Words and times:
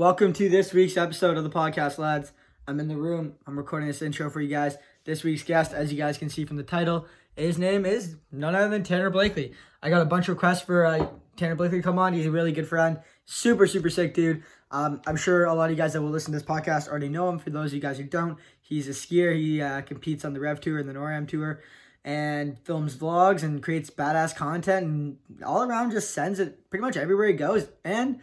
Welcome 0.00 0.32
to 0.32 0.48
this 0.48 0.72
week's 0.72 0.96
episode 0.96 1.36
of 1.36 1.44
the 1.44 1.50
podcast, 1.50 1.98
lads. 1.98 2.32
I'm 2.66 2.80
in 2.80 2.88
the 2.88 2.96
room. 2.96 3.34
I'm 3.46 3.58
recording 3.58 3.86
this 3.86 4.00
intro 4.00 4.30
for 4.30 4.40
you 4.40 4.48
guys. 4.48 4.78
This 5.04 5.22
week's 5.22 5.42
guest, 5.42 5.74
as 5.74 5.92
you 5.92 5.98
guys 5.98 6.16
can 6.16 6.30
see 6.30 6.46
from 6.46 6.56
the 6.56 6.62
title, 6.62 7.04
his 7.36 7.58
name 7.58 7.84
is 7.84 8.16
none 8.32 8.54
other 8.54 8.70
than 8.70 8.82
Tanner 8.82 9.10
Blakely. 9.10 9.52
I 9.82 9.90
got 9.90 10.00
a 10.00 10.06
bunch 10.06 10.26
of 10.26 10.36
requests 10.36 10.62
for 10.62 10.86
uh, 10.86 11.06
Tanner 11.36 11.54
Blakely 11.54 11.80
to 11.80 11.82
come 11.82 11.98
on. 11.98 12.14
He's 12.14 12.24
a 12.24 12.30
really 12.30 12.50
good 12.50 12.66
friend. 12.66 13.00
Super, 13.26 13.66
super 13.66 13.90
sick 13.90 14.14
dude. 14.14 14.42
Um, 14.70 15.02
I'm 15.06 15.18
sure 15.18 15.44
a 15.44 15.52
lot 15.52 15.64
of 15.64 15.72
you 15.72 15.76
guys 15.76 15.92
that 15.92 16.00
will 16.00 16.08
listen 16.08 16.32
to 16.32 16.38
this 16.38 16.48
podcast 16.48 16.88
already 16.88 17.10
know 17.10 17.28
him. 17.28 17.38
For 17.38 17.50
those 17.50 17.66
of 17.66 17.74
you 17.74 17.80
guys 17.82 17.98
who 17.98 18.04
don't, 18.04 18.38
he's 18.62 18.88
a 18.88 18.92
skier. 18.92 19.34
He 19.34 19.60
uh, 19.60 19.82
competes 19.82 20.24
on 20.24 20.32
the 20.32 20.40
Rev 20.40 20.62
Tour 20.62 20.78
and 20.78 20.88
the 20.88 20.94
NORAM 20.94 21.28
Tour 21.28 21.60
and 22.06 22.58
films 22.60 22.96
vlogs 22.96 23.42
and 23.42 23.62
creates 23.62 23.90
badass 23.90 24.34
content 24.34 24.86
and 24.86 25.18
all 25.44 25.62
around 25.62 25.90
just 25.90 26.14
sends 26.14 26.40
it 26.40 26.70
pretty 26.70 26.80
much 26.80 26.96
everywhere 26.96 27.26
he 27.26 27.34
goes. 27.34 27.68
And 27.84 28.20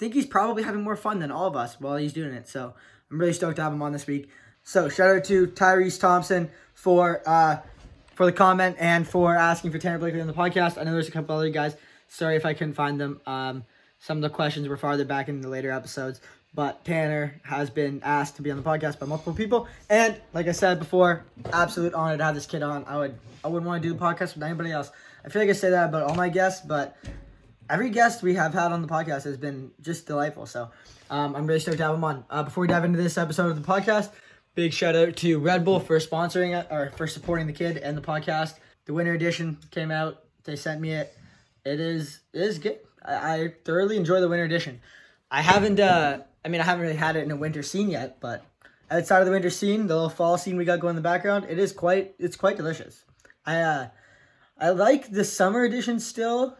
think 0.00 0.14
he's 0.14 0.26
probably 0.26 0.62
having 0.62 0.82
more 0.82 0.96
fun 0.96 1.18
than 1.18 1.30
all 1.30 1.46
of 1.46 1.54
us 1.54 1.78
while 1.78 1.96
he's 1.96 2.14
doing 2.14 2.32
it. 2.32 2.48
So 2.48 2.72
I'm 3.10 3.20
really 3.20 3.34
stoked 3.34 3.56
to 3.56 3.62
have 3.62 3.72
him 3.72 3.82
on 3.82 3.92
this 3.92 4.06
week. 4.06 4.30
So 4.64 4.88
shout 4.88 5.14
out 5.14 5.24
to 5.24 5.46
Tyrese 5.48 6.00
Thompson 6.00 6.50
for 6.72 7.22
uh, 7.26 7.58
for 8.14 8.24
the 8.24 8.32
comment 8.32 8.76
and 8.78 9.06
for 9.06 9.36
asking 9.36 9.72
for 9.72 9.78
Tanner 9.78 9.98
Blakely 9.98 10.22
on 10.22 10.26
the 10.26 10.32
podcast. 10.32 10.78
I 10.78 10.84
know 10.84 10.92
there's 10.92 11.08
a 11.08 11.12
couple 11.12 11.36
other 11.36 11.50
guys. 11.50 11.76
Sorry 12.08 12.36
if 12.36 12.46
I 12.46 12.54
couldn't 12.54 12.74
find 12.74 12.98
them. 12.98 13.20
Um, 13.26 13.64
some 13.98 14.16
of 14.16 14.22
the 14.22 14.30
questions 14.30 14.68
were 14.68 14.78
farther 14.78 15.04
back 15.04 15.28
in 15.28 15.42
the 15.42 15.48
later 15.48 15.70
episodes, 15.70 16.22
but 16.54 16.82
Tanner 16.82 17.38
has 17.44 17.68
been 17.68 18.00
asked 18.02 18.36
to 18.36 18.42
be 18.42 18.50
on 18.50 18.56
the 18.56 18.62
podcast 18.62 18.98
by 18.98 19.04
multiple 19.04 19.34
people. 19.34 19.68
And 19.90 20.18
like 20.32 20.48
I 20.48 20.52
said 20.52 20.78
before, 20.78 21.24
absolute 21.52 21.92
honor 21.92 22.16
to 22.16 22.24
have 22.24 22.34
this 22.34 22.46
kid 22.46 22.62
on. 22.62 22.86
I 22.86 22.96
would 22.96 23.14
I 23.44 23.48
wouldn't 23.48 23.66
want 23.66 23.82
to 23.82 23.88
do 23.88 23.94
the 23.94 24.00
podcast 24.00 24.34
with 24.34 24.42
anybody 24.42 24.72
else. 24.72 24.90
I 25.26 25.28
feel 25.28 25.42
like 25.42 25.50
I 25.50 25.54
say 25.54 25.70
that 25.70 25.90
about 25.90 26.04
all 26.04 26.14
my 26.14 26.30
guests, 26.30 26.64
but 26.66 26.96
every 27.70 27.88
guest 27.88 28.22
we 28.22 28.34
have 28.34 28.52
had 28.52 28.72
on 28.72 28.82
the 28.82 28.88
podcast 28.88 29.22
has 29.24 29.36
been 29.36 29.70
just 29.80 30.06
delightful. 30.06 30.44
So 30.44 30.70
um, 31.08 31.36
I'm 31.36 31.46
really 31.46 31.60
stoked 31.60 31.78
to 31.78 31.84
have 31.84 31.94
him 31.94 32.04
on. 32.04 32.24
Uh, 32.28 32.42
before 32.42 32.62
we 32.62 32.68
dive 32.68 32.84
into 32.84 33.00
this 33.00 33.16
episode 33.16 33.50
of 33.50 33.64
the 33.64 33.66
podcast, 33.66 34.10
big 34.56 34.72
shout 34.72 34.96
out 34.96 35.16
to 35.16 35.38
Red 35.38 35.64
Bull 35.64 35.78
for 35.78 35.98
sponsoring 36.00 36.58
it 36.58 36.66
or 36.70 36.90
for 36.96 37.06
supporting 37.06 37.46
the 37.46 37.52
kid 37.52 37.78
and 37.78 37.96
the 37.96 38.02
podcast. 38.02 38.54
The 38.86 38.92
winter 38.92 39.14
edition 39.14 39.58
came 39.70 39.92
out. 39.92 40.24
They 40.44 40.56
sent 40.56 40.80
me 40.80 40.90
it. 40.90 41.16
It 41.64 41.78
is 41.78 42.20
it 42.32 42.40
is 42.40 42.58
good. 42.58 42.80
I, 43.04 43.14
I 43.14 43.54
thoroughly 43.64 43.96
enjoy 43.96 44.20
the 44.20 44.28
winter 44.28 44.44
edition. 44.44 44.80
I 45.30 45.42
haven't. 45.42 45.78
Uh, 45.78 46.22
I 46.44 46.48
mean, 46.48 46.60
I 46.60 46.64
haven't 46.64 46.82
really 46.82 46.96
had 46.96 47.14
it 47.14 47.22
in 47.22 47.30
a 47.30 47.36
winter 47.36 47.62
scene 47.62 47.88
yet, 47.88 48.18
but 48.20 48.44
outside 48.90 49.20
of 49.20 49.26
the 49.26 49.32
winter 49.32 49.50
scene, 49.50 49.86
the 49.86 49.94
little 49.94 50.10
fall 50.10 50.38
scene 50.38 50.56
we 50.56 50.64
got 50.64 50.80
going 50.80 50.92
in 50.92 50.96
the 50.96 51.02
background, 51.02 51.46
it 51.48 51.58
is 51.58 51.72
quite. 51.72 52.14
It's 52.18 52.36
quite 52.36 52.56
delicious. 52.56 53.04
I 53.46 53.60
uh, 53.60 53.88
I 54.58 54.70
like 54.70 55.12
the 55.12 55.24
summer 55.24 55.62
edition 55.62 56.00
still. 56.00 56.56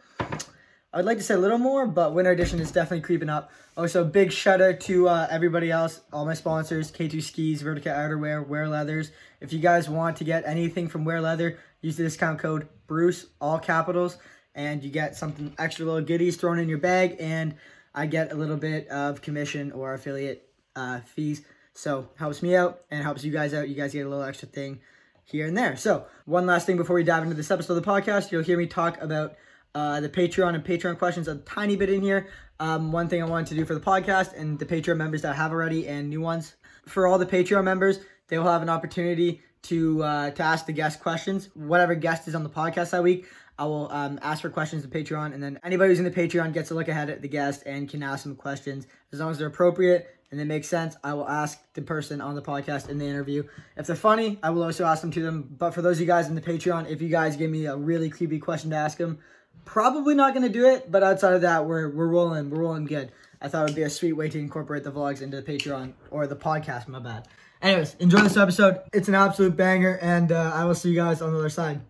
I'd 0.93 1.05
like 1.05 1.19
to 1.19 1.23
say 1.23 1.35
a 1.35 1.39
little 1.39 1.59
more, 1.59 1.87
but 1.87 2.15
winter 2.15 2.33
edition 2.33 2.59
is 2.59 2.73
definitely 2.73 3.03
creeping 3.03 3.29
up. 3.29 3.53
Also, 3.77 4.05
big 4.05 4.33
shout 4.33 4.61
out 4.61 4.81
to 4.81 5.09
uh, 5.09 5.29
everybody 5.31 5.71
else, 5.71 6.01
all 6.13 6.25
my 6.25 6.35
sponsors, 6.35 6.91
K2 6.91 7.23
Skis, 7.23 7.63
Vertica 7.63 7.95
Outerwear, 7.95 8.45
Wear 8.45 8.69
Leathers. 8.69 9.13
If 9.41 9.53
you 9.53 9.61
guys 9.61 9.89
want 9.89 10.17
to 10.17 10.25
get 10.25 10.43
anything 10.47 10.89
from 10.89 11.05
Wear 11.05 11.21
Leather, 11.21 11.59
use 11.81 11.97
the 11.97 12.03
discount 12.03 12.41
code 12.41 12.67
Bruce, 12.89 13.27
all 13.41 13.61
capitals, 13.61 14.19
and 14.57 14.83
you 14.83 14.91
get 14.91 15.17
something 15.17 15.55
extra 15.59 15.85
little 15.85 16.03
goodies 16.03 16.37
thrown 16.37 16.59
in 16.59 16.69
your 16.69 16.79
bag, 16.79 17.15
and 17.21 17.55
I 17.95 18.07
get 18.07 18.33
a 18.33 18.35
little 18.35 18.57
bit 18.57 18.89
of 18.89 19.23
commission 19.23 19.71
or 19.71 19.95
affiliate 19.95 20.49
uh, 20.75 21.01
fees. 21.01 21.43
So 21.73 22.09
helps 22.17 22.43
me 22.43 22.57
out 22.57 22.81
and 22.91 23.05
helps 23.05 23.23
you 23.23 23.31
guys 23.31 23.55
out. 23.55 23.69
You 23.69 23.77
guys 23.77 23.93
get 23.93 24.07
a 24.07 24.09
little 24.09 24.25
extra 24.25 24.49
thing 24.49 24.81
here 25.23 25.47
and 25.47 25.57
there. 25.57 25.77
So 25.77 26.07
one 26.25 26.47
last 26.47 26.67
thing 26.67 26.77
before 26.77 26.97
we 26.97 27.05
dive 27.05 27.23
into 27.23 27.37
this 27.37 27.53
episode 27.53 27.77
of 27.77 27.85
the 27.85 27.89
podcast, 27.89 28.33
you'll 28.33 28.43
hear 28.43 28.59
me 28.59 28.67
talk 28.67 29.01
about 29.01 29.37
uh, 29.75 30.01
the 30.01 30.09
Patreon 30.09 30.55
and 30.55 30.65
Patreon 30.65 30.99
questions 30.99 31.29
a 31.29 31.37
tiny 31.39 31.77
bit 31.77 31.91
in 31.91 32.03
here. 32.03 32.29
Um, 32.59 32.93
one 32.93 33.09
thing 33.09 33.23
I 33.23 33.27
wanted 33.27 33.49
to 33.49 33.55
do 33.55 33.65
for 33.65 33.75
the 33.75 33.81
podcast 33.81 34.39
and 34.39 34.59
the 34.59 34.67
Patreon 34.67 34.97
members 34.97 35.23
that 35.23 35.33
I 35.33 35.37
have 35.37 35.53
already 35.53 35.89
and 35.89 36.11
new 36.11 36.21
ones. 36.21 36.55
For 36.87 37.07
all 37.07 37.19
the 37.19 37.27
Patreon 37.27 37.65
members, 37.65 38.01
they 38.29 38.39
will 38.39 38.51
have 38.51 38.63
an 38.63 38.69
opportunity 38.69 39.41
to 39.63 40.03
uh, 40.03 40.31
to 40.31 40.43
ask 40.43 40.67
the 40.67 40.73
guest 40.73 41.01
questions. 41.01 41.49
Whatever 41.55 41.95
guest 41.95 42.29
is 42.29 42.35
on 42.35 42.43
the 42.43 42.51
podcast 42.51 42.91
that 42.91 43.03
week, 43.03 43.27
I 43.59 43.65
will 43.65 43.91
um, 43.93 44.19
ask 44.23 44.43
for 44.43 44.51
questions 44.51 44.83
to 44.83 44.89
Patreon, 44.89 45.35
and 45.35 45.43
then 45.43 45.61
anybody 45.63 45.91
who's 45.91 45.99
in 45.99 46.05
the 46.05 46.11
Patreon 46.11 46.53
gets 46.53 46.71
a 46.71 46.75
look 46.75 46.89
ahead 46.89 47.11
at 47.11 47.23
the 47.23 47.29
guest 47.29 47.63
and 47.67 47.89
can 47.89 48.03
ask 48.03 48.25
them 48.25 48.37
questions 48.37 48.87
as 49.13 49.21
long 49.21 49.31
as 49.31 49.39
they're 49.39 49.49
appropriate 49.49 50.17
and 50.31 50.39
they 50.39 50.45
make 50.45 50.65
sense. 50.65 50.97
I 51.03 51.15
will 51.15 51.29
ask 51.29 51.59
the 51.75 51.83
person 51.83 52.21
on 52.21 52.35
the 52.35 52.43
podcast 52.43 52.89
in 52.89 52.99
the 52.99 53.07
interview 53.07 53.45
if 53.77 53.87
they're 53.87 53.97
funny. 53.97 54.39
I 54.43 54.51
will 54.51 54.63
also 54.63 54.85
ask 54.85 55.03
them 55.03 55.11
to 55.13 55.23
them. 55.23 55.49
But 55.59 55.73
for 55.73 55.83
those 55.83 55.97
of 55.97 56.03
you 56.03 56.07
guys 56.07 56.29
in 56.29 56.35
the 56.35 56.41
Patreon, 56.41 56.89
if 56.89 57.03
you 57.03 57.09
guys 57.09 57.37
give 57.37 57.51
me 57.51 57.67
a 57.67 57.77
really 57.77 58.09
creepy 58.11 58.39
question 58.39 58.71
to 58.71 58.77
ask 58.77 58.99
them, 58.99 59.19
probably 59.65 60.15
not 60.15 60.35
gonna 60.35 60.49
do 60.49 60.67
it. 60.67 60.91
But 60.91 61.03
outside 61.03 61.35
of 61.35 61.43
that, 61.43 61.67
we're 61.67 61.89
we're 61.89 62.09
rolling. 62.09 62.51
We're 62.51 62.61
rolling 62.61 62.87
good. 62.87 63.13
I 63.41 63.49
thought 63.49 63.63
it 63.63 63.71
would 63.71 63.77
be 63.77 63.83
a 63.83 63.91
sweet 63.91 64.13
way 64.13 64.29
to 64.29 64.39
incorporate 64.39 64.85
the 64.85 64.93
vlogs 64.93 65.23
into 65.23 65.41
the 65.41 65.43
Patreon 65.43 65.95
or 66.11 66.27
the 66.27 66.37
podcast. 66.37 66.89
My 66.89 66.99
bad. 66.99 67.27
Anyways, 67.63 67.95
enjoy 67.99 68.21
this 68.21 68.37
episode. 68.37 68.81
It's 68.93 69.09
an 69.09 69.15
absolute 69.15 69.57
banger, 69.57 69.99
and 70.01 70.33
uh, 70.33 70.53
I 70.55 70.65
will 70.65 70.75
see 70.75 70.91
you 70.91 70.97
guys 70.97 71.21
on 71.21 71.33
the 71.33 71.39
other 71.39 71.51
side. 71.51 71.81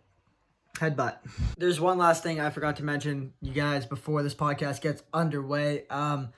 Headbutt. 0.77 1.19
There's 1.59 1.81
one 1.81 1.99
last 1.99 2.23
thing 2.23 2.41
I 2.41 2.51
forgot 2.51 2.77
to 2.77 2.85
mention, 2.85 3.35
you 3.41 3.53
guys, 3.53 3.87
before 3.87 4.23
this 4.23 4.35
podcast 4.35 4.81
gets 4.81 5.03
underway. 5.13 5.85
Um, 5.89 6.31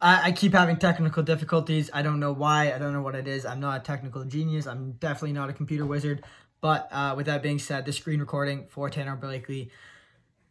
I, 0.00 0.28
I 0.28 0.32
keep 0.32 0.52
having 0.52 0.76
technical 0.76 1.22
difficulties. 1.22 1.90
I 1.92 2.02
don't 2.02 2.20
know 2.20 2.32
why. 2.32 2.72
I 2.72 2.78
don't 2.78 2.92
know 2.92 3.02
what 3.02 3.14
it 3.14 3.26
is. 3.26 3.44
I'm 3.44 3.60
not 3.60 3.80
a 3.80 3.84
technical 3.84 4.24
genius. 4.24 4.66
I'm 4.66 4.92
definitely 4.92 5.32
not 5.32 5.50
a 5.50 5.52
computer 5.52 5.84
wizard. 5.84 6.24
But 6.60 6.88
uh, 6.92 7.14
with 7.16 7.26
that 7.26 7.42
being 7.42 7.58
said, 7.58 7.84
the 7.84 7.92
screen 7.92 8.20
recording 8.20 8.66
for 8.68 8.88
Tanner 8.88 9.16
Blakely 9.16 9.70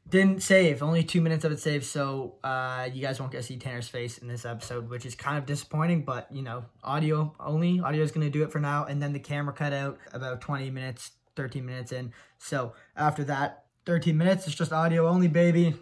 didn't 0.07 0.43
save. 0.43 0.83
Only 0.83 1.03
two 1.03 1.21
minutes 1.21 1.45
of 1.45 1.51
it 1.51 1.59
saved, 1.59 1.85
so 1.85 2.35
uh, 2.43 2.89
you 2.91 3.01
guys 3.01 3.19
won't 3.19 3.31
get 3.31 3.39
to 3.39 3.43
see 3.43 3.57
Tanner's 3.57 3.87
face 3.87 4.17
in 4.17 4.27
this 4.27 4.45
episode, 4.45 4.89
which 4.89 5.05
is 5.05 5.15
kind 5.15 5.37
of 5.37 5.45
disappointing. 5.45 6.03
But 6.03 6.27
you 6.31 6.41
know, 6.41 6.65
audio 6.83 7.33
only. 7.39 7.79
Audio 7.79 8.03
is 8.03 8.11
to 8.11 8.29
do 8.29 8.43
it 8.43 8.51
for 8.51 8.59
now, 8.59 8.85
and 8.85 9.01
then 9.01 9.13
the 9.13 9.19
camera 9.19 9.53
cut 9.53 9.73
out 9.73 9.97
about 10.13 10.41
20 10.41 10.69
minutes, 10.69 11.11
13 11.35 11.65
minutes 11.65 11.91
in. 11.91 12.13
So 12.37 12.73
after 12.95 13.23
that, 13.25 13.65
13 13.85 14.17
minutes, 14.17 14.45
it's 14.47 14.55
just 14.55 14.71
audio 14.71 15.07
only, 15.07 15.27
baby. 15.27 15.75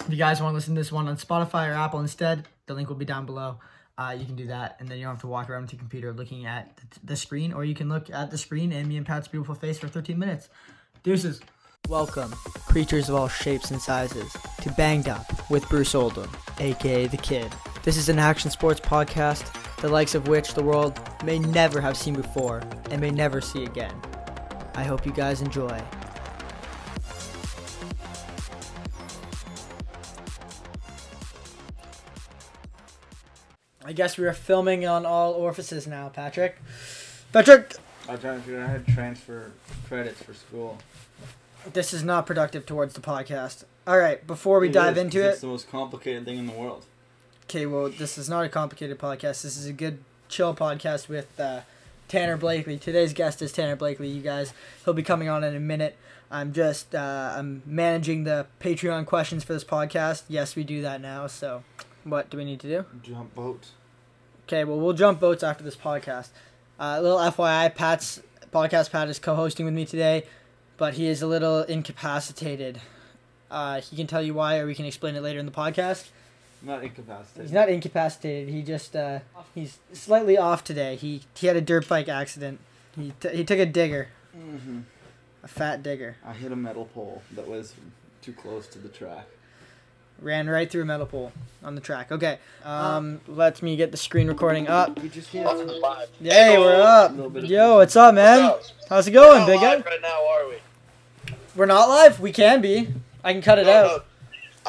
If 0.00 0.10
you 0.10 0.16
guys 0.16 0.40
want 0.40 0.52
to 0.52 0.54
listen 0.54 0.74
to 0.74 0.80
this 0.80 0.90
one 0.90 1.08
on 1.08 1.16
Spotify 1.16 1.68
or 1.68 1.74
Apple 1.74 2.00
instead, 2.00 2.48
the 2.66 2.74
link 2.74 2.88
will 2.88 2.96
be 2.96 3.04
down 3.04 3.26
below. 3.26 3.58
Uh, 3.98 4.16
you 4.18 4.24
can 4.24 4.34
do 4.34 4.46
that, 4.46 4.76
and 4.80 4.88
then 4.88 4.96
you 4.96 5.04
don't 5.04 5.14
have 5.14 5.20
to 5.20 5.26
walk 5.26 5.50
around 5.50 5.62
with 5.62 5.74
your 5.74 5.78
computer 5.78 6.12
looking 6.12 6.46
at 6.46 6.80
the 7.04 7.14
screen, 7.14 7.52
or 7.52 7.64
you 7.64 7.74
can 7.74 7.88
look 7.90 8.08
at 8.08 8.30
the 8.30 8.38
screen 8.38 8.72
and 8.72 8.88
me 8.88 8.96
and 8.96 9.04
Pat's 9.04 9.28
beautiful 9.28 9.54
face 9.54 9.78
for 9.78 9.88
13 9.88 10.18
minutes. 10.18 10.48
Deuces. 11.02 11.40
Welcome, 11.90 12.30
creatures 12.68 13.08
of 13.08 13.16
all 13.16 13.26
shapes 13.26 13.72
and 13.72 13.80
sizes, 13.82 14.32
to 14.62 14.70
Banged 14.72 15.08
Up 15.08 15.50
with 15.50 15.68
Bruce 15.68 15.94
Oldham, 15.96 16.30
aka 16.60 17.08
The 17.08 17.16
Kid. 17.16 17.50
This 17.82 17.96
is 17.96 18.08
an 18.08 18.18
action 18.20 18.48
sports 18.50 18.78
podcast, 18.78 19.52
the 19.80 19.88
likes 19.88 20.14
of 20.14 20.28
which 20.28 20.54
the 20.54 20.62
world 20.62 21.00
may 21.24 21.40
never 21.40 21.80
have 21.80 21.96
seen 21.96 22.14
before 22.14 22.62
and 22.92 23.00
may 23.00 23.10
never 23.10 23.40
see 23.40 23.64
again. 23.64 23.94
I 24.76 24.84
hope 24.84 25.04
you 25.04 25.12
guys 25.12 25.40
enjoy. 25.42 25.82
I 33.84 33.92
guess 33.92 34.16
we 34.16 34.26
are 34.26 34.32
filming 34.32 34.86
on 34.86 35.04
all 35.04 35.32
orifices 35.32 35.88
now, 35.88 36.08
Patrick. 36.10 36.58
Patrick! 37.32 37.74
I 38.08 38.16
to 38.16 38.84
transfer 38.92 39.50
credits 39.88 40.22
for 40.22 40.34
school. 40.34 40.78
This 41.72 41.92
is 41.92 42.02
not 42.02 42.26
productive 42.26 42.66
towards 42.66 42.94
the 42.94 43.00
podcast. 43.00 43.64
All 43.86 43.98
right, 43.98 44.24
before 44.26 44.60
we 44.60 44.68
It 44.68 44.72
dive 44.72 44.96
is, 44.96 45.04
into 45.04 45.18
'cause 45.18 45.26
it, 45.26 45.30
It's 45.32 45.40
the 45.42 45.46
most 45.46 45.70
complicated 45.70 46.24
thing 46.24 46.38
in 46.38 46.46
the 46.46 46.52
world. 46.52 46.84
okay, 47.44 47.66
well, 47.66 47.88
this 47.88 48.16
is 48.18 48.28
not 48.28 48.44
a 48.44 48.48
complicated 48.48 48.98
podcast. 48.98 49.42
This 49.42 49.56
is 49.56 49.66
a 49.66 49.72
good, 49.72 49.98
chill 50.28 50.54
podcast 50.54 51.08
with 51.08 51.38
uh, 51.40 51.60
Tanner 52.08 52.36
Blakely. 52.36 52.78
Today's 52.78 53.12
guest 53.12 53.42
is 53.42 53.52
Tanner 53.52 53.76
Blakely. 53.76 54.08
You 54.08 54.22
guys, 54.22 54.52
he'll 54.84 54.94
be 54.94 55.02
coming 55.02 55.28
on 55.28 55.44
in 55.44 55.54
a 55.54 55.60
minute. 55.60 55.96
I'm 56.30 56.52
just, 56.52 56.94
uh, 56.94 57.34
I'm 57.36 57.62
managing 57.66 58.24
the 58.24 58.46
Patreon 58.60 59.04
questions 59.06 59.42
for 59.44 59.52
this 59.52 59.64
podcast. 59.64 60.22
Yes, 60.28 60.54
we 60.54 60.62
do 60.64 60.80
that 60.82 61.00
now. 61.00 61.26
So, 61.26 61.64
what 62.04 62.30
do 62.30 62.36
we 62.36 62.44
need 62.44 62.60
to 62.60 62.68
do? 62.68 62.84
Jump 63.02 63.34
boats. 63.34 63.72
Okay, 64.46 64.64
well, 64.64 64.78
we'll 64.78 64.92
jump 64.94 65.18
boats 65.20 65.42
after 65.42 65.64
this 65.64 65.76
podcast. 65.76 66.28
Uh, 66.78 67.00
little 67.02 67.18
FYI, 67.18 67.74
Pat's 67.74 68.22
podcast, 68.52 68.90
Pat 68.92 69.08
is 69.08 69.18
co 69.18 69.34
hosting 69.34 69.66
with 69.66 69.74
me 69.74 69.84
today, 69.84 70.24
but 70.80 70.94
he 70.94 71.06
is 71.06 71.20
a 71.20 71.26
little 71.26 71.60
incapacitated. 71.64 72.80
Uh, 73.50 73.82
he 73.82 73.96
can 73.96 74.06
tell 74.06 74.22
you 74.22 74.32
why, 74.32 74.56
or 74.58 74.66
we 74.66 74.74
can 74.74 74.86
explain 74.86 75.14
it 75.14 75.20
later 75.20 75.38
in 75.38 75.44
the 75.44 75.52
podcast. 75.52 76.08
Not 76.62 76.82
incapacitated. 76.82 77.42
He's 77.42 77.52
not 77.52 77.68
incapacitated. 77.68 78.48
He 78.52 78.62
just, 78.62 78.96
uh, 78.96 79.18
he's 79.54 79.78
slightly 79.92 80.38
off 80.38 80.64
today. 80.64 80.96
He, 80.96 81.20
he 81.36 81.46
had 81.48 81.56
a 81.56 81.60
dirt 81.60 81.86
bike 81.86 82.08
accident. 82.08 82.60
He, 82.96 83.12
t- 83.20 83.28
he 83.36 83.44
took 83.44 83.58
a 83.58 83.66
digger, 83.66 84.08
hmm 84.34 84.80
a 85.42 85.48
fat 85.48 85.82
digger. 85.82 86.16
I 86.24 86.32
hit 86.32 86.50
a 86.52 86.56
metal 86.56 86.86
pole 86.94 87.22
that 87.32 87.46
was 87.48 87.74
too 88.22 88.32
close 88.32 88.66
to 88.68 88.78
the 88.78 88.88
track. 88.88 89.26
Ran 90.20 90.48
right 90.48 90.70
through 90.70 90.82
a 90.82 90.86
metal 90.86 91.06
pole 91.06 91.32
on 91.62 91.74
the 91.74 91.80
track. 91.80 92.10
Okay, 92.12 92.38
um, 92.64 93.20
let 93.26 93.62
me 93.62 93.76
get 93.76 93.90
the 93.90 93.96
screen 93.96 94.28
recording 94.28 94.68
up. 94.68 94.98
We 95.00 95.08
just 95.10 95.28
hit 95.28 95.44
Welcome 95.44 95.68
to 95.68 95.76
live. 95.76 96.08
Hey, 96.22 96.58
we're 96.58 96.80
up. 96.82 97.12
Little 97.12 97.30
bit 97.30 97.44
of- 97.44 97.50
Yo, 97.50 97.76
what's 97.76 97.96
up, 97.96 98.14
man? 98.14 98.44
What's 98.50 98.70
up? 98.70 98.76
How's 98.88 99.06
it 99.08 99.12
going, 99.12 99.46
big 99.46 99.60
guy? 99.60 99.76
right 99.76 100.02
now, 100.02 100.26
are 100.28 100.48
we? 100.48 100.56
We're 101.60 101.66
not 101.66 101.90
live. 101.90 102.20
We 102.20 102.32
can 102.32 102.62
be. 102.62 102.88
I 103.22 103.34
can 103.34 103.42
cut 103.42 103.58
it 103.58 103.66
No, 103.66 103.72
out. 103.72 103.86
no. 103.86 104.02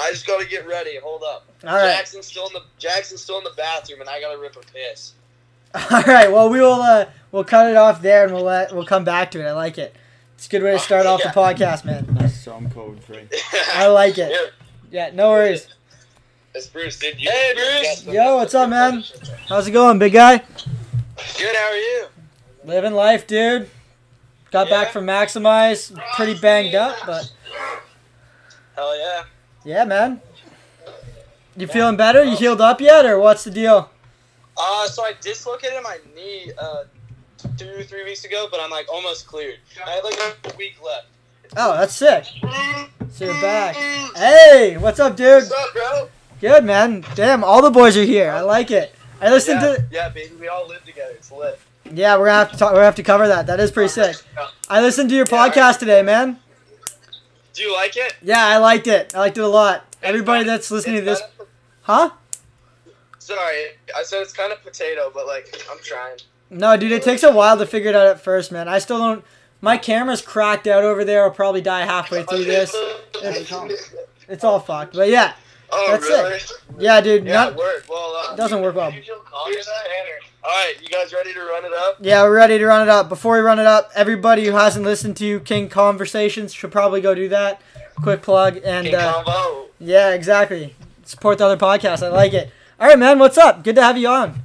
I 0.04 0.12
just 0.12 0.28
gotta 0.28 0.46
get 0.46 0.68
ready. 0.68 0.98
Hold 1.02 1.24
up. 1.24 1.46
All 1.66 1.74
right. 1.74 1.86
Jackson's 1.96 2.26
still 2.26 2.48
in 2.48 2.52
the 2.54 2.64
Jackson's 2.80 3.22
still 3.22 3.38
in 3.38 3.46
the 3.46 3.54
bathroom, 3.56 4.02
and 4.02 4.10
I 4.10 4.20
gotta 4.20 4.38
rip 4.38 4.58
a 4.58 4.60
piss. 4.60 5.14
All 5.74 6.02
right. 6.02 6.30
Well, 6.30 6.50
we 6.50 6.60
will. 6.60 6.82
Uh, 6.82 7.06
we'll 7.32 7.46
cut 7.46 7.70
it 7.72 7.78
off 7.78 8.02
there, 8.02 8.26
and 8.26 8.34
we'll 8.34 8.44
let. 8.44 8.76
We'll 8.76 8.86
come 8.86 9.06
back 9.06 9.32
to 9.32 9.40
it. 9.40 9.46
I 9.46 9.54
like 9.54 9.78
it. 9.78 9.96
It's 10.36 10.48
a 10.48 10.50
good 10.50 10.64
way 10.64 10.74
to 10.74 10.80
start 10.80 11.06
off 11.06 11.24
the 11.24 11.30
podcast, 11.34 11.86
man. 11.86 12.06
That's 12.10 12.36
so 12.36 12.56
I'm 12.56 12.70
code 12.70 13.02
free. 13.02 13.24
I 13.74 13.88
like 13.88 14.18
it. 14.18 14.28
Here, 14.28 14.50
Yeah. 14.92 15.12
No 15.14 15.30
worries. 15.30 15.70
it's 16.54 16.68
Bruce. 16.68 17.00
Did 17.00 17.22
you? 17.22 17.30
Hey, 17.32 17.54
Bruce. 17.56 18.04
Yo, 18.14 18.36
what's 18.36 18.54
up, 18.54 18.70
man? 18.70 19.06
How's 19.48 19.66
it 19.66 19.72
going, 19.72 19.98
big 19.98 20.12
guy? 20.12 20.40
Good. 21.38 21.56
How 21.56 21.70
are 21.70 21.78
you? 21.78 22.06
Living 22.66 22.92
life, 22.94 23.28
dude. 23.28 23.70
Got 24.51 24.69
back 24.69 24.92
from 24.92 25.06
Maximize, 25.06 25.98
pretty 26.15 26.38
banged 26.38 26.75
up, 26.75 26.98
but 27.06 27.31
Hell 28.75 28.98
yeah. 29.00 29.24
yeah, 29.63 29.86
man. 29.86 30.21
You 31.56 31.68
feeling 31.68 31.95
better? 31.95 32.24
You 32.24 32.36
healed 32.36 32.59
up 32.59 32.81
yet, 32.81 33.06
or 33.06 33.18
what's 33.18 33.45
the 33.45 33.51
deal? 33.51 33.89
Uh, 34.57 34.88
so 34.88 35.03
I 35.03 35.13
dislocated 35.21 35.81
my 35.83 36.00
knee 36.13 36.51
uh 36.57 36.83
two 37.57 37.83
three 37.83 38.03
weeks 38.03 38.25
ago, 38.25 38.48
but 38.51 38.59
I'm 38.59 38.69
like 38.69 38.92
almost 38.92 39.25
cleared. 39.25 39.59
I 39.86 39.92
had 39.92 40.03
like 40.03 40.19
a 40.19 40.57
week 40.57 40.75
left. 40.83 41.07
Oh, 41.56 41.74
that's 41.77 41.95
sick. 41.95 42.25
So 43.09 43.25
you're 43.25 43.42
back. 43.42 43.75
Hey, 44.15 44.77
what's 44.77 45.00
up, 45.00 45.15
dude? 45.15 45.44
What's 45.44 45.51
up, 45.51 45.74
bro? 45.74 46.09
Good, 46.42 46.65
man. 46.65 47.06
Damn, 47.15 47.44
all 47.44 47.62
the 47.62 47.71
boys 47.71 47.95
are 47.97 48.04
here. 48.04 48.31
I 48.31 48.42
like 48.42 48.71
it. 48.71 48.95
I 49.21 49.30
listened 49.30 49.62
yeah, 49.62 49.75
to. 49.75 49.86
yeah, 49.92 50.09
baby, 50.09 50.36
we 50.39 50.47
all 50.47 50.68
live 50.68 50.83
together. 50.83 51.13
It's 51.13 51.31
lit. 51.31 51.59
Yeah, 51.94 52.18
we're 52.18 52.26
gonna 52.28 52.38
have 52.40 52.52
to 52.52 52.58
talk. 52.58 52.72
We're 52.72 52.78
gonna 52.78 52.86
have 52.86 52.96
to 52.96 53.04
cover 53.04 53.28
that. 53.28 53.48
That 53.48 53.60
is 53.60 53.72
pretty 53.72 53.90
sick. 53.90 54.16
I 54.70 54.82
listened 54.82 55.10
to 55.10 55.16
your 55.16 55.26
Yeah. 55.30 55.50
podcast 55.50 55.80
today, 55.80 56.02
man. 56.02 56.40
Do 57.54 57.64
you 57.64 57.74
like 57.74 57.98
it? 57.98 58.16
Yeah, 58.22 58.46
I 58.46 58.58
liked 58.58 58.88
it. 58.88 59.14
I 59.14 59.20
liked 59.20 59.38
it 59.38 59.42
a 59.44 59.48
lot. 59.48 59.86
Everybody 60.02 60.46
that's 60.46 60.72
listening 60.72 60.98
to 60.98 61.02
this, 61.02 61.20
kinda- 61.20 61.46
huh? 61.82 62.10
Sorry, 63.20 63.66
I 63.96 64.04
said 64.04 64.22
it's 64.22 64.34
kind 64.34 64.52
of 64.52 64.64
potato, 64.64 65.12
but 65.14 65.28
like 65.28 65.54
I'm 65.70 65.80
trying. 65.84 66.18
No, 66.50 66.76
dude, 66.78 66.92
it 66.92 67.04
takes 67.04 67.24
a 67.24 67.32
while 67.32 67.58
to 67.58 67.66
figure 67.66 67.90
it 67.90 67.96
out 67.96 68.08
at 68.08 68.22
first, 68.22 68.52
man. 68.52 68.68
I 68.68 68.80
still 68.80 68.98
don't. 69.00 69.24
My 69.62 69.78
camera's 69.78 70.22
cracked 70.22 70.66
out 70.68 70.84
over 70.84 71.06
there. 71.06 71.24
I'll 71.24 71.32
probably 71.32 71.62
die 71.62 71.82
halfway 71.86 72.24
through 72.24 72.44
this. 72.46 72.76
It's 74.28 74.44
all 74.44 74.60
fucked. 74.60 74.96
But 74.96 75.10
yeah, 75.10 75.34
Oh, 75.74 75.92
That's 75.92 76.04
really? 76.06 76.40
yeah, 76.80 77.00
dude. 77.00 77.26
Yeah, 77.26 77.34
Not, 77.46 77.56
word. 77.56 77.84
Well, 77.88 78.16
uh, 78.16 78.36
doesn't 78.36 78.62
work 78.62 78.76
well. 78.76 78.92
All 80.44 80.50
right, 80.50 80.74
you 80.82 80.88
guys 80.88 81.14
ready 81.14 81.34
to 81.34 81.40
run 81.40 81.66
it 81.66 81.72
up? 81.74 81.98
Yeah, 82.02 82.24
we're 82.24 82.36
ready 82.36 82.58
to 82.58 82.66
run 82.66 82.82
it 82.82 82.90
up. 82.90 83.10
Before 83.10 83.36
we 83.36 83.42
run 83.42 83.60
it 83.60 83.68
up, 83.68 83.92
everybody 83.94 84.46
who 84.46 84.54
hasn't 84.54 84.84
listened 84.84 85.16
to 85.18 85.40
King 85.42 85.70
Conversations 85.70 86.52
should 86.52 86.72
probably 86.72 87.00
go 87.00 87.14
do 87.14 87.30
that. 87.30 87.62
Quick 88.02 88.24
plug 88.24 88.60
and 88.64 88.88
King 88.88 88.96
uh, 88.96 89.24
combo. 89.24 89.68
yeah, 89.80 90.10
exactly. 90.10 90.76
Support 91.04 91.38
the 91.38 91.46
other 91.46 91.58
podcast. 91.58 92.02
I 92.02 92.08
like 92.10 92.34
it. 92.34 92.52
All 92.80 92.88
right, 92.88 92.98
man. 92.98 93.20
What's 93.20 93.38
up? 93.38 93.64
Good 93.64 93.76
to 93.76 93.84
have 93.84 94.00
you 94.00 94.08
on. 94.08 94.42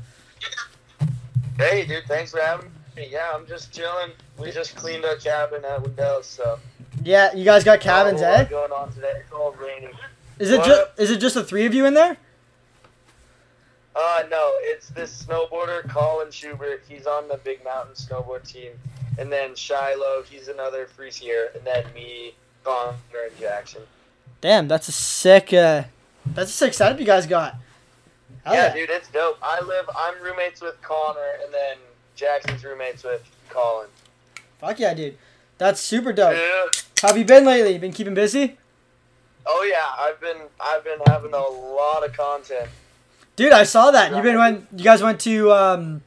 Hey, 1.56 1.86
dude, 1.86 2.04
thanks 2.04 2.32
for 2.32 2.40
having 2.40 2.70
me. 2.94 3.08
Yeah, 3.10 3.32
I'm 3.34 3.46
just 3.46 3.72
chilling. 3.72 4.10
We 4.38 4.50
just 4.50 4.76
cleaned 4.76 5.06
our 5.06 5.16
cabin 5.16 5.64
at 5.64 5.80
Windows, 5.82 6.26
so. 6.26 6.58
Yeah, 7.02 7.32
you 7.34 7.46
guys 7.46 7.64
got 7.64 7.80
cabins, 7.80 8.20
eh? 8.20 8.44
going 8.44 8.70
on 8.70 8.92
today. 8.92 9.12
It's 9.20 9.32
all 9.32 9.52
raining. 9.52 9.92
Is 10.38 10.50
it 10.50 10.62
just 10.62 10.82
is 10.98 11.10
it 11.10 11.16
just 11.18 11.34
the 11.34 11.44
three 11.44 11.64
of 11.64 11.72
you 11.72 11.86
in 11.86 11.94
there? 11.94 12.18
Uh, 13.98 14.24
no, 14.30 14.52
it's 14.58 14.90
this 14.90 15.24
snowboarder, 15.24 15.88
Colin 15.88 16.30
Schubert. 16.30 16.82
He's 16.86 17.06
on 17.06 17.28
the 17.28 17.38
big 17.38 17.64
mountain 17.64 17.94
snowboard 17.94 18.46
team. 18.46 18.72
And 19.18 19.32
then 19.32 19.54
Shiloh, 19.54 20.22
he's 20.28 20.48
another 20.48 20.86
free 20.86 21.08
skier. 21.08 21.54
And 21.54 21.64
then 21.64 21.84
me, 21.94 22.34
Connor, 22.62 22.94
and 23.24 23.38
Jackson. 23.40 23.82
Damn, 24.42 24.68
that's 24.68 24.88
a 24.88 24.92
sick. 24.92 25.54
Uh, 25.54 25.84
that's 26.26 26.50
a 26.50 26.52
sick 26.52 26.74
setup 26.74 27.00
you 27.00 27.06
guys 27.06 27.26
got. 27.26 27.56
Hell 28.44 28.54
yeah, 28.54 28.74
dude, 28.74 28.90
it's 28.90 29.08
dope. 29.08 29.38
I 29.42 29.60
live, 29.60 29.88
I'm 29.96 30.22
roommates 30.22 30.60
with 30.60 30.80
Connor, 30.82 31.32
and 31.42 31.52
then 31.52 31.78
Jackson's 32.14 32.62
roommates 32.64 33.02
with 33.02 33.22
Colin. 33.48 33.88
Fuck 34.60 34.78
yeah, 34.78 34.92
dude. 34.92 35.16
That's 35.58 35.80
super 35.80 36.12
dope. 36.12 36.36
Yeah. 36.36 36.66
How 37.00 37.08
have 37.08 37.18
you 37.18 37.24
been 37.24 37.44
lately? 37.44 37.72
You 37.72 37.78
been 37.78 37.92
keeping 37.92 38.14
busy? 38.14 38.58
Oh 39.46 39.66
yeah, 39.68 40.04
I've 40.04 40.20
been, 40.20 40.48
I've 40.60 40.84
been 40.84 40.98
having 41.06 41.32
a 41.32 41.40
lot 41.40 42.04
of 42.04 42.12
content. 42.12 42.68
Dude, 43.36 43.52
I 43.52 43.64
saw 43.64 43.90
that. 43.90 44.12
You've 44.12 44.22
been 44.22 44.38
when 44.38 44.66
you 44.74 44.82
guys 44.84 45.02
went 45.02 45.20
to 45.20 45.52
um, 45.52 46.02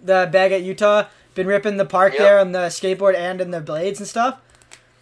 the 0.00 0.28
bag 0.30 0.52
at 0.52 0.62
Utah. 0.62 1.04
Been 1.34 1.46
ripping 1.46 1.76
the 1.76 1.84
park 1.84 2.12
Yep. 2.14 2.18
there 2.22 2.38
on 2.38 2.52
the 2.52 2.66
skateboard 2.68 3.14
and 3.16 3.40
in 3.40 3.50
the 3.50 3.60
blades 3.60 3.98
and 4.00 4.08
stuff. 4.08 4.40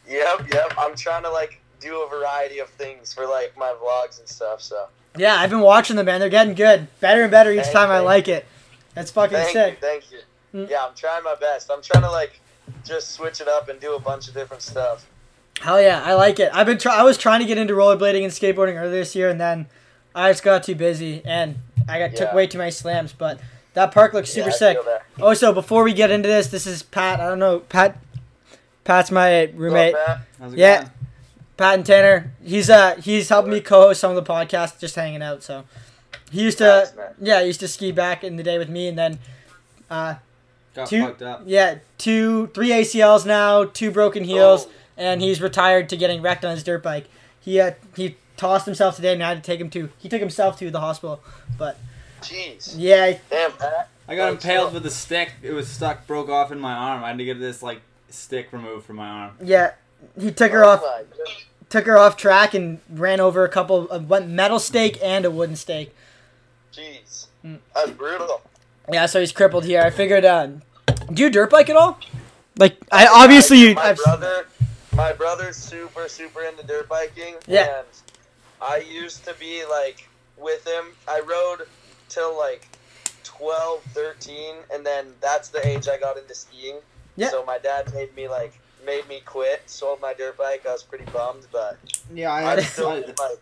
Yep, 0.08 0.52
yep. 0.52 0.72
I'm 0.78 0.94
trying 0.94 1.22
to 1.24 1.30
like 1.30 1.60
do 1.80 2.02
a 2.02 2.08
variety 2.08 2.58
of 2.58 2.68
things 2.70 3.12
for 3.12 3.26
like 3.26 3.56
my 3.58 3.74
vlogs 3.82 4.18
and 4.18 4.28
stuff. 4.28 4.60
So 4.62 4.86
Yeah, 5.16 5.34
I've 5.36 5.50
been 5.50 5.60
watching 5.60 5.96
them, 5.96 6.06
man. 6.06 6.20
They're 6.20 6.28
getting 6.28 6.54
good, 6.54 6.88
better 7.00 7.22
and 7.22 7.30
better 7.30 7.52
each 7.52 7.62
Thank 7.62 7.72
time. 7.74 7.90
I 7.90 7.98
you. 8.00 8.04
like 8.04 8.28
it. 8.28 8.46
That's 8.94 9.10
fucking 9.10 9.36
thank 9.36 9.50
sick. 9.52 9.74
you, 9.74 9.80
thank 9.80 10.04
you. 10.12 10.18
Mm. 10.54 10.70
Yeah, 10.70 10.84
I'm 10.86 10.94
trying 10.94 11.22
my 11.24 11.34
best. 11.34 11.70
I'm 11.70 11.82
trying 11.82 12.02
to 12.04 12.10
like 12.10 12.40
just 12.84 13.12
switch 13.12 13.40
it 13.40 13.48
up 13.48 13.68
and 13.68 13.78
do 13.80 13.94
a 13.94 14.00
bunch 14.00 14.28
of 14.28 14.34
different 14.34 14.62
stuff. 14.62 15.06
Hell 15.60 15.80
yeah, 15.80 16.02
I 16.04 16.14
like 16.14 16.38
it. 16.38 16.50
I've 16.54 16.66
been 16.66 16.78
try- 16.78 16.96
I 16.98 17.02
was 17.02 17.16
trying 17.18 17.40
to 17.40 17.46
get 17.46 17.56
into 17.58 17.74
rollerblading 17.74 18.22
and 18.22 18.32
skateboarding 18.32 18.76
earlier 18.78 18.90
this 18.90 19.14
year, 19.16 19.28
and 19.28 19.40
then 19.40 19.66
I 20.14 20.30
just 20.30 20.42
got 20.42 20.62
too 20.64 20.74
busy 20.74 21.22
and 21.24 21.56
I 21.88 21.98
got 21.98 22.16
took 22.16 22.32
way 22.32 22.46
too 22.46 22.58
many 22.58 22.70
slams. 22.70 23.12
But 23.12 23.40
that 23.74 23.92
park 23.92 24.12
looks 24.12 24.30
super 24.30 24.48
Yeah, 24.50 24.54
sick. 24.54 24.76
feel 24.76 24.84
that. 24.84 25.02
Oh, 25.20 25.34
so 25.34 25.52
before 25.52 25.82
we 25.84 25.92
get 25.92 26.10
into 26.10 26.28
this, 26.28 26.48
this 26.48 26.66
is 26.66 26.82
Pat. 26.82 27.20
I 27.20 27.28
don't 27.28 27.38
know, 27.38 27.60
Pat. 27.60 27.98
Pat's 28.84 29.10
my 29.10 29.50
roommate. 29.54 29.94
What's 29.94 30.08
up, 30.08 30.20
How's 30.40 30.52
it 30.52 30.58
Yeah. 30.58 30.76
going? 30.76 30.90
Pat 31.56 31.74
and 31.74 31.86
Tanner. 31.86 32.32
He's 32.44 32.68
uh 32.68 32.96
he's 32.96 33.28
helping 33.30 33.50
me 33.52 33.60
co-host 33.60 34.00
some 34.00 34.14
of 34.16 34.22
the 34.22 34.30
podcasts, 34.32 34.78
just 34.78 34.94
hanging 34.94 35.22
out. 35.22 35.42
So 35.42 35.64
he 36.30 36.42
used 36.42 36.58
to 36.58 36.90
Nice, 36.96 37.06
yeah 37.20 37.40
he 37.40 37.46
used 37.46 37.60
to 37.60 37.68
ski 37.68 37.92
back 37.92 38.22
in 38.22 38.36
the 38.36 38.42
day 38.42 38.58
with 38.58 38.68
me, 38.68 38.88
and 38.88 38.98
then 38.98 39.18
uh 39.90 40.14
Got 40.74 40.88
Two- 40.88 41.00
fucked 41.02 41.22
up. 41.22 41.42
yeah 41.46 41.76
two 41.96 42.48
three 42.48 42.68
ACLs 42.70 43.24
now, 43.24 43.64
two 43.64 43.90
broken 43.90 44.24
heels, 44.24 44.66
Oh, 44.66 44.72
and 44.98 45.22
he's 45.22 45.40
retired 45.40 45.88
to 45.88 45.96
getting 45.96 46.20
wrecked 46.20 46.44
on 46.44 46.50
his 46.52 46.62
dirt 46.62 46.82
bike. 46.82 47.06
He 47.40 47.58
uh, 47.58 47.70
he 47.96 48.16
tossed 48.36 48.66
himself 48.66 48.96
today, 48.96 49.12
and 49.14 49.22
I 49.22 49.28
had 49.30 49.42
to 49.42 49.46
take 49.46 49.60
him 49.60 49.70
to 49.70 49.90
he 49.98 50.08
took 50.08 50.20
himself 50.20 50.58
to 50.58 50.70
the 50.70 50.80
hospital. 50.80 51.20
But 51.58 51.78
Jeez. 52.22 52.74
yeah, 52.76 53.18
Damn, 53.30 53.52
Pat. 53.52 53.88
I 54.08 54.14
got 54.16 54.32
impaled 54.32 54.68
chill. 54.70 54.74
with 54.74 54.86
a 54.86 54.90
stick. 54.90 55.32
It 55.42 55.52
was 55.52 55.68
stuck, 55.68 56.06
broke 56.06 56.28
off 56.28 56.52
in 56.52 56.60
my 56.60 56.72
arm. 56.74 57.02
I 57.04 57.08
had 57.08 57.18
to 57.18 57.24
get 57.24 57.40
this 57.40 57.62
like 57.62 57.80
stick 58.08 58.52
removed 58.52 58.86
from 58.86 58.96
my 58.96 59.08
arm. 59.08 59.32
yeah. 59.42 59.72
He 60.20 60.30
took 60.30 60.52
her 60.52 60.64
Oh 60.64 60.68
off 60.68 60.82
took 61.68 61.86
her 61.86 61.98
off 61.98 62.16
track 62.16 62.54
and 62.54 62.78
ran 62.88 63.18
over 63.18 63.44
a 63.44 63.48
couple 63.48 63.88
of 63.90 64.08
one 64.08 64.36
metal 64.36 64.58
stake 64.60 64.98
and 65.02 65.24
a 65.24 65.30
wooden 65.30 65.56
stake. 65.56 65.94
Jeez. 66.72 67.26
Mm. 67.44 67.58
That's 67.74 67.90
brutal. 67.90 68.42
Yeah, 68.92 69.06
so 69.06 69.18
he's 69.20 69.32
crippled 69.32 69.64
here. 69.64 69.80
I 69.82 69.90
figured, 69.90 70.24
uh, 70.24 70.48
do 71.12 71.22
you 71.24 71.30
dirt 71.30 71.50
bike 71.50 71.68
at 71.68 71.76
all? 71.76 71.98
Like, 72.58 72.76
I 72.92 73.06
obviously 73.08 73.58
you. 73.58 73.74
My 73.74 73.82
I've, 73.90 73.96
brother, 73.96 74.46
my 74.94 75.12
brother's 75.12 75.56
super, 75.56 76.08
super 76.08 76.42
into 76.42 76.64
dirt 76.64 76.88
biking. 76.88 77.34
Yeah. 77.48 77.78
And 77.78 77.86
I 78.60 78.78
used 78.78 79.24
to 79.24 79.34
be 79.34 79.64
like 79.68 80.08
with 80.36 80.66
him. 80.66 80.86
I 81.08 81.20
rode 81.20 81.66
till 82.08 82.36
like 82.36 82.68
12, 83.24 83.82
13, 83.92 84.54
and 84.72 84.84
then 84.84 85.06
that's 85.20 85.48
the 85.48 85.66
age 85.66 85.88
I 85.88 85.98
got 85.98 86.16
into 86.16 86.34
skiing. 86.34 86.76
Yeah. 87.16 87.30
So 87.30 87.44
my 87.44 87.58
dad 87.58 87.92
made 87.94 88.14
me 88.14 88.28
like 88.28 88.58
made 88.84 89.08
me 89.08 89.20
quit. 89.24 89.62
Sold 89.66 90.00
my 90.00 90.14
dirt 90.14 90.36
bike. 90.38 90.64
I 90.66 90.72
was 90.72 90.82
pretty 90.82 91.04
bummed, 91.12 91.46
but 91.52 91.78
Yeah, 92.14 92.32
I 92.32 92.52
I 92.52 92.60
still 92.60 92.90
like. 92.90 93.38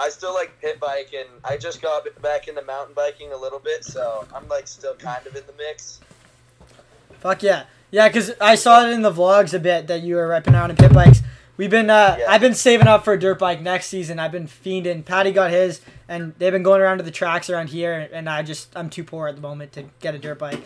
I 0.00 0.10
still 0.10 0.32
like 0.32 0.52
pit 0.60 0.78
bike, 0.78 1.12
and 1.12 1.28
I 1.44 1.56
just 1.56 1.82
got 1.82 2.04
back 2.22 2.46
into 2.46 2.62
mountain 2.62 2.94
biking 2.94 3.32
a 3.32 3.36
little 3.36 3.58
bit, 3.58 3.84
so 3.84 4.26
I'm 4.32 4.46
like 4.46 4.68
still 4.68 4.94
kind 4.94 5.26
of 5.26 5.34
in 5.34 5.42
the 5.46 5.52
mix. 5.54 6.00
fuck 7.18 7.42
yeah, 7.42 7.64
yeah, 7.90 8.08
because 8.08 8.32
I 8.40 8.54
saw 8.54 8.86
it 8.86 8.92
in 8.92 9.02
the 9.02 9.10
vlogs 9.10 9.54
a 9.54 9.58
bit 9.58 9.88
that 9.88 10.02
you 10.02 10.14
were 10.14 10.28
repping 10.28 10.52
around 10.52 10.70
in 10.70 10.76
pit 10.76 10.92
bikes. 10.92 11.22
We've 11.58 11.68
been, 11.70 11.90
uh, 11.90 12.16
Yeah. 12.18 12.26
I've 12.30 12.40
been 12.40 12.54
saving 12.54 12.86
up 12.86 13.04
for 13.04 13.12
a 13.12 13.18
dirt 13.20 13.38
bike 13.38 13.60
next 13.60 13.88
season. 13.88 14.18
I've 14.18 14.32
been 14.32 14.46
fiending. 14.48 15.04
Patty 15.04 15.32
got 15.32 15.50
his, 15.50 15.80
and 16.08 16.32
they've 16.38 16.52
been 16.52 16.62
going 16.62 16.80
around 16.80 16.98
to 16.98 17.04
the 17.04 17.10
tracks 17.10 17.50
around 17.50 17.68
here, 17.70 18.08
and 18.12 18.30
I 18.30 18.42
just, 18.42 18.68
I'm 18.76 18.88
too 18.88 19.04
poor 19.04 19.28
at 19.28 19.34
the 19.34 19.42
moment 19.42 19.72
to 19.72 19.84
get 20.00 20.14
a 20.14 20.18
dirt 20.18 20.38
bike. 20.38 20.60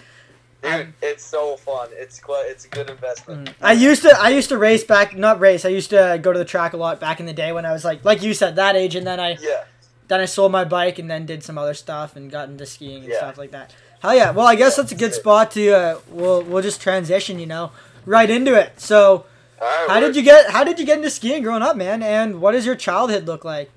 Dude, 0.63 0.93
it's 1.03 1.25
so 1.25 1.57
fun. 1.57 1.89
It's 1.93 2.21
quite. 2.21 2.45
It's 2.49 2.67
a 2.67 2.69
good 2.69 2.89
investment. 2.89 3.49
Mm. 3.49 3.55
I 3.63 3.73
used 3.73 4.03
to 4.03 4.17
I 4.17 4.29
used 4.29 4.49
to 4.51 4.59
race 4.59 4.85
back 4.85 5.17
not 5.17 5.41
race 5.41 5.65
I 5.65 5.71
used 5.71 5.91
to 5.91 6.21
go 6.23 6.33
to 6.33 6.39
the 6.39 6.45
track 6.45 6.73
a 6.73 6.77
lot 6.77 7.01
back 7.01 7.19
in 7.19 7.27
the 7.27 7.33
day 7.33 7.51
when 7.51 7.67
I 7.67 7.73
was 7.73 7.85
like 7.85 8.05
like 8.05 8.23
you 8.23 8.33
said 8.33 8.55
that 8.55 8.77
age 8.77 8.95
and 8.95 9.05
then 9.05 9.19
I 9.19 9.31
Yeah. 9.41 9.65
then 10.07 10.21
I 10.21 10.25
sold 10.25 10.53
my 10.53 10.63
bike 10.63 11.01
and 11.01 11.11
then 11.11 11.27
did 11.27 11.43
some 11.43 11.59
other 11.59 11.75
stuff 11.75 12.15
and 12.15 12.31
got 12.31 12.49
into 12.49 12.65
skiing 12.65 13.03
and 13.03 13.11
Yeah. 13.11 13.17
stuff 13.19 13.39
like 13.39 13.51
that. 13.51 13.75
Hell 14.03 14.15
yeah! 14.15 14.31
Well, 14.31 14.47
I 14.47 14.55
guess 14.55 14.77
that's 14.77 14.93
a 14.93 14.95
good 14.95 15.15
spot 15.15 15.51
to 15.53 15.69
uh, 15.73 15.99
we'll 16.11 16.43
we'll 16.43 16.63
just 16.63 16.81
transition, 16.81 17.41
you 17.41 17.47
know, 17.47 17.73
right 18.07 18.31
into 18.31 18.55
it. 18.55 18.81
So, 18.81 19.25
right. 19.67 19.87
how 19.89 20.01
did 20.01 20.17
you 20.17 20.23
get 20.23 20.51
how 20.51 20.65
did 20.65 20.79
you 20.79 20.87
get 20.87 20.99
into 20.99 21.11
skiing 21.11 21.43
growing 21.43 21.63
up, 21.63 21.77
man? 21.77 22.03
And 22.03 22.41
what 22.41 22.53
does 22.53 22.67
your 22.67 22.77
childhood 22.77 23.27
look 23.27 23.45
like? 23.45 23.71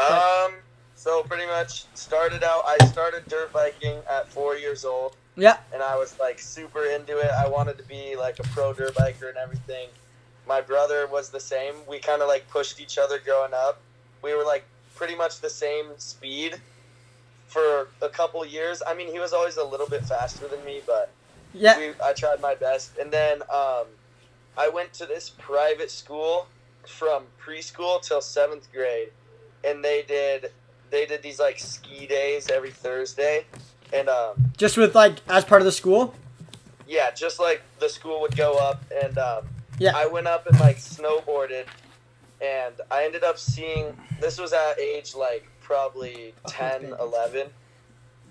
Um. 0.00 0.52
So 0.94 1.22
pretty 1.22 1.46
much 1.46 1.84
started 1.94 2.42
out. 2.42 2.64
I 2.66 2.84
started 2.86 3.26
dirt 3.28 3.52
biking 3.52 3.98
at 4.10 4.28
four 4.28 4.56
years 4.56 4.84
old. 4.84 5.14
Yeah. 5.36 5.58
And 5.72 5.82
I 5.82 5.96
was 5.96 6.18
like 6.18 6.38
super 6.40 6.84
into 6.86 7.18
it. 7.18 7.30
I 7.30 7.46
wanted 7.48 7.76
to 7.78 7.84
be 7.84 8.16
like 8.16 8.38
a 8.40 8.42
pro 8.44 8.72
dirt 8.72 8.94
biker 8.94 9.28
and 9.28 9.36
everything. 9.36 9.88
My 10.48 10.60
brother 10.60 11.06
was 11.06 11.30
the 11.30 11.38
same. 11.40 11.74
We 11.88 11.98
kind 12.00 12.22
of 12.22 12.28
like 12.28 12.48
pushed 12.48 12.80
each 12.80 12.98
other 12.98 13.18
growing 13.18 13.52
up. 13.54 13.80
we 14.22 14.34
were 14.34 14.44
like 14.44 14.64
pretty 14.96 15.14
much 15.14 15.40
the 15.40 15.50
same 15.50 15.86
speed 15.98 16.56
for 17.46 17.88
a 18.02 18.08
couple 18.08 18.44
years. 18.44 18.82
I 18.86 18.94
mean, 18.94 19.12
he 19.12 19.18
was 19.20 19.32
always 19.32 19.56
a 19.58 19.64
little 19.64 19.86
bit 19.88 20.04
faster 20.04 20.48
than 20.48 20.64
me, 20.64 20.80
but 20.86 21.10
Yeah. 21.54 21.78
we, 21.78 21.90
I 22.02 22.12
tried 22.14 22.40
my 22.40 22.54
best. 22.56 22.96
And 22.98 23.12
then 23.12 23.42
um, 23.52 23.86
I 24.58 24.68
went 24.68 24.92
to 24.94 25.06
this 25.06 25.30
private 25.30 25.90
school 25.90 26.46
from 26.86 27.24
preschool 27.44 28.00
till 28.02 28.20
seventh 28.20 28.70
grade, 28.72 29.10
and 29.64 29.84
they 29.84 30.02
did 30.06 30.50
they 30.90 31.04
did 31.06 31.22
these 31.22 31.38
like 31.40 31.58
ski 31.58 32.06
days 32.06 32.48
every 32.50 32.70
Thursday, 32.70 33.44
and 33.92 34.08
um, 34.08 34.52
Just 34.56 34.76
with 34.76 34.94
like 34.94 35.16
as 35.28 35.44
part 35.44 35.60
of 35.60 35.66
the 35.66 35.72
school. 35.72 36.14
yeah, 36.86 37.10
just 37.10 37.40
like 37.40 37.62
the 37.80 37.88
school 37.88 38.20
would 38.20 38.36
go 38.36 38.54
up, 38.58 38.82
and 39.02 39.18
um, 39.18 39.46
Yeah. 39.78 39.92
I 39.96 40.06
went 40.06 40.26
up 40.28 40.46
and 40.46 40.58
like 40.60 40.76
snowboarded, 40.78 41.66
and 42.40 42.74
I 42.90 43.04
ended 43.04 43.24
up 43.24 43.38
seeing 43.38 43.96
this 44.20 44.38
was 44.38 44.52
at 44.52 44.78
age 44.78 45.14
like 45.14 45.46
probably 45.60 46.32
10, 46.46 46.94
11, 47.00 47.48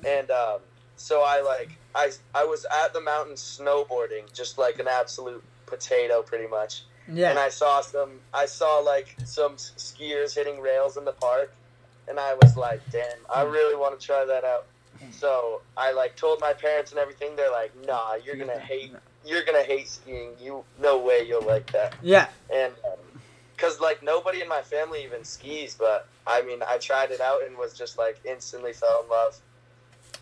and 0.08 0.32
um, 0.32 0.60
so 0.96 1.22
I 1.24 1.42
like 1.42 1.78
I 1.94 2.12
I 2.34 2.46
was 2.46 2.66
at 2.84 2.94
the 2.94 3.02
mountain 3.02 3.36
snowboarding, 3.36 4.32
just 4.34 4.58
like 4.58 4.80
an 4.80 4.88
absolute 4.88 5.44
potato, 5.66 6.22
pretty 6.22 6.48
much. 6.48 6.84
Yeah. 7.12 7.30
And 7.30 7.40
I 7.40 7.50
saw 7.50 7.82
some 7.82 8.20
I 8.34 8.46
saw 8.46 8.80
like 8.80 9.16
some 9.26 9.56
skiers 9.56 10.34
hitting 10.36 10.60
rails 10.60 10.98
in 10.98 11.06
the 11.06 11.12
park, 11.12 11.54
and 12.08 12.20
I 12.20 12.36
was 12.36 12.58
like, 12.58 12.82
damn, 12.92 13.06
I 13.34 13.44
hmm. 13.44 13.52
really 13.52 13.76
want 13.76 14.00
to 14.00 14.06
try 14.06 14.26
that 14.26 14.44
out. 14.44 14.66
Hmm. 15.00 15.12
So 15.12 15.62
I 15.78 15.92
like 15.92 16.16
told 16.16 16.40
my 16.40 16.54
parents 16.54 16.92
and 16.92 17.00
everything. 17.00 17.36
They're 17.36 17.52
like, 17.52 17.74
nah, 17.86 18.16
you're 18.16 18.36
gonna 18.36 18.60
hate 18.60 18.92
you're 19.26 19.44
gonna 19.44 19.64
hate 19.64 19.88
skiing. 19.88 20.32
You 20.42 20.64
no 20.80 20.98
way 20.98 21.26
you'll 21.28 21.46
like 21.46 21.72
that. 21.72 21.96
Yeah. 22.02 22.28
And 22.54 22.74
um, 22.86 23.22
because 23.56 23.80
like 23.80 24.04
nobody 24.04 24.42
in 24.42 24.48
my 24.48 24.62
family 24.62 25.04
even 25.04 25.24
skis, 25.24 25.76
but 25.76 26.08
I 26.26 26.42
mean 26.42 26.60
I 26.68 26.78
tried 26.78 27.12
it 27.12 27.22
out 27.22 27.44
and 27.46 27.58
was 27.58 27.78
just 27.78 27.98
like 27.98 28.20
instantly 28.26 28.74
fell 28.74 29.04
in 29.04 29.10
love. 29.10 29.40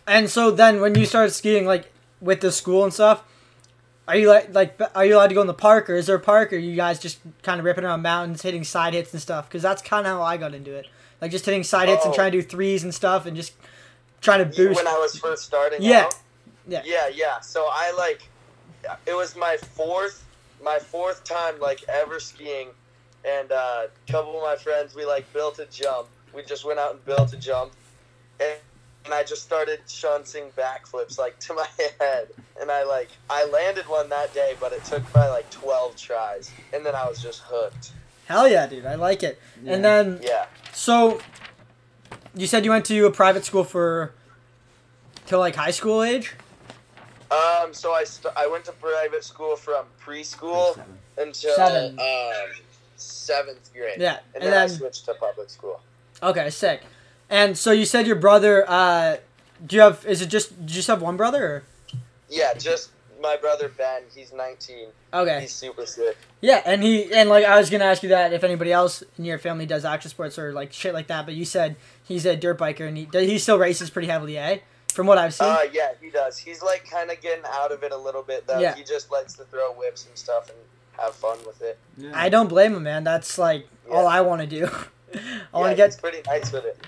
And 0.06 0.28
so 0.28 0.50
then 0.50 0.80
when 0.80 0.94
you 0.94 1.06
started 1.06 1.32
skiing 1.32 1.64
like 1.64 1.90
with 2.20 2.40
the 2.40 2.52
school 2.52 2.84
and 2.84 2.92
stuff, 2.92 3.24
are 4.06 4.16
you 4.16 4.28
like 4.28 4.52
like 4.54 4.78
are 4.94 5.04
you 5.04 5.16
allowed 5.16 5.28
to 5.28 5.34
go 5.34 5.40
in 5.40 5.46
the 5.46 5.54
park 5.54 5.88
or 5.88 5.94
is 5.94 6.06
there 6.06 6.16
a 6.16 6.20
park 6.20 6.52
or 6.52 6.56
you 6.56 6.76
guys 6.76 6.98
just 6.98 7.18
kind 7.42 7.58
of 7.58 7.64
ripping 7.64 7.84
around 7.84 8.02
mountains, 8.02 8.42
hitting 8.42 8.64
side 8.64 8.94
hits 8.94 9.12
and 9.12 9.20
stuff? 9.22 9.48
Because 9.48 9.62
that's 9.62 9.80
kind 9.82 10.06
of 10.06 10.14
how 10.18 10.22
I 10.22 10.36
got 10.36 10.54
into 10.54 10.74
it. 10.74 10.86
Like 11.20 11.30
just 11.30 11.44
hitting 11.46 11.62
side 11.64 11.88
hits 11.88 12.04
and 12.04 12.12
Oh. 12.12 12.16
trying 12.16 12.32
to 12.32 12.38
do 12.42 12.46
threes 12.46 12.82
and 12.84 12.94
stuff 12.94 13.24
and 13.26 13.36
just 13.36 13.52
trying 14.20 14.40
to 14.40 14.44
boost. 14.44 14.76
When 14.76 14.86
I 14.86 14.98
was 14.98 15.16
first 15.18 15.44
starting 15.44 15.80
Yeah. 15.82 16.02
out. 16.02 16.14
Yeah. 16.68 16.82
Yeah, 16.84 17.08
yeah. 17.08 17.40
So 17.40 17.68
I 17.70 17.92
like 17.96 18.22
it 19.06 19.14
was 19.14 19.34
my 19.36 19.56
fourth 19.56 20.22
my 20.62 20.78
fourth 20.78 21.24
time 21.24 21.58
like 21.60 21.82
ever 21.88 22.20
skiing 22.20 22.68
and 23.24 23.50
uh, 23.52 23.86
a 24.08 24.12
couple 24.12 24.36
of 24.36 24.42
my 24.42 24.56
friends 24.56 24.94
we 24.94 25.04
like 25.06 25.30
built 25.32 25.58
a 25.58 25.66
jump. 25.66 26.08
We 26.34 26.42
just 26.42 26.64
went 26.64 26.78
out 26.78 26.92
and 26.92 27.04
built 27.04 27.32
a 27.32 27.36
jump 27.36 27.72
and, 28.40 28.58
and 29.04 29.12
I 29.14 29.22
just 29.22 29.42
started 29.42 29.80
shunting 29.88 30.44
backflips 30.56 31.18
like 31.18 31.38
to 31.40 31.54
my 31.54 31.66
head. 32.00 32.28
And 32.60 32.70
I 32.70 32.84
like 32.84 33.08
I 33.28 33.44
landed 33.46 33.86
one 33.88 34.08
that 34.10 34.32
day, 34.34 34.54
but 34.60 34.72
it 34.72 34.84
took 34.84 35.02
probably 35.12 35.30
like 35.30 35.50
twelve 35.50 35.96
tries. 35.96 36.50
And 36.72 36.84
then 36.84 36.94
I 36.94 37.08
was 37.08 37.20
just 37.22 37.40
hooked. 37.44 37.92
Hell 38.26 38.48
yeah, 38.48 38.66
dude! 38.66 38.86
I 38.86 38.94
like 38.94 39.22
it. 39.22 39.40
Yeah. 39.62 39.74
And 39.74 39.84
then 39.84 40.20
Yeah. 40.22 40.46
so 40.72 41.20
you 42.34 42.46
said 42.46 42.64
you 42.64 42.70
went 42.70 42.84
to 42.86 43.06
a 43.06 43.10
private 43.10 43.44
school 43.44 43.64
for 43.64 44.12
till 45.26 45.38
like 45.38 45.54
high 45.56 45.70
school 45.72 46.02
age. 46.02 46.34
Um 47.30 47.72
so 47.74 47.92
I 47.92 48.04
st- 48.04 48.32
I 48.36 48.46
went 48.46 48.64
to 48.66 48.72
private 48.72 49.24
school 49.24 49.56
from 49.56 49.84
preschool 50.04 50.78
until 51.18 51.54
Seven. 51.56 51.98
um 51.98 52.50
seventh 52.96 53.72
grade. 53.72 53.98
Yeah, 53.98 54.18
And, 54.34 54.42
and 54.44 54.52
then, 54.52 54.52
I 54.54 54.66
then- 54.66 54.76
switched 54.76 55.04
to 55.06 55.14
public 55.14 55.50
school. 55.50 55.80
Okay, 56.22 56.48
sick. 56.50 56.82
And 57.30 57.56
so 57.56 57.72
you 57.72 57.84
said 57.84 58.06
your 58.06 58.16
brother. 58.16 58.64
Uh, 58.68 59.16
do 59.64 59.76
you 59.76 59.82
have? 59.82 60.04
Is 60.06 60.22
it 60.22 60.26
just? 60.28 60.54
Do 60.66 60.70
you 60.72 60.76
just 60.76 60.88
have 60.88 61.02
one 61.02 61.16
brother? 61.16 61.44
Or? 61.44 61.62
Yeah, 62.28 62.54
just 62.54 62.90
my 63.24 63.36
brother 63.36 63.70
Ben. 63.76 64.02
He's 64.14 64.32
19. 64.32 64.88
Okay. 65.12 65.40
He's 65.40 65.52
super 65.52 65.86
sick. 65.86 66.16
Yeah, 66.40 66.62
and 66.66 66.82
he 66.82 67.12
and 67.12 67.28
like 67.28 67.44
I 67.44 67.58
was 67.58 67.70
gonna 67.70 67.84
ask 67.84 68.02
you 68.02 68.10
that 68.10 68.32
if 68.32 68.44
anybody 68.44 68.70
else 68.70 69.02
in 69.18 69.24
your 69.24 69.38
family 69.38 69.66
does 69.66 69.84
action 69.84 70.10
sports 70.10 70.38
or 70.38 70.52
like 70.52 70.72
shit 70.72 70.92
like 70.92 71.06
that, 71.06 71.24
but 71.24 71.34
you 71.34 71.44
said 71.44 71.76
he's 72.04 72.26
a 72.26 72.36
dirt 72.36 72.58
biker 72.58 72.86
and 72.86 72.96
he 72.96 73.08
he 73.12 73.38
still 73.38 73.58
races 73.58 73.90
pretty 73.90 74.08
heavily, 74.08 74.36
eh? 74.36 74.58
From 74.92 75.06
what 75.06 75.18
I've 75.18 75.34
seen. 75.34 75.48
Uh, 75.48 75.60
yeah, 75.72 75.92
he 76.00 76.10
does. 76.10 76.38
He's 76.38 76.62
like 76.62 76.88
kind 76.88 77.10
of 77.10 77.20
getting 77.20 77.44
out 77.50 77.72
of 77.72 77.82
it 77.82 77.92
a 77.92 77.96
little 77.96 78.22
bit 78.22 78.46
though. 78.46 78.60
Yeah. 78.60 78.74
He 78.76 78.84
just 78.84 79.10
likes 79.10 79.32
to 79.34 79.44
throw 79.44 79.72
whips 79.72 80.06
and 80.06 80.16
stuff 80.16 80.50
and 80.50 80.58
have 81.00 81.14
fun 81.14 81.38
with 81.46 81.62
it. 81.62 81.78
Yeah. 81.96 82.12
I 82.14 82.28
don't 82.28 82.48
blame 82.48 82.74
him, 82.74 82.82
man. 82.82 83.04
That's 83.04 83.38
like 83.38 83.66
all 83.90 84.06
I 84.06 84.20
want 84.20 84.42
to 84.42 84.46
do. 84.46 84.68
I 85.52 85.58
want 85.58 85.76
to 85.76 85.82
yeah, 85.82 85.88
get 85.88 85.98
pretty 86.00 86.22
nice 86.26 86.52
with 86.52 86.64
it. 86.64 86.78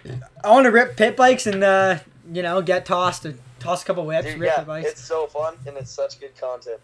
I 0.45 0.51
want 0.51 0.65
to 0.67 0.71
rip 0.71 0.97
pit 0.97 1.17
bikes 1.17 1.47
and 1.47 1.63
uh, 1.63 1.99
you 2.33 2.43
know 2.43 2.63
get 2.63 2.87
tossed 2.87 3.25
and 3.25 3.39
toss 3.59 3.83
a 3.83 3.87
couple 3.87 4.05
whips, 4.07 4.27
Dude, 4.27 4.39
rip 4.41 4.51
yeah, 4.51 4.57
pit 4.59 4.67
bikes. 4.67 4.89
it's 4.91 5.01
so 5.05 5.27
fun 5.27 5.55
and 5.67 5.77
it's 5.77 5.91
such 5.91 6.21
good 6.21 6.37
content. 6.39 6.81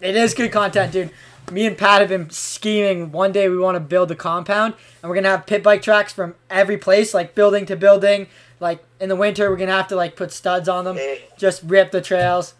It 0.00 0.16
is 0.16 0.34
good 0.34 0.50
content, 0.52 0.92
dude. 0.92 1.10
Me 1.52 1.66
and 1.66 1.76
Pat 1.78 2.00
have 2.00 2.08
been 2.08 2.30
scheming. 2.30 3.12
One 3.12 3.30
day 3.32 3.48
we 3.48 3.56
want 3.58 3.76
to 3.76 3.80
build 3.80 4.10
a 4.10 4.14
compound, 4.14 4.74
and 5.02 5.08
we're 5.10 5.14
gonna 5.14 5.28
have 5.28 5.46
pit 5.46 5.62
bike 5.62 5.82
tracks 5.82 6.12
from 6.12 6.34
every 6.50 6.76
place, 6.76 7.12
like 7.14 7.34
building 7.34 7.66
to 7.66 7.76
building. 7.76 8.26
Like 8.60 8.82
in 9.00 9.08
the 9.08 9.16
winter, 9.16 9.50
we're 9.50 9.56
gonna 9.56 9.72
have 9.72 9.88
to 9.88 9.96
like 9.96 10.16
put 10.16 10.32
studs 10.32 10.68
on 10.68 10.84
them, 10.84 10.96
Eh, 10.98 11.18
just 11.36 11.62
rip 11.64 11.90
the 11.90 12.00
trails. 12.00 12.54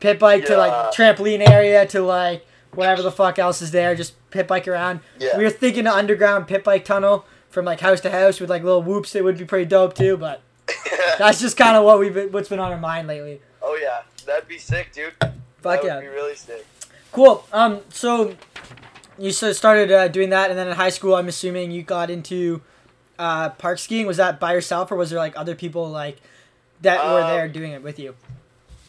Pit 0.00 0.18
bike 0.18 0.44
to 0.46 0.56
like 0.56 0.92
trampoline 0.92 1.48
area 1.48 1.86
to 1.86 2.02
like 2.02 2.44
whatever 2.72 3.02
the 3.02 3.12
fuck 3.12 3.38
else 3.38 3.62
is 3.62 3.70
there. 3.70 3.94
Just 3.94 4.14
pit 4.30 4.48
bike 4.48 4.66
around. 4.66 5.00
yeah. 5.20 5.38
We 5.38 5.44
were 5.44 5.50
thinking 5.50 5.86
an 5.86 5.92
underground 5.92 6.48
pit 6.48 6.64
bike 6.64 6.84
tunnel 6.84 7.24
from 7.54 7.64
like 7.64 7.80
house 7.80 8.00
to 8.02 8.10
house 8.10 8.40
with 8.40 8.50
like 8.50 8.62
little 8.62 8.82
whoops. 8.82 9.14
It 9.14 9.24
would 9.24 9.38
be 9.38 9.44
pretty 9.46 9.64
dope 9.64 9.94
too. 9.94 10.16
But 10.18 10.42
that's 11.18 11.40
just 11.40 11.56
kind 11.56 11.76
of 11.76 11.84
what 11.84 11.98
we've 11.98 12.12
been, 12.12 12.30
what's 12.32 12.48
been 12.48 12.58
on 12.60 12.72
our 12.72 12.78
mind 12.78 13.08
lately. 13.08 13.40
oh 13.62 13.78
yeah, 13.80 14.02
that'd 14.26 14.48
be 14.48 14.58
sick, 14.58 14.92
dude. 14.92 15.14
Fuck 15.62 15.82
that 15.82 15.84
yeah. 15.84 16.00
be 16.00 16.08
really 16.08 16.34
sick. 16.34 16.66
Cool. 17.12 17.46
Um. 17.52 17.80
So 17.88 18.34
you 19.16 19.30
started 19.30 19.90
uh, 19.92 20.08
doing 20.08 20.30
that, 20.30 20.50
and 20.50 20.58
then 20.58 20.68
in 20.68 20.74
high 20.74 20.90
school, 20.90 21.14
I'm 21.14 21.28
assuming 21.28 21.70
you 21.70 21.82
got 21.82 22.10
into 22.10 22.60
uh, 23.18 23.50
park 23.50 23.78
skiing. 23.78 24.06
Was 24.06 24.16
that 24.18 24.40
by 24.40 24.52
yourself, 24.52 24.90
or 24.90 24.96
was 24.96 25.10
there 25.10 25.18
like 25.18 25.36
other 25.38 25.54
people 25.54 25.88
like 25.88 26.18
that 26.82 27.02
were 27.04 27.22
Um, 27.22 27.28
there 27.28 27.48
doing 27.48 27.70
it 27.72 27.82
with 27.82 27.98
you? 27.98 28.16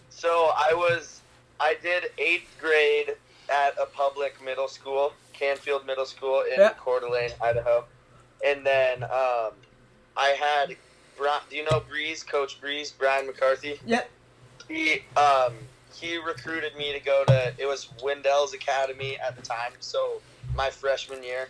So 0.10 0.30
I 0.56 0.74
was, 0.74 1.22
I 1.60 1.76
did 1.84 2.06
eighth 2.18 2.50
grade 2.60 3.16
at 3.54 3.76
a 3.80 3.86
public 3.86 4.44
middle 4.44 4.68
school, 4.68 5.14
Canfield 5.34 5.86
Middle 5.86 6.06
School 6.06 6.42
in 6.42 6.58
Yeah. 6.60 6.70
Coeur 6.80 7.02
d'Alene, 7.02 7.32
Idaho, 7.42 7.86
and 8.44 8.66
then 8.66 9.04
um, 9.04 9.52
I 10.18 10.36
had, 10.40 10.76
do 11.50 11.56
you 11.56 11.64
know 11.70 11.82
Breeze, 11.88 12.24
Coach 12.24 12.60
Breeze, 12.60 12.92
Brian 12.92 13.28
McCarthy? 13.28 13.80
Yeah. 13.86 14.02
He 14.68 15.04
um 15.16 15.54
he 15.94 16.18
recruited 16.18 16.76
me 16.76 16.92
to 16.92 17.00
go 17.00 17.24
to 17.28 17.54
it 17.58 17.66
was 17.66 17.90
Windells 18.02 18.54
Academy 18.54 19.18
at 19.18 19.36
the 19.36 19.42
time, 19.42 19.74
so 19.80 20.22
my 20.56 20.70
freshman 20.70 21.24
year, 21.24 21.48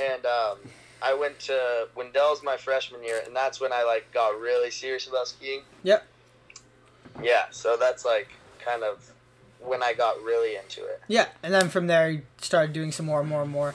and 0.00 0.24
um, 0.26 0.58
I 1.02 1.14
went 1.14 1.38
to 1.40 1.88
Windells 1.96 2.42
my 2.44 2.56
freshman 2.56 3.02
year, 3.02 3.22
and 3.26 3.34
that's 3.34 3.60
when 3.60 3.72
I 3.72 3.82
like 3.84 4.12
got 4.12 4.38
really 4.38 4.70
serious 4.70 5.06
about 5.06 5.28
skiing. 5.28 5.62
Yep. 5.82 6.06
Yeah, 7.22 7.44
so 7.50 7.76
that's 7.76 8.04
like 8.04 8.28
kind 8.64 8.82
of 8.82 9.10
when 9.60 9.82
I 9.82 9.92
got 9.92 10.22
really 10.22 10.56
into 10.56 10.84
it. 10.84 11.00
Yeah, 11.08 11.26
and 11.42 11.52
then 11.52 11.68
from 11.68 11.86
there, 11.86 12.10
you 12.10 12.22
started 12.40 12.72
doing 12.72 12.92
some 12.92 13.06
more 13.06 13.20
and 13.20 13.28
more 13.28 13.42
and 13.42 13.50
more. 13.50 13.74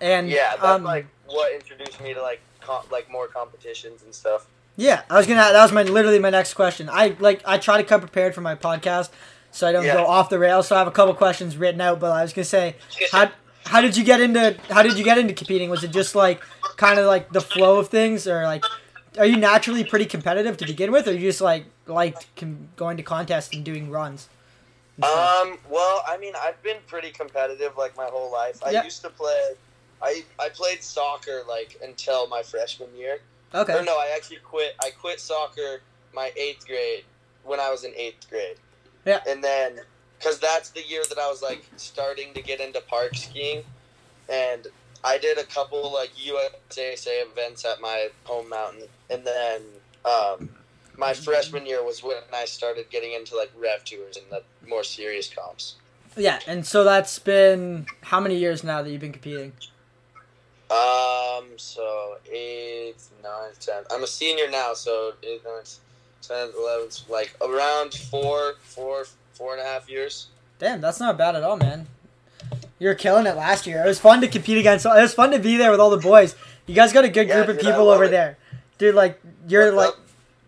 And 0.00 0.28
Yeah, 0.28 0.50
that's 0.50 0.64
um, 0.64 0.84
like 0.84 1.06
what 1.28 1.52
introduced 1.52 2.00
me 2.00 2.14
to 2.14 2.22
like 2.22 2.40
com- 2.60 2.84
like 2.90 3.10
more 3.10 3.26
competitions 3.28 4.02
and 4.02 4.14
stuff. 4.14 4.46
Yeah, 4.76 5.02
I 5.10 5.16
was 5.16 5.26
gonna. 5.26 5.40
That 5.40 5.62
was 5.62 5.72
my 5.72 5.82
literally 5.82 6.18
my 6.18 6.30
next 6.30 6.54
question. 6.54 6.88
I 6.90 7.16
like 7.18 7.40
I 7.46 7.58
try 7.58 7.78
to 7.78 7.84
come 7.84 8.00
prepared 8.00 8.34
for 8.34 8.40
my 8.42 8.54
podcast, 8.54 9.10
so 9.50 9.66
I 9.66 9.72
don't 9.72 9.84
Yeah. 9.84 9.94
go 9.94 10.06
off 10.06 10.28
the 10.28 10.38
rails. 10.38 10.68
So 10.68 10.76
I 10.76 10.78
have 10.78 10.88
a 10.88 10.90
couple 10.92 11.14
questions 11.14 11.56
written 11.56 11.80
out. 11.80 11.98
But 12.00 12.12
I 12.12 12.22
was 12.22 12.32
gonna 12.32 12.44
say, 12.44 12.76
how 13.10 13.30
how 13.64 13.80
did 13.80 13.96
you 13.96 14.04
get 14.04 14.20
into 14.20 14.56
how 14.70 14.82
did 14.82 14.98
you 14.98 15.04
get 15.04 15.16
into 15.18 15.32
competing? 15.34 15.70
Was 15.70 15.82
it 15.82 15.92
just 15.92 16.14
like 16.14 16.42
kind 16.76 16.98
of 16.98 17.06
like 17.06 17.32
the 17.32 17.40
flow 17.40 17.78
of 17.78 17.88
things, 17.88 18.26
or 18.28 18.42
like 18.42 18.64
are 19.18 19.24
you 19.24 19.38
naturally 19.38 19.82
pretty 19.82 20.04
competitive 20.04 20.58
to 20.58 20.66
begin 20.66 20.92
with, 20.92 21.08
or 21.08 21.12
you 21.14 21.20
just 21.20 21.40
like 21.40 21.64
liked 21.86 22.26
com- 22.36 22.68
going 22.76 22.98
to 22.98 23.02
contests 23.02 23.54
and 23.54 23.64
doing 23.64 23.90
runs? 23.90 24.28
and? 24.96 25.04
Um, 25.04 25.58
well, 25.70 26.02
I 26.06 26.18
mean, 26.18 26.34
I've 26.38 26.62
been 26.62 26.78
pretty 26.86 27.12
competitive 27.12 27.78
like 27.78 27.96
my 27.96 28.04
whole 28.06 28.30
life. 28.30 28.62
I 28.62 28.72
Yeah. 28.72 28.84
used 28.84 29.00
to 29.02 29.08
play. 29.10 29.54
I 30.02 30.24
I 30.38 30.48
played 30.48 30.82
soccer 30.82 31.42
like 31.48 31.78
until 31.82 32.26
my 32.28 32.42
freshman 32.42 32.88
year. 32.96 33.18
okay. 33.54 33.74
Or 33.74 33.82
no, 33.82 33.96
I 33.96 34.12
actually 34.14 34.38
quit. 34.38 34.74
I 34.80 34.90
quit 34.90 35.20
soccer 35.20 35.80
my 36.14 36.32
eighth 36.36 36.66
grade 36.66 37.04
when 37.44 37.60
I 37.60 37.70
was 37.70 37.84
in 37.84 37.92
eighth 37.96 38.28
grade. 38.28 38.56
Yeah. 39.04 39.20
And 39.28 39.42
then, 39.42 39.80
because 40.18 40.38
that's 40.40 40.70
the 40.70 40.82
year 40.82 41.02
that 41.08 41.18
I 41.18 41.28
was 41.28 41.42
like 41.42 41.64
starting 41.76 42.34
to 42.34 42.42
get 42.42 42.60
into 42.60 42.80
park 42.80 43.14
skiing, 43.14 43.62
and 44.28 44.66
I 45.04 45.18
did 45.18 45.38
a 45.38 45.44
couple 45.44 45.92
like 45.92 46.10
USASA 46.16 47.30
events 47.30 47.64
at 47.64 47.80
my 47.80 48.08
home 48.24 48.48
mountain, 48.48 48.88
and 49.10 49.24
then 49.24 49.62
um, 50.04 50.48
my 50.96 51.12
freshman 51.12 51.66
year 51.66 51.84
was 51.84 52.02
when 52.02 52.16
I 52.34 52.44
started 52.44 52.90
getting 52.90 53.12
into 53.12 53.36
like 53.36 53.52
rev 53.56 53.84
tours 53.84 54.16
and 54.16 54.26
the 54.30 54.42
more 54.68 54.82
serious 54.82 55.32
comps. 55.32 55.76
Yeah, 56.16 56.40
and 56.46 56.66
so 56.66 56.82
that's 56.82 57.18
been 57.18 57.86
how 58.02 58.20
many 58.20 58.36
years 58.36 58.64
now 58.64 58.82
that 58.82 58.90
you've 58.90 59.02
been 59.02 59.12
competing? 59.12 59.52
Um, 60.70 61.44
so 61.56 62.16
eighth, 62.30 63.10
ninth, 63.22 63.60
tenth. 63.60 63.86
I'm 63.90 64.02
a 64.02 64.06
senior 64.06 64.50
now, 64.50 64.74
so 64.74 65.12
eighth, 65.22 65.44
ninth, 65.46 65.78
tenth, 66.22 66.54
eleventh, 66.58 67.08
like 67.08 67.34
around 67.40 67.94
four, 67.94 68.54
four, 68.62 69.04
four 69.34 69.52
and 69.52 69.62
a 69.62 69.64
half 69.64 69.88
years. 69.88 70.26
Damn, 70.58 70.80
that's 70.80 70.98
not 70.98 71.16
bad 71.16 71.36
at 71.36 71.44
all, 71.44 71.56
man. 71.56 71.86
You 72.78 72.88
were 72.88 72.94
killing 72.94 73.26
it 73.26 73.36
last 73.36 73.66
year. 73.66 73.82
It 73.84 73.86
was 73.86 74.00
fun 74.00 74.20
to 74.22 74.28
compete 74.28 74.58
against. 74.58 74.84
It 74.86 74.88
was 74.88 75.14
fun 75.14 75.30
to 75.30 75.38
be 75.38 75.56
there 75.56 75.70
with 75.70 75.80
all 75.80 75.90
the 75.90 75.96
boys. 75.98 76.34
You 76.66 76.74
guys 76.74 76.92
got 76.92 77.04
a 77.04 77.08
good 77.08 77.28
Yeah, 77.28 77.36
group 77.36 77.48
of 77.48 77.56
dude, 77.56 77.66
people 77.66 77.88
over 77.88 78.04
it. 78.04 78.10
there, 78.10 78.36
dude. 78.78 78.94
Like 78.94 79.20
you're 79.48 79.66
What's 79.74 79.76
like 79.76 79.88
up? 79.90 80.00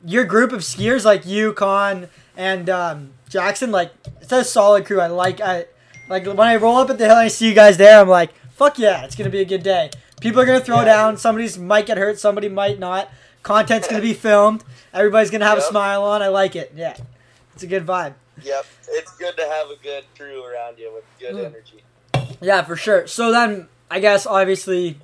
your 0.05 0.25
group 0.25 0.53
of 0.53 0.61
skiers, 0.61 1.05
like 1.05 1.27
you, 1.27 1.53
Con, 1.53 2.09
and 2.37 2.69
um, 2.69 3.11
Jackson. 3.29 3.71
Like 3.71 3.93
it's 4.21 4.33
a 4.33 4.43
solid 4.43 4.85
crew. 4.85 5.01
I 5.01 5.07
like. 5.07 5.41
I 5.41 5.67
like 6.09 6.27
when 6.27 6.41
I 6.41 6.57
roll 6.57 6.77
up 6.79 6.91
at 6.91 6.99
the 6.99 7.05
hill 7.05 7.17
and 7.17 7.25
I 7.27 7.29
see 7.29 7.49
you 7.49 7.55
guys 7.55 7.77
there. 7.77 8.01
I'm 8.01 8.09
like, 8.09 8.33
fuck 8.53 8.79
yeah, 8.79 9.05
it's 9.05 9.15
gonna 9.15 9.31
be 9.31 9.41
a 9.41 9.45
good 9.45 9.63
day. 9.63 9.91
People 10.21 10.41
are 10.41 10.47
gonna 10.47 10.61
throw 10.61 10.79
Yeah, 10.79 10.85
down. 10.85 11.17
Somebody's 11.17 11.59
might 11.59 11.87
get 11.87 11.99
hurt. 11.99 12.19
Somebody 12.19 12.49
might 12.49 12.79
not. 12.79 13.09
Content's 13.43 13.87
gonna 13.89 14.03
be 14.03 14.15
filmed. 14.15 14.65
Everybody's 14.93 15.31
gonna 15.31 15.45
have 15.47 15.59
a 15.59 15.63
smile 15.63 16.03
on. 16.03 16.23
I 16.23 16.29
like 16.29 16.57
it. 16.57 16.73
Yeah, 16.75 16.97
it's 17.55 17.63
a 17.63 17.67
good 17.67 17.87
vibe. 17.87 18.15
Yep, 18.43 18.67
it's 18.89 19.17
good 19.17 19.37
to 19.37 19.43
have 19.43 19.71
a 19.71 19.77
good 19.83 20.05
crew 20.17 20.45
around 20.45 20.79
you 20.79 20.93
with 20.93 21.05
good 21.19 21.35
Mm. 21.35 21.47
energy. 21.47 21.85
Yeah, 22.41 22.63
for 22.63 22.77
sure. 22.77 23.07
So 23.07 23.33
then, 23.33 23.69
I 23.91 24.01
guess 24.01 24.27
obviously, 24.27 24.99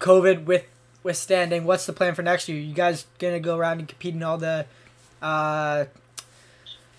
COVID 0.00 0.44
with 0.44 0.64
withstanding, 1.02 1.64
what's 1.64 1.86
the 1.86 1.92
plan 1.92 2.14
for 2.14 2.22
next 2.22 2.48
year? 2.48 2.58
You 2.58 2.74
guys 2.74 3.06
gonna 3.18 3.40
go 3.40 3.56
around 3.56 3.78
and 3.80 3.88
compete 3.88 4.14
in 4.14 4.22
all 4.22 4.38
the, 4.38 4.66
uh, 5.22 5.84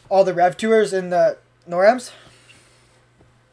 all 0.09 0.23
the 0.23 0.33
rev 0.33 0.57
tours 0.57 0.93
in 0.93 1.09
the 1.09 1.37
Norams? 1.69 2.11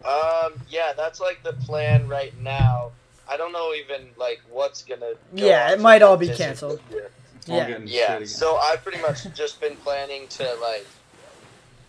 Um, 0.04 0.54
yeah, 0.68 0.92
that's 0.96 1.20
like 1.20 1.42
the 1.42 1.52
plan 1.52 2.08
right 2.08 2.36
now. 2.40 2.90
I 3.32 3.36
don't 3.38 3.52
know 3.52 3.72
even 3.72 4.08
like 4.18 4.42
what's 4.50 4.82
gonna. 4.82 5.12
Go 5.14 5.46
Yeah, 5.46 5.68
on 5.68 5.72
it 5.72 5.80
might 5.80 6.02
all 6.02 6.18
be 6.18 6.28
canceled. 6.28 6.80
all 6.92 7.00
Yeah. 7.48 7.78
Yeah, 7.84 8.24
so 8.24 8.56
I've 8.56 8.82
pretty 8.82 9.00
much 9.00 9.32
just 9.34 9.60
been 9.60 9.76
planning 9.76 10.28
to 10.28 10.44
like 10.60 10.86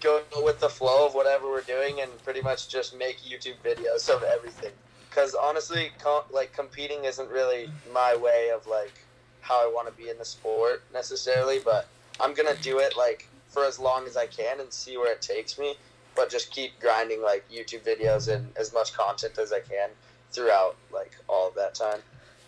go 0.01 0.21
with 0.43 0.59
the 0.59 0.69
flow 0.69 1.05
of 1.05 1.13
whatever 1.13 1.47
we're 1.49 1.61
doing 1.61 2.01
and 2.01 2.11
pretty 2.23 2.41
much 2.41 2.69
just 2.69 2.97
make 2.97 3.17
YouTube 3.19 3.55
videos 3.63 4.09
of 4.09 4.23
everything. 4.23 4.71
Because 5.09 5.35
honestly, 5.35 5.91
com- 5.99 6.23
like 6.31 6.53
competing 6.53 7.03
isn't 7.05 7.29
really 7.29 7.69
my 7.93 8.15
way 8.15 8.49
of 8.55 8.65
like 8.65 8.93
how 9.41 9.55
I 9.55 9.71
want 9.71 9.87
to 9.87 9.93
be 10.01 10.09
in 10.09 10.17
the 10.17 10.25
sport 10.25 10.81
necessarily, 10.93 11.59
but 11.59 11.87
I'm 12.21 12.33
gonna 12.33 12.55
do 12.61 12.79
it 12.79 12.95
like 12.97 13.27
for 13.49 13.65
as 13.65 13.77
long 13.79 14.07
as 14.07 14.15
I 14.17 14.27
can 14.27 14.59
and 14.61 14.71
see 14.71 14.97
where 14.97 15.11
it 15.11 15.21
takes 15.21 15.59
me. 15.59 15.75
But 16.15 16.29
just 16.29 16.51
keep 16.51 16.79
grinding 16.79 17.21
like 17.21 17.43
YouTube 17.51 17.81
videos 17.81 18.33
and 18.33 18.47
as 18.55 18.71
much 18.73 18.93
content 18.93 19.37
as 19.37 19.51
I 19.51 19.59
can 19.59 19.89
throughout 20.33 20.75
like 20.91 21.15
all 21.27 21.47
of 21.47 21.55
that 21.55 21.75
time. 21.75 21.99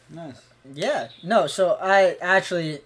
nice. 0.10 0.42
Yeah. 0.74 1.10
No. 1.24 1.46
So 1.46 1.78
I 1.80 2.18
actually, 2.22 2.80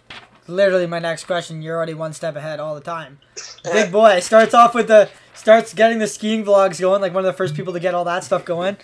literally, 0.48 0.86
my 0.86 1.00
next 1.00 1.24
question. 1.24 1.62
You're 1.62 1.78
already 1.78 1.94
one 1.94 2.12
step 2.12 2.36
ahead 2.36 2.60
all 2.60 2.76
the 2.76 2.82
time. 2.82 3.20
Big 3.64 3.92
boy 3.92 4.20
starts 4.20 4.54
off 4.54 4.76
with 4.76 4.88
the 4.90 5.10
starts 5.34 5.74
getting 5.74 6.00
the 6.00 6.08
skiing 6.08 6.44
vlogs 6.44 6.80
going. 6.82 7.02
Like 7.02 7.14
one 7.14 7.24
of 7.24 7.28
the 7.28 7.38
first 7.38 7.56
people 7.56 7.72
to 7.74 7.80
get 7.80 7.94
all 7.94 8.04
that 8.04 8.26
stuff 8.26 8.44
going, 8.44 8.76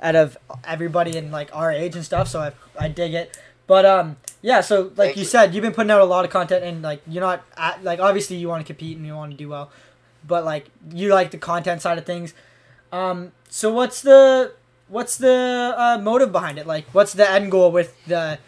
out 0.00 0.14
of 0.14 0.36
everybody 0.64 1.16
in 1.16 1.32
like 1.32 1.50
our 1.52 1.72
age 1.72 1.96
and 1.96 2.04
stuff. 2.04 2.28
So 2.28 2.40
I 2.40 2.52
I 2.78 2.88
dig 2.88 3.12
it. 3.14 3.36
But 3.66 3.84
um 3.84 4.16
yeah. 4.40 4.60
So 4.60 4.82
like 4.82 4.94
Thank 4.96 5.16
you, 5.16 5.20
you. 5.22 5.26
said, 5.26 5.52
you've 5.54 5.62
been 5.62 5.72
putting 5.72 5.90
out 5.90 6.00
a 6.00 6.04
lot 6.04 6.24
of 6.24 6.30
content 6.30 6.62
and 6.64 6.80
like 6.82 7.02
you're 7.08 7.22
not 7.22 7.42
at, 7.56 7.82
like 7.82 7.98
obviously 7.98 8.36
you 8.36 8.48
want 8.48 8.64
to 8.64 8.72
compete 8.72 8.96
and 8.96 9.04
you 9.04 9.16
want 9.16 9.32
to 9.32 9.36
do 9.36 9.48
well, 9.48 9.72
but 10.24 10.44
like 10.44 10.68
you 10.92 11.08
like 11.12 11.32
the 11.32 11.38
content 11.38 11.82
side 11.82 11.98
of 11.98 12.06
things. 12.06 12.34
Um. 12.92 13.32
So 13.48 13.72
what's 13.72 14.00
the 14.02 14.52
what's 14.88 15.16
the 15.16 15.74
uh, 15.76 15.98
motive 16.02 16.32
behind 16.32 16.58
it? 16.58 16.66
Like, 16.66 16.86
what's 16.92 17.12
the 17.12 17.28
end 17.30 17.50
goal 17.50 17.72
with 17.72 17.96
the 18.06 18.38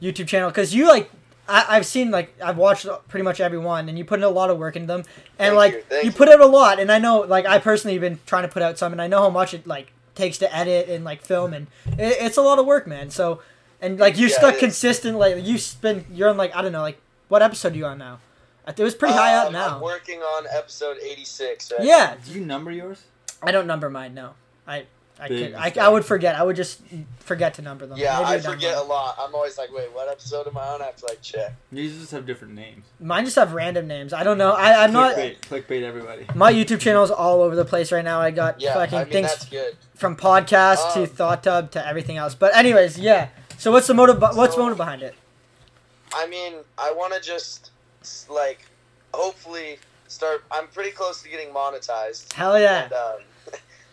YouTube 0.00 0.26
channel? 0.28 0.50
Because 0.50 0.74
you 0.74 0.86
like, 0.88 1.10
I, 1.48 1.64
I've 1.68 1.86
seen 1.86 2.10
like 2.10 2.34
I've 2.40 2.56
watched 2.56 2.86
pretty 3.08 3.22
much 3.24 3.40
every 3.40 3.58
one, 3.58 3.88
and 3.88 3.96
you 3.98 4.04
put 4.04 4.18
in 4.18 4.24
a 4.24 4.28
lot 4.28 4.50
of 4.50 4.58
work 4.58 4.76
into 4.76 4.88
them, 4.88 5.00
and 5.38 5.54
Thank 5.54 5.56
like 5.56 5.72
you, 5.90 5.96
you 5.98 6.02
you. 6.04 6.12
put 6.12 6.28
out 6.28 6.40
a 6.40 6.46
lot. 6.46 6.80
And 6.80 6.90
I 6.90 6.98
know, 6.98 7.20
like, 7.20 7.46
I 7.46 7.58
personally 7.58 7.94
have 7.94 8.00
been 8.02 8.18
trying 8.26 8.42
to 8.42 8.48
put 8.48 8.62
out 8.62 8.78
some, 8.78 8.92
and 8.92 9.00
I 9.00 9.06
know 9.06 9.20
how 9.20 9.30
much 9.30 9.54
it 9.54 9.66
like 9.66 9.92
takes 10.14 10.38
to 10.38 10.54
edit 10.56 10.88
and 10.88 11.04
like 11.04 11.22
film, 11.22 11.52
and 11.52 11.66
it, 11.86 12.16
it's 12.20 12.36
a 12.36 12.42
lot 12.42 12.58
of 12.58 12.66
work, 12.66 12.86
man. 12.86 13.10
So, 13.10 13.40
and 13.80 13.98
like 13.98 14.18
you 14.18 14.26
Yeah, 14.28 14.36
stuck 14.38 14.54
it 14.54 14.56
is. 14.56 14.60
consistent. 14.60 15.18
Like 15.18 15.36
you've 15.44 15.76
been, 15.80 16.04
you're 16.10 16.28
on 16.30 16.36
like 16.36 16.54
I 16.56 16.62
don't 16.62 16.72
know, 16.72 16.82
like 16.82 16.98
what 17.28 17.42
episode 17.42 17.74
are 17.74 17.76
you 17.76 17.86
on 17.86 17.98
now? 17.98 18.18
It 18.66 18.76
was 18.80 18.96
pretty 18.96 19.14
high 19.14 19.36
up 19.36 19.46
Um, 19.48 19.52
now. 19.52 19.76
I'm 19.76 19.80
working 19.80 20.18
on 20.22 20.44
episode 20.52 20.96
86 21.00 21.70
right 21.78 21.86
Yeah, 21.86 22.16
Do 22.26 22.32
you 22.32 22.44
number 22.44 22.72
yours? 22.72 23.04
I 23.40 23.52
don't 23.52 23.68
number 23.68 23.88
mine. 23.88 24.12
No, 24.14 24.32
I. 24.66 24.86
I, 25.18 25.28
could, 25.28 25.54
I, 25.54 25.72
I 25.80 25.88
would 25.88 26.04
forget. 26.04 26.34
I 26.36 26.42
would 26.42 26.56
just 26.56 26.80
forget 27.20 27.54
to 27.54 27.62
number 27.62 27.86
them. 27.86 27.96
Yeah, 27.96 28.14
Maybe 28.18 28.24
I 28.24 28.32
you're 28.34 28.42
done 28.42 28.52
forget 28.54 28.76
a 28.76 28.82
lot. 28.82 29.16
I'm 29.18 29.34
always 29.34 29.56
like, 29.56 29.72
wait, 29.72 29.90
what 29.94 30.08
episode 30.10 30.46
am 30.46 30.58
I 30.58 30.66
on? 30.68 30.82
I 30.82 30.86
have 30.86 30.96
to 30.96 31.06
like 31.06 31.22
check. 31.22 31.54
These 31.72 31.98
just 31.98 32.10
have 32.12 32.26
different 32.26 32.54
names. 32.54 32.84
Mine 33.00 33.24
just 33.24 33.36
have 33.36 33.52
random 33.54 33.86
names. 33.86 34.12
I 34.12 34.22
don't 34.24 34.36
know. 34.36 34.52
I, 34.52 34.84
I'm 34.84 34.92
not. 34.92 35.16
clickbait, 35.16 35.40
clickbait 35.40 35.82
everybody. 35.82 36.26
My 36.34 36.52
YouTube 36.52 36.80
channel 36.80 37.02
is 37.02 37.10
all 37.10 37.40
over 37.40 37.56
the 37.56 37.64
place 37.64 37.90
right 37.92 38.04
now. 38.04 38.20
I 38.20 38.30
got 38.30 38.60
Yeah, 38.60 38.74
fucking 38.74 38.98
I 38.98 39.04
mean 39.04 39.12
things 39.12 39.28
that's 39.28 39.44
good. 39.46 39.76
from 39.94 40.16
podcast 40.16 40.92
to 40.94 41.00
Um, 41.02 41.06
Thought 41.06 41.42
Tub 41.42 41.70
to 41.70 41.86
everything 41.86 42.18
else. 42.18 42.34
But 42.34 42.54
anyways, 42.54 42.98
yeah. 42.98 43.28
So 43.56 43.72
what's 43.72 43.86
the 43.86 43.94
motive? 43.94 44.20
What's 44.20 44.36
the 44.36 44.50
So- 44.52 44.62
motive 44.62 44.76
behind 44.76 45.02
it? 45.02 45.14
I 46.14 46.26
mean, 46.28 46.54
I 46.78 46.92
want 46.92 47.14
to 47.14 47.20
just 47.20 47.70
like, 48.28 48.66
hopefully 49.14 49.78
start. 50.08 50.44
I'm 50.50 50.68
pretty 50.68 50.90
close 50.90 51.22
to 51.22 51.28
getting 51.28 51.48
monetized. 51.48 52.32
Hell 52.32 52.58
yeah! 52.60 52.84
And, 52.84 52.92
um, 52.92 53.16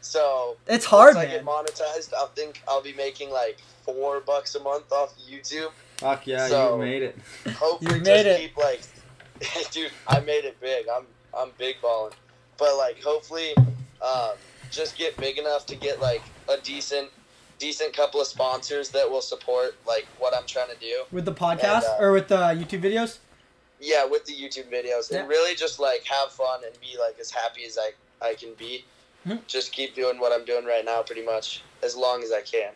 so 0.04 0.58
It's 0.68 0.86
hard, 0.86 1.16
once 1.16 1.28
I 1.28 1.32
get 1.32 1.46
man. 1.46 1.54
monetized, 1.66 2.14
I 2.14 2.28
think 2.36 2.62
I'll 2.68 2.82
be 2.84 2.94
making 2.94 3.32
like 3.32 3.58
four 3.86 4.20
bucks 4.22 4.56
a 4.56 4.60
month 4.60 4.92
off 4.92 5.14
YouTube. 5.30 5.72
Fuck 5.98 6.28
yeah, 6.28 6.48
So- 6.48 6.76
you 6.76 6.82
made 6.82 7.04
it. 7.04 7.18
Hopefully, 7.56 7.96
You 8.00 8.04
just 8.04 8.06
made 8.06 8.26
it. 8.26 8.40
keep 8.42 8.58
like, 8.58 8.82
dude, 9.72 9.92
I 10.08 10.20
made 10.22 10.46
it 10.46 10.60
big. 10.62 10.86
I'm 10.94 11.06
I'm 11.36 11.50
big 11.58 11.78
balling, 11.82 12.14
but 12.58 12.78
like 12.78 13.02
hopefully, 13.04 13.56
um, 14.02 14.32
just 14.70 14.96
get 14.98 15.18
big 15.18 15.38
enough 15.40 15.66
to 15.68 15.76
get 15.76 16.00
like 16.00 16.22
a 16.48 16.58
decent 16.58 17.10
decent 17.60 17.96
couple 17.96 18.20
of 18.22 18.28
sponsors 18.28 18.90
that 18.90 19.10
will 19.10 19.22
support 19.22 19.76
like 19.88 20.06
what 20.20 20.36
I'm 20.36 20.46
trying 20.46 20.70
to 20.70 20.76
do. 20.78 21.04
With 21.12 21.26
the 21.26 21.34
podcast 21.34 21.84
And, 21.86 22.00
uh, 22.00 22.06
or 22.06 22.12
with 22.12 22.28
the 22.28 22.36
YouTube 22.38 22.82
videos? 22.82 23.18
Yeah, 23.80 24.06
with 24.06 24.26
the 24.26 24.34
YouTube 24.34 24.70
videos 24.72 25.12
Yeah. 25.12 25.20
and 25.20 25.30
really 25.30 25.56
just 25.56 25.80
like 25.80 26.04
have 26.06 26.32
fun 26.32 26.62
and 26.66 26.74
be 26.80 26.98
like 27.00 27.18
as 27.20 27.32
happy 27.32 27.66
as 27.66 27.78
I 27.80 27.92
I 28.26 28.36
can 28.36 28.54
be. 28.54 28.86
Mhm. 29.26 29.46
Just 29.48 29.72
keep 29.72 29.96
doing 29.96 30.20
what 30.20 30.32
I'm 30.32 30.46
doing 30.46 30.66
right 30.66 30.84
now, 30.84 31.02
pretty 31.02 31.24
much 31.24 31.62
as 31.82 31.96
long 31.96 32.24
as 32.24 32.32
I 32.32 32.42
can. 32.42 32.72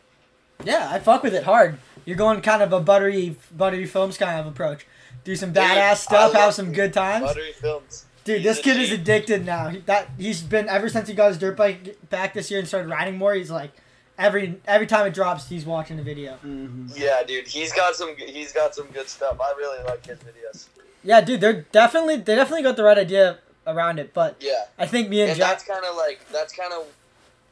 Yeah, 0.64 0.90
I 0.92 1.00
fuck 1.00 1.24
with 1.24 1.34
it 1.34 1.44
hard. 1.44 1.78
You're 2.06 2.18
going 2.18 2.42
kind 2.42 2.64
of 2.64 2.74
a 2.74 2.80
buttery, 2.80 3.36
buttery 3.56 3.86
films 3.86 4.18
kind 4.18 4.40
of 4.40 4.48
approach. 4.48 4.86
Do 5.24 5.36
some 5.36 5.52
Dude, 5.52 5.64
badass 5.64 5.98
stuff, 5.98 6.34
have 6.34 6.54
some 6.54 6.72
good 6.72 6.94
times. 6.94 7.26
Buttery 7.26 7.52
Films. 7.52 8.06
Dude, 8.24 8.38
He's 8.38 8.46
this 8.46 8.60
a 8.60 8.62
kid 8.62 8.78
is 8.78 8.92
addicted 8.92 9.46
now. 9.46 9.70
He, 9.70 9.80
that 9.80 10.10
he's 10.18 10.42
been 10.42 10.68
ever 10.68 10.90
since 10.90 11.08
he 11.08 11.14
got 11.14 11.30
his 11.30 11.38
dirt 11.38 11.56
bike 11.56 11.98
back 12.10 12.34
this 12.34 12.50
year 12.50 12.60
and 12.60 12.68
started 12.68 12.90
riding 12.90 13.18
more. 13.18 13.34
He's 13.34 13.52
like 13.52 13.72
every 14.18 14.60
every 14.66 14.88
time 14.88 15.06
it 15.06 15.14
drops, 15.14 15.48
he's 15.48 15.66
watching 15.66 15.98
the 15.98 16.04
video. 16.04 16.34
Mm-hmm. 16.46 16.88
Yeah, 16.96 17.24
dude, 17.24 17.48
he's 17.48 17.72
got 17.74 17.96
some 17.96 18.16
he's 18.18 18.52
got 18.52 18.76
some 18.76 18.88
good 18.88 19.10
stuff. 19.10 19.38
I 19.40 19.54
really 19.58 19.84
like 19.86 20.06
his 20.06 20.20
videos. 20.20 20.68
Yeah, 21.04 21.22
dude, 21.22 21.40
they're 21.42 21.62
definitely 21.72 22.18
they 22.18 22.36
definitely 22.36 22.64
got 22.64 22.76
the 22.76 22.84
right 22.84 22.98
idea 22.98 23.40
around 23.68 24.00
it. 24.00 24.14
But 24.14 24.38
Yeah. 24.40 24.66
I 24.80 24.88
think 24.88 25.10
me 25.10 25.22
and, 25.22 25.30
and 25.32 25.38
Jack, 25.38 25.50
that's 25.50 25.64
kind 25.66 25.86
of 25.86 25.96
like 25.96 26.22
that's 26.32 26.54
kind 26.54 26.74
of 26.74 26.86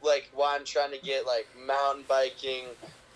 like 0.03 0.29
why 0.33 0.55
I'm 0.55 0.65
trying 0.65 0.91
to 0.91 0.99
get 0.99 1.25
like 1.25 1.47
mountain 1.67 2.03
biking, 2.07 2.65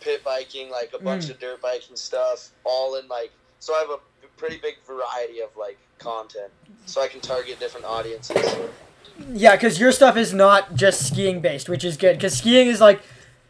pit 0.01 0.23
biking, 0.23 0.69
like 0.69 0.91
a 0.93 0.99
bunch 1.03 1.25
Mm. 1.25 1.31
of 1.31 1.39
dirt 1.39 1.61
biking 1.61 1.95
stuff, 1.95 2.49
all 2.63 2.95
in 2.95 3.07
like. 3.07 3.31
So 3.59 3.73
I 3.73 3.79
have 3.79 3.89
a 3.89 3.99
pretty 4.37 4.57
big 4.57 4.75
variety 4.87 5.41
of 5.41 5.49
like 5.57 5.77
content, 5.97 6.51
so 6.85 7.01
I 7.01 7.07
can 7.07 7.19
target 7.21 7.59
different 7.59 7.85
audiences. 7.85 8.55
yeah, 9.33 9.55
because 9.55 9.79
your 9.79 9.91
stuff 9.91 10.15
is 10.15 10.33
not 10.33 10.75
just 10.75 11.07
skiing 11.07 11.41
based, 11.41 11.67
which 11.69 11.83
is 11.83 11.97
good. 11.97 12.15
Because 12.17 12.37
skiing 12.37 12.67
is 12.67 12.79
like 12.79 13.01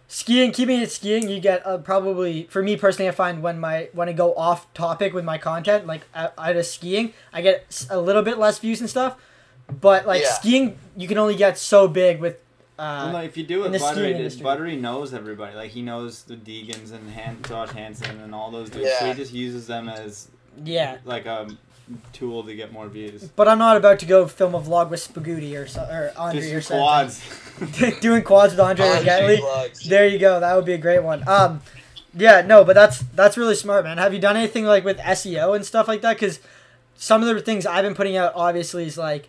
skiing, 0.08 0.52
keeping 0.52 0.82
it 0.82 0.92
skiing. 0.92 1.30
You 1.30 1.40
get 1.40 1.66
uh, 1.66 1.78
probably 1.78 2.44
for 2.50 2.64
me 2.64 2.76
personally, 2.76 3.08
I 3.08 3.12
find 3.12 3.44
when 3.44 3.60
my 3.60 3.90
when 3.94 4.10
I 4.10 4.14
go 4.14 4.34
off 4.34 4.72
topic 4.74 5.14
with 5.14 5.24
my 5.24 5.38
content, 5.38 5.86
like 5.86 6.02
out 6.16 6.34
out 6.38 6.56
of 6.56 6.66
skiing, 6.66 7.14
I 7.32 7.42
get 7.42 7.86
a 7.92 8.00
little 8.00 8.24
bit 8.24 8.38
less 8.40 8.58
views 8.60 8.82
and 8.82 8.90
stuff. 8.90 9.16
But 9.70 10.06
like 10.08 10.22
Yeah. 10.24 10.32
skiing, 10.34 10.78
you 10.98 11.08
can 11.08 11.18
only 11.18 11.36
get 11.36 11.58
so 11.58 11.88
big 11.88 12.20
with. 12.20 12.36
Uh, 12.78 13.02
well, 13.12 13.14
no, 13.14 13.20
if 13.22 13.36
you 13.36 13.44
do 13.44 13.66
it, 13.66 13.78
Buttery, 13.80 14.14
industry. 14.14 14.42
Buttery 14.44 14.76
knows 14.78 15.14
everybody. 15.14 15.56
Like 15.56 15.72
he 15.72 15.82
knows 15.82 16.24
the 16.24 16.36
Deegans 16.36 16.94
and 16.94 17.12
Han- 17.14 17.40
Josh 17.48 17.72
Hansen 17.72 18.22
and 18.22 18.34
all 18.34 18.52
those 18.52 18.70
dudes. 18.70 18.90
So 19.00 19.06
he 19.08 19.14
just 19.14 19.34
uses 19.34 19.68
them 19.68 19.90
as 19.90 20.30
yeah, 20.64 20.98
like 21.04 21.26
a 21.26 21.48
tool 22.14 22.44
to 22.44 22.56
get 22.56 22.72
more 22.72 22.88
views. 22.88 23.24
but 23.36 23.48
I'm 23.48 23.58
not 23.60 23.76
about 23.76 24.00
to 24.00 24.06
go 24.06 24.28
film 24.28 24.56
a 24.56 24.62
vlog 24.62 24.90
with 24.92 25.02
Spagooty 25.06 25.62
or 25.62 25.68
so, 25.68 25.82
or 25.82 26.14
Andre 26.16 26.40
Just 26.40 26.48
or 26.50 26.52
your 26.54 26.62
something. 26.62 26.84
quads. 26.86 28.00
Doing 28.02 28.24
quads 28.24 28.54
with 28.54 28.60
Andre 28.62 28.88
or 28.88 28.92
Andri 28.94 29.40
Ragettli. 29.40 29.84
There 29.90 30.08
you 30.08 30.18
go. 30.20 30.40
That 30.40 30.56
would 30.56 30.66
be 30.66 30.74
a 30.74 30.78
great 30.78 31.04
one. 31.04 31.28
Um, 31.28 31.62
yeah, 32.16 32.42
no, 32.42 32.64
but 32.64 32.76
that's 32.76 33.00
that's 33.14 33.36
really 33.38 33.56
smart, 33.56 33.84
man. 33.84 33.98
Have 33.98 34.14
you 34.14 34.20
done 34.20 34.38
anything 34.38 34.64
like 34.66 34.86
with 34.86 34.98
SEO 35.00 35.54
and 35.56 35.66
stuff 35.66 35.88
like 35.90 36.00
that? 36.02 36.14
Because 36.16 36.40
some 36.96 37.22
of 37.22 37.28
the 37.36 37.42
things 37.42 37.66
I've 37.66 37.84
been 37.84 37.96
putting 37.96 38.16
out, 38.16 38.32
obviously, 38.36 38.86
is 38.86 38.98
like 38.98 39.28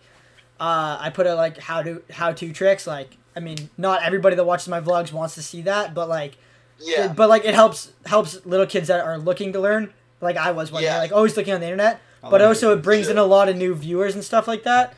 uh, 0.61 0.97
I 1.01 1.09
put 1.09 1.25
out 1.27 1.37
like 1.37 1.57
how 1.57 1.81
to 1.81 2.01
how 2.11 2.31
to 2.31 2.53
tricks. 2.53 2.85
Like, 2.87 3.17
I 3.35 3.39
mean, 3.41 3.69
not 3.77 4.03
everybody 4.03 4.35
that 4.35 4.43
watches 4.45 4.67
my 4.67 4.79
vlogs 4.79 5.11
wants 5.11 5.33
to 5.35 5.41
see 5.41 5.61
that, 5.63 5.93
but 5.93 6.07
like 6.07 6.37
Yeah. 6.79 7.11
But 7.13 7.27
like 7.29 7.43
it 7.45 7.53
helps 7.55 7.91
helps 8.05 8.45
little 8.45 8.65
kids 8.67 8.87
that 8.87 9.03
are 9.03 9.17
looking 9.17 9.53
to 9.53 9.59
learn, 9.59 9.91
like 10.21 10.37
I 10.37 10.51
was 10.51 10.71
one 10.71 10.81
day, 10.83 10.87
Yeah. 10.89 10.99
like 10.99 11.11
always 11.11 11.35
looking 11.35 11.53
on 11.53 11.59
the 11.61 11.65
internet. 11.67 11.99
I 12.23 12.29
But 12.29 12.41
also 12.43 12.71
it. 12.71 12.77
it 12.79 12.81
brings 12.83 13.07
in 13.09 13.17
a 13.17 13.23
lot 13.23 13.49
of 13.49 13.55
new 13.57 13.73
viewers 13.75 14.13
and 14.15 14.23
stuff 14.23 14.47
like 14.47 14.63
that. 14.63 14.93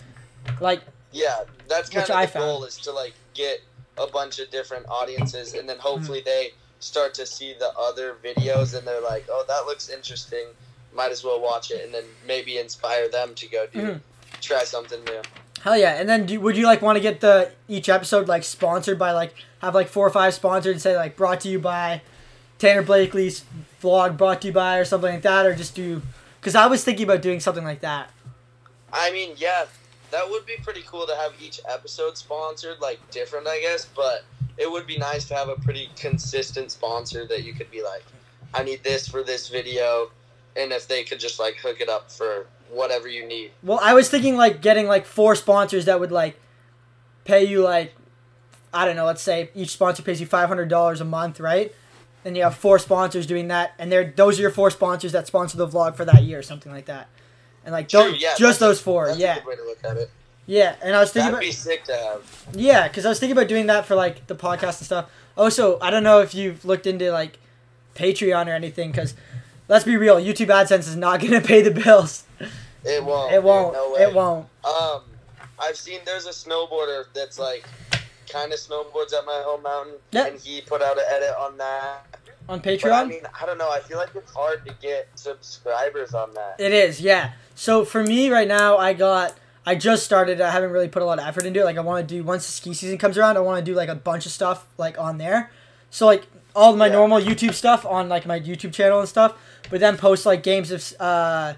Like 0.59 0.81
Yeah, 1.13 1.43
that's 1.69 1.89
kind 1.89 2.03
Which 2.03 2.09
of 2.09 2.15
I 2.17 2.25
the 2.25 2.31
found. 2.33 2.45
goal 2.45 2.63
is 2.65 2.77
to 2.79 2.91
like 2.91 3.13
get 3.33 3.61
a 3.97 4.07
bunch 4.07 4.39
of 4.39 4.49
different 4.51 4.85
audiences, 4.89 5.53
and 5.53 5.69
then 5.69 5.77
hopefully 5.79 6.21
Mm. 6.21 6.25
they 6.25 6.53
start 6.79 7.13
to 7.13 7.25
see 7.25 7.53
the 7.57 7.71
other 7.77 8.17
videos, 8.23 8.75
and 8.75 8.85
they're 8.87 8.99
like, 9.01 9.25
"Oh, 9.29 9.45
that 9.47 9.65
looks 9.65 9.87
interesting. 9.87 10.47
Might 10.93 11.11
as 11.11 11.23
well 11.23 11.39
watch 11.39 11.71
it," 11.71 11.85
and 11.85 11.93
then 11.93 12.03
maybe 12.27 12.57
inspire 12.57 13.07
them 13.07 13.33
to 13.35 13.47
go 13.47 13.67
do 13.67 13.79
Mhm. 13.79 13.99
try 14.41 14.63
something 14.65 15.01
new. 15.05 15.21
Hell 15.63 15.77
yeah! 15.77 15.93
And 15.93 16.07
then 16.07 16.25
do, 16.25 16.39
would 16.41 16.57
you 16.57 16.65
like 16.65 16.81
want 16.81 16.97
to 16.97 17.01
get 17.01 17.21
the 17.21 17.51
each 17.67 17.89
episode 17.89 18.27
like 18.27 18.43
sponsored 18.43 18.99
by 18.99 19.11
like 19.11 19.33
have 19.61 19.73
like 19.73 19.87
four 19.87 20.05
or 20.05 20.11
five 20.11 20.33
sponsored 20.33 20.73
and 20.73 20.81
say 20.81 20.95
like 20.95 21.15
brought 21.15 21.39
to 21.41 21.49
you 21.49 21.59
by 21.59 22.01
Tanner 22.59 22.81
Blakely's 22.81 23.45
vlog 23.81 24.17
brought 24.17 24.41
to 24.41 24.47
you 24.47 24.53
by 24.53 24.77
or 24.77 24.85
something 24.85 25.13
like 25.13 25.23
that, 25.23 25.45
or 25.45 25.55
just 25.55 25.73
do 25.73 26.01
because 26.39 26.55
I 26.55 26.67
was 26.67 26.83
thinking 26.83 27.05
about 27.05 27.21
doing 27.21 27.39
something 27.39 27.63
like 27.63 27.81
that. 27.81 28.11
I 28.91 29.11
mean, 29.11 29.31
yeah, 29.37 29.65
that 30.11 30.29
would 30.29 30.45
be 30.45 30.55
pretty 30.61 30.83
cool 30.85 31.07
to 31.07 31.15
have 31.15 31.33
each 31.41 31.59
episode 31.67 32.17
sponsored, 32.17 32.79
like 32.79 32.99
different, 33.09 33.47
I 33.47 33.59
guess. 33.61 33.85
But 33.85 34.25
it 34.57 34.69
would 34.69 34.85
be 34.85 34.97
nice 34.97 35.25
to 35.25 35.35
have 35.35 35.49
a 35.49 35.55
pretty 35.55 35.89
consistent 35.95 36.71
sponsor 36.71 37.25
that 37.27 37.43
you 37.43 37.53
could 37.53 37.71
be 37.71 37.81
like, 37.81 38.03
I 38.53 38.63
need 38.63 38.83
this 38.83 39.07
for 39.07 39.23
this 39.23 39.47
video, 39.49 40.11
and 40.55 40.71
if 40.71 40.87
they 40.87 41.03
could 41.03 41.19
just 41.19 41.39
like 41.39 41.55
hook 41.55 41.79
it 41.79 41.89
up 41.89 42.11
for 42.11 42.47
whatever 42.73 43.07
you 43.07 43.25
need. 43.27 43.51
Well, 43.61 43.79
I 43.81 43.93
was 43.93 44.09
thinking 44.09 44.35
like 44.37 44.61
getting 44.61 44.87
like 44.87 45.05
four 45.05 45.35
sponsors 45.35 45.85
that 45.85 45.99
would 45.99 46.11
like 46.11 46.39
pay 47.25 47.43
you 47.43 47.61
like 47.61 47.93
I 48.73 48.85
don't 48.85 48.95
know, 48.95 49.05
let's 49.05 49.21
say 49.21 49.49
each 49.53 49.69
sponsor 49.69 50.01
pays 50.03 50.19
you 50.19 50.25
five 50.27 50.47
hundred 50.49 50.67
dollars 50.69 50.99
a 51.01 51.05
month, 51.05 51.39
right? 51.39 51.73
Then 52.23 52.35
you 52.35 52.43
have 52.43 52.55
four 52.55 52.79
sponsors 52.79 53.27
doing 53.27 53.49
that, 53.49 53.73
and 53.77 53.91
they're 53.91 54.13
those 54.15 54.39
are 54.39 54.41
your 54.43 54.51
four 54.51 54.71
sponsors 54.71 55.11
that 55.11 55.27
sponsor 55.27 55.57
the 55.57 55.67
vlog 55.67 55.95
for 55.95 56.05
that 56.05 56.23
year, 56.23 56.39
or 56.39 56.43
something 56.43 56.71
like 56.71 56.85
that. 56.85 57.07
And 57.65 57.71
like 57.73 57.87
True, 57.89 58.13
yeah, 58.17 58.33
just 58.37 58.59
those 58.59 58.79
four, 58.81 59.07
That's 59.07 59.17
a 59.17 59.21
yeah, 59.21 59.35
good 59.35 59.45
way 59.45 59.55
to 59.57 59.63
look 59.63 59.83
at 59.83 59.97
it. 59.97 60.09
yeah. 60.45 60.75
And 60.81 60.95
I 60.95 60.99
was 60.99 61.11
thinking 61.11 61.31
That'd 61.33 61.47
about 61.47 61.47
be 61.47 61.51
sick 61.51 61.83
to 61.85 61.95
have. 61.95 62.45
yeah, 62.53 62.87
because 62.87 63.05
I 63.05 63.09
was 63.09 63.19
thinking 63.19 63.37
about 63.37 63.47
doing 63.49 63.67
that 63.67 63.85
for 63.85 63.95
like 63.95 64.25
the 64.27 64.35
podcast 64.35 64.79
and 64.79 64.85
stuff. 64.85 65.09
Also, 65.37 65.77
I 65.81 65.89
don't 65.91 66.03
know 66.03 66.19
if 66.21 66.33
you've 66.33 66.65
looked 66.65 66.87
into 66.87 67.11
like 67.11 67.39
Patreon 67.95 68.47
or 68.47 68.51
anything, 68.51 68.91
because 68.91 69.15
let's 69.67 69.85
be 69.85 69.95
real, 69.97 70.15
YouTube 70.17 70.47
AdSense 70.47 70.87
is 70.87 70.95
not 70.95 71.19
gonna 71.21 71.41
pay 71.41 71.61
the 71.61 71.71
bills. 71.71 72.23
It 72.85 73.03
won't. 73.03 73.33
It 73.33 73.41
won't. 73.43 73.73
No 73.73 73.95
it 73.97 74.13
won't. 74.13 74.47
Um, 74.65 75.01
I've 75.59 75.77
seen 75.77 75.99
there's 76.05 76.25
a 76.25 76.31
snowboarder 76.31 77.05
that's 77.13 77.39
like 77.39 77.65
kind 78.29 78.51
of 78.51 78.59
snowboards 78.59 79.13
at 79.13 79.25
my 79.25 79.41
home 79.45 79.63
mountain, 79.63 79.95
Yeah. 80.11 80.25
and 80.27 80.39
he 80.39 80.61
put 80.61 80.81
out 80.81 80.97
an 80.97 81.03
edit 81.09 81.33
on 81.39 81.57
that. 81.57 82.05
On 82.49 82.59
But 82.59 82.83
I 82.91 83.05
mean, 83.05 83.21
I 83.41 83.45
don't 83.45 83.57
know. 83.57 83.71
I 83.71 83.79
feel 83.79 83.97
like 83.97 84.13
it's 84.15 84.33
hard 84.33 84.65
to 84.65 84.73
get 84.81 85.07
subscribers 85.15 86.13
on 86.13 86.33
that. 86.33 86.55
It 86.59 86.73
is, 86.73 86.99
yeah. 86.99 87.31
So 87.55 87.85
for 87.85 88.03
me 88.03 88.29
right 88.29 88.47
now, 88.47 88.77
I 88.77 88.93
got 88.93 89.33
I 89.65 89.75
just 89.75 90.03
started. 90.03 90.41
I 90.41 90.51
haven't 90.51 90.71
really 90.71 90.89
put 90.89 91.01
a 91.01 91.05
lot 91.05 91.19
of 91.19 91.25
effort 91.25 91.45
into 91.45 91.61
it. 91.61 91.63
Like 91.65 91.77
I 91.77 91.81
want 91.81 92.05
to 92.07 92.15
do 92.15 92.21
once 92.23 92.45
the 92.45 92.51
ski 92.51 92.73
season 92.73 92.97
comes 92.97 93.17
around, 93.17 93.37
I 93.37 93.39
want 93.39 93.63
to 93.65 93.71
do 93.71 93.75
like 93.77 93.87
a 93.87 93.95
bunch 93.95 94.25
of 94.25 94.33
stuff 94.33 94.65
like 94.77 94.99
on 94.99 95.17
there. 95.19 95.51
So 95.89 96.05
like 96.05 96.27
all 96.53 96.75
my 96.75 96.87
Yeah. 96.87 96.93
normal 96.93 97.21
YouTube 97.21 97.53
stuff 97.53 97.85
on 97.85 98.09
like 98.09 98.25
my 98.25 98.39
YouTube 98.39 98.73
channel 98.73 98.99
and 98.99 99.07
stuff, 99.07 99.35
but 99.69 99.79
then 99.79 99.95
post 99.95 100.25
like 100.25 100.43
games 100.43 100.69
of 100.71 100.93
uh 100.99 101.53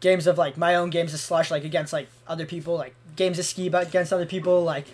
games 0.00 0.26
of 0.26 0.36
like 0.38 0.56
my 0.56 0.74
own 0.74 0.90
games 0.90 1.14
of 1.14 1.20
slush 1.20 1.50
like 1.50 1.64
against 1.64 1.92
like 1.92 2.08
other 2.26 2.46
people, 2.46 2.74
like 2.76 2.94
games 3.16 3.38
of 3.38 3.44
ski 3.44 3.68
but 3.68 3.88
against 3.88 4.12
other 4.12 4.26
people, 4.26 4.62
like 4.62 4.86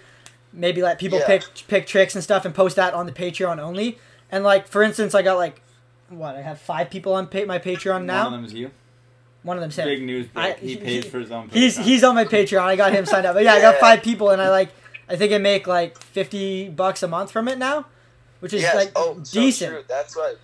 maybe 0.53 0.83
let 0.83 0.99
people 0.99 1.19
Yeah. 1.19 1.27
pick 1.27 1.45
pick 1.69 1.87
tricks 1.87 2.15
and 2.15 2.23
stuff 2.23 2.45
and 2.45 2.55
post 2.55 2.77
that 2.77 2.95
on 2.95 3.07
the 3.07 3.13
Patreon 3.13 3.59
only. 3.59 3.99
And 4.31 4.45
like 4.45 4.67
for 4.69 4.83
instance, 4.83 5.15
I 5.15 5.23
got 5.23 5.37
like 5.37 5.61
what 6.09 6.37
I 6.37 6.43
have 6.43 6.59
five 6.61 6.91
people 6.91 7.15
on 7.15 7.27
pa- 7.27 7.45
my 7.47 7.59
Patreon 7.59 8.05
now. 8.05 8.25
One 8.25 8.35
of 8.35 8.41
them's 8.43 8.55
you. 8.55 8.71
One 9.43 9.57
of 9.57 9.61
them's 9.61 9.77
him. 9.77 9.87
Big 9.89 10.03
news. 10.03 10.27
I- 10.37 10.53
he 10.53 10.69
he- 10.69 10.77
pays 10.77 11.05
he- 11.05 11.11
for 11.11 11.19
his 11.19 11.31
own. 11.33 11.49
He's 11.49 11.77
Patreon. 11.77 11.83
he's 11.83 12.05
on 12.05 12.15
my 12.15 12.25
Patreon. 12.25 12.63
I 12.63 12.77
got 12.77 12.93
him 12.93 13.07
signed 13.07 13.27
up. 13.27 13.35
But 13.35 13.45
yeah, 13.45 13.55
I 13.55 13.61
got 13.61 13.77
five 13.77 14.03
people, 14.03 14.31
and 14.31 14.41
I 14.41 14.51
like 14.51 14.69
I 15.09 15.17
think 15.17 15.33
I 15.33 15.39
make 15.39 15.67
like 15.67 15.99
fifty 15.99 16.69
bucks 16.69 17.03
a 17.03 17.09
month 17.09 17.31
from 17.33 17.49
it 17.49 17.59
now, 17.59 17.87
which 18.41 18.53
is 18.53 18.63
yes. 18.63 18.75
like 18.75 18.93
oh, 18.95 19.19
so 19.25 19.41
decent. 19.41 19.73
true. 19.73 19.85
That's 19.89 20.17
right. 20.17 20.37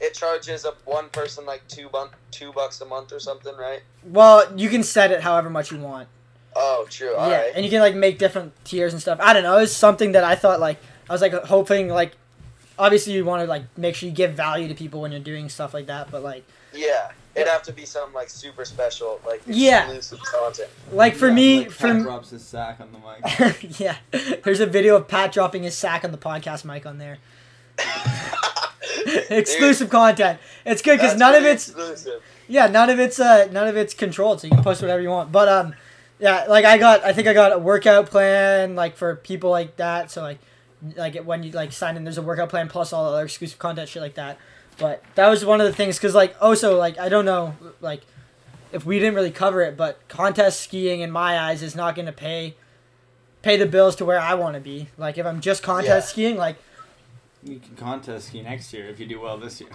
It 0.00 0.14
charges 0.14 0.64
a 0.64 0.72
one 0.84 1.08
person 1.10 1.44
like 1.44 1.66
two 1.68 1.88
bun- 1.88 2.10
two 2.30 2.52
bucks 2.52 2.80
a 2.80 2.84
month 2.84 3.12
or 3.12 3.18
something, 3.20 3.56
right? 3.56 3.82
Well, 4.04 4.46
you 4.56 4.68
can 4.68 4.82
set 4.82 5.10
it 5.10 5.20
however 5.22 5.50
much 5.50 5.72
you 5.72 5.78
want. 5.78 6.08
Oh, 6.54 6.86
true. 6.90 7.14
All 7.14 7.28
yeah, 7.28 7.40
right. 7.42 7.52
and 7.54 7.64
you 7.64 7.70
can 7.70 7.80
like 7.80 7.94
make 7.94 8.18
different 8.18 8.52
tiers 8.64 8.92
and 8.92 9.00
stuff. 9.02 9.18
I 9.20 9.32
don't 9.32 9.42
know. 9.42 9.58
It's 9.58 9.72
something 9.72 10.12
that 10.12 10.24
I 10.24 10.34
thought 10.34 10.60
like 10.60 10.78
I 11.08 11.12
was 11.12 11.20
like 11.22 11.32
hoping 11.32 11.88
like 11.88 12.12
obviously 12.78 13.12
you 13.14 13.24
want 13.24 13.42
to 13.42 13.46
like 13.48 13.64
make 13.76 13.94
sure 13.96 14.08
you 14.08 14.14
give 14.14 14.34
value 14.34 14.68
to 14.68 14.74
people 14.74 15.00
when 15.00 15.10
you're 15.12 15.20
doing 15.20 15.48
stuff 15.48 15.74
like 15.74 15.86
that, 15.86 16.10
but 16.10 16.22
like 16.22 16.44
Yeah. 16.72 17.10
It'd 17.34 17.46
have 17.48 17.62
to 17.64 17.72
be 17.72 17.84
something 17.84 18.14
like 18.14 18.28
super 18.30 18.64
special, 18.64 19.20
like 19.24 19.42
Yeah. 19.46 19.84
exclusive 19.84 20.20
content. 20.24 20.70
like 20.92 21.14
for 21.14 21.28
Yeah, 21.28 21.34
me 21.34 21.58
like 21.60 21.70
for 21.70 21.86
Pat 21.86 21.90
m- 21.96 22.02
drops 22.02 22.30
his 22.30 22.44
sack 22.44 22.80
on 22.80 22.88
the 22.92 22.98
mic. 22.98 23.78
yeah, 23.80 23.96
there's 24.42 24.58
a 24.60 24.66
video 24.66 24.96
of 24.96 25.06
Pat 25.06 25.30
dropping 25.32 25.62
his 25.62 25.76
sack 25.76 26.04
on 26.04 26.10
the 26.12 26.18
podcast 26.18 26.64
mic 26.64 26.84
on 26.86 26.98
there. 26.98 27.18
Exclusive 29.30 29.90
content. 29.90 30.38
It's 30.64 30.82
good 30.82 30.98
because 30.98 31.16
none 31.16 31.34
of 31.34 31.44
it's 31.44 31.68
exclusive. 31.68 32.22
Yeah, 32.46 32.66
none 32.66 32.90
of 32.90 32.98
it's 32.98 33.20
uh 33.20 33.48
none 33.52 33.68
of 33.68 33.76
it's 33.76 33.94
controlled, 33.94 34.40
so 34.40 34.46
you 34.46 34.54
can 34.54 34.62
post 34.62 34.80
whatever 34.80 35.02
you 35.02 35.10
want. 35.10 35.30
But 35.32 35.48
um, 35.48 35.74
yeah, 36.18 36.44
like 36.48 36.64
I 36.64 36.78
got, 36.78 37.04
I 37.04 37.12
think 37.12 37.28
I 37.28 37.34
got 37.34 37.52
a 37.52 37.58
workout 37.58 38.06
plan 38.06 38.74
like 38.74 38.96
for 38.96 39.16
people 39.16 39.50
like 39.50 39.76
that. 39.76 40.10
So 40.10 40.22
like, 40.22 40.38
like 40.96 41.16
when 41.24 41.42
you 41.42 41.52
like 41.52 41.72
sign 41.72 41.96
in, 41.96 42.04
there's 42.04 42.18
a 42.18 42.22
workout 42.22 42.48
plan 42.48 42.68
plus 42.68 42.92
all 42.92 43.04
the 43.04 43.10
other 43.16 43.24
exclusive 43.24 43.58
content 43.58 43.88
shit 43.88 44.02
like 44.02 44.14
that. 44.14 44.38
But 44.78 45.02
that 45.16 45.28
was 45.28 45.44
one 45.44 45.60
of 45.60 45.66
the 45.66 45.72
things 45.72 45.96
because 45.96 46.14
like 46.14 46.36
also 46.40 46.76
like 46.78 46.98
I 46.98 47.08
don't 47.08 47.24
know 47.24 47.54
like 47.80 48.02
if 48.72 48.84
we 48.86 48.98
didn't 48.98 49.14
really 49.14 49.30
cover 49.30 49.60
it, 49.62 49.76
but 49.76 50.06
contest 50.08 50.60
skiing 50.60 51.00
in 51.00 51.10
my 51.10 51.38
eyes 51.38 51.62
is 51.62 51.74
not 51.76 51.94
gonna 51.96 52.12
pay 52.12 52.54
pay 53.42 53.56
the 53.56 53.66
bills 53.66 53.94
to 53.96 54.04
where 54.04 54.18
I 54.20 54.34
want 54.34 54.54
to 54.54 54.60
be. 54.60 54.88
Like 54.96 55.18
if 55.18 55.26
I'm 55.26 55.40
just 55.40 55.62
contest 55.62 56.08
Yeah. 56.08 56.12
skiing, 56.12 56.36
like 56.36 56.56
You 57.44 57.60
can 57.60 57.76
contest 57.76 58.28
ski 58.28 58.42
next 58.42 58.72
year 58.72 58.88
if 58.88 58.98
you 58.98 59.06
do 59.06 59.20
well 59.20 59.38
this 59.38 59.60
year. 59.60 59.70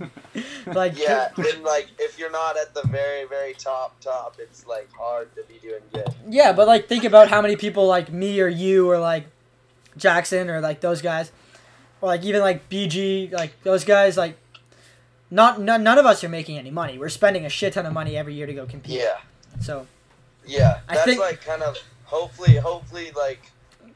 like 0.66 0.96
Yeah, 0.98 1.28
and 1.36 1.62
like 1.64 1.88
if 1.98 2.18
you're 2.18 2.30
not 2.30 2.56
at 2.56 2.72
the 2.74 2.82
very, 2.86 3.26
very 3.26 3.52
top 3.54 3.98
top, 4.00 4.36
it's 4.38 4.66
like 4.66 4.90
hard 4.92 5.34
to 5.34 5.42
be 5.44 5.58
doing 5.60 5.82
good. 5.92 6.08
Yeah, 6.28 6.52
but 6.52 6.66
like 6.68 6.88
think 6.88 7.04
about 7.04 7.28
how 7.28 7.42
many 7.42 7.56
people 7.56 7.86
like 7.86 8.12
me 8.12 8.40
or 8.40 8.48
you 8.48 8.88
or 8.88 8.98
like 8.98 9.26
Jackson 9.96 10.48
or 10.48 10.60
like 10.60 10.80
those 10.80 11.02
guys, 11.02 11.32
or 12.00 12.08
like 12.08 12.22
even 12.22 12.40
like 12.42 12.68
BG, 12.68 13.32
like 13.32 13.60
those 13.64 13.84
guys, 13.84 14.16
like 14.16 14.38
not 15.32 15.60
none, 15.60 15.82
none 15.82 15.98
of 15.98 16.06
us 16.06 16.22
are 16.22 16.28
making 16.28 16.58
any 16.58 16.70
money. 16.70 16.96
We're 16.98 17.08
spending 17.08 17.44
a 17.44 17.48
shit 17.48 17.72
ton 17.72 17.86
of 17.86 17.92
money 17.92 18.16
every 18.16 18.34
year 18.34 18.46
to 18.46 18.54
go 18.54 18.66
compete. 18.66 19.00
Yeah, 19.00 19.18
So 19.60 19.86
yeah. 20.46 20.80
I 20.88 20.94
That's 20.94 21.06
think- 21.06 21.20
like 21.20 21.44
kind 21.44 21.62
of 21.62 21.76
hopefully, 22.04 22.56
hopefully 22.56 23.10
like 23.16 23.40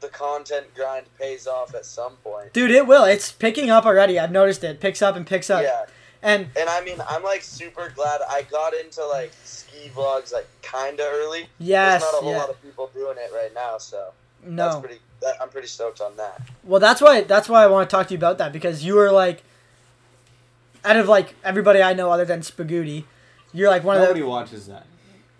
the 0.05 0.11
content 0.11 0.67
grind 0.75 1.05
pays 1.19 1.47
off 1.47 1.73
at 1.75 1.85
some 1.85 2.13
point. 2.23 2.53
dude, 2.53 2.71
it 2.71 2.85
will. 2.87 3.03
It's 3.05 3.31
picking 3.31 3.69
up 3.69 3.85
already. 3.85 4.19
I've 4.19 4.31
noticed 4.31 4.63
it. 4.63 4.79
Picks 4.79 5.01
up 5.01 5.15
and 5.15 5.25
picks 5.25 5.49
up. 5.49 5.63
Yeah, 5.63 5.85
And 6.21 6.47
and 6.57 6.69
I 6.69 6.81
mean, 6.83 6.97
I'm 7.07 7.23
like 7.23 7.41
super 7.43 7.91
glad 7.95 8.21
I 8.29 8.43
got 8.43 8.73
into 8.73 9.05
like 9.05 9.31
ski 9.43 9.89
vlogs 9.93 10.31
like 10.33 10.47
kind 10.61 10.99
of 10.99 11.07
early. 11.11 11.47
yes, 11.59 12.01
There's 12.01 12.13
not 12.13 12.19
a 12.19 12.23
whole 12.23 12.31
yeah. 12.33 12.39
lot 12.39 12.49
of 12.49 12.61
people 12.63 12.89
doing 12.93 13.17
it 13.17 13.31
right 13.33 13.53
now, 13.53 13.77
so 13.77 14.11
that's 14.43 14.75
no. 14.75 14.79
pretty. 14.81 14.99
That, 15.21 15.35
I'm 15.41 15.49
pretty 15.49 15.67
stoked 15.67 16.01
on 16.01 16.15
that. 16.17 16.41
Well, 16.63 16.79
that's 16.79 17.01
why 17.01 17.21
that's 17.21 17.49
why 17.49 17.63
I 17.63 17.67
want 17.67 17.89
to 17.89 17.95
talk 17.95 18.07
to 18.07 18.13
you 18.13 18.17
about 18.17 18.37
that 18.37 18.51
because 18.53 18.83
you 18.83 18.95
were 18.95 19.11
like, 19.11 19.43
out 20.83 20.97
of 20.97 21.07
like 21.07 21.35
everybody 21.43 21.81
I 21.81 21.93
know 21.93 22.11
other 22.11 22.25
than 22.25 22.41
Spagooty, 22.41 23.05
you're 23.53 23.69
like 23.69 23.83
one 23.83 23.95
of 23.95 24.01
the 24.01 24.07
Nobody 24.07 24.23
watches 24.23 24.67
that. 24.67 24.85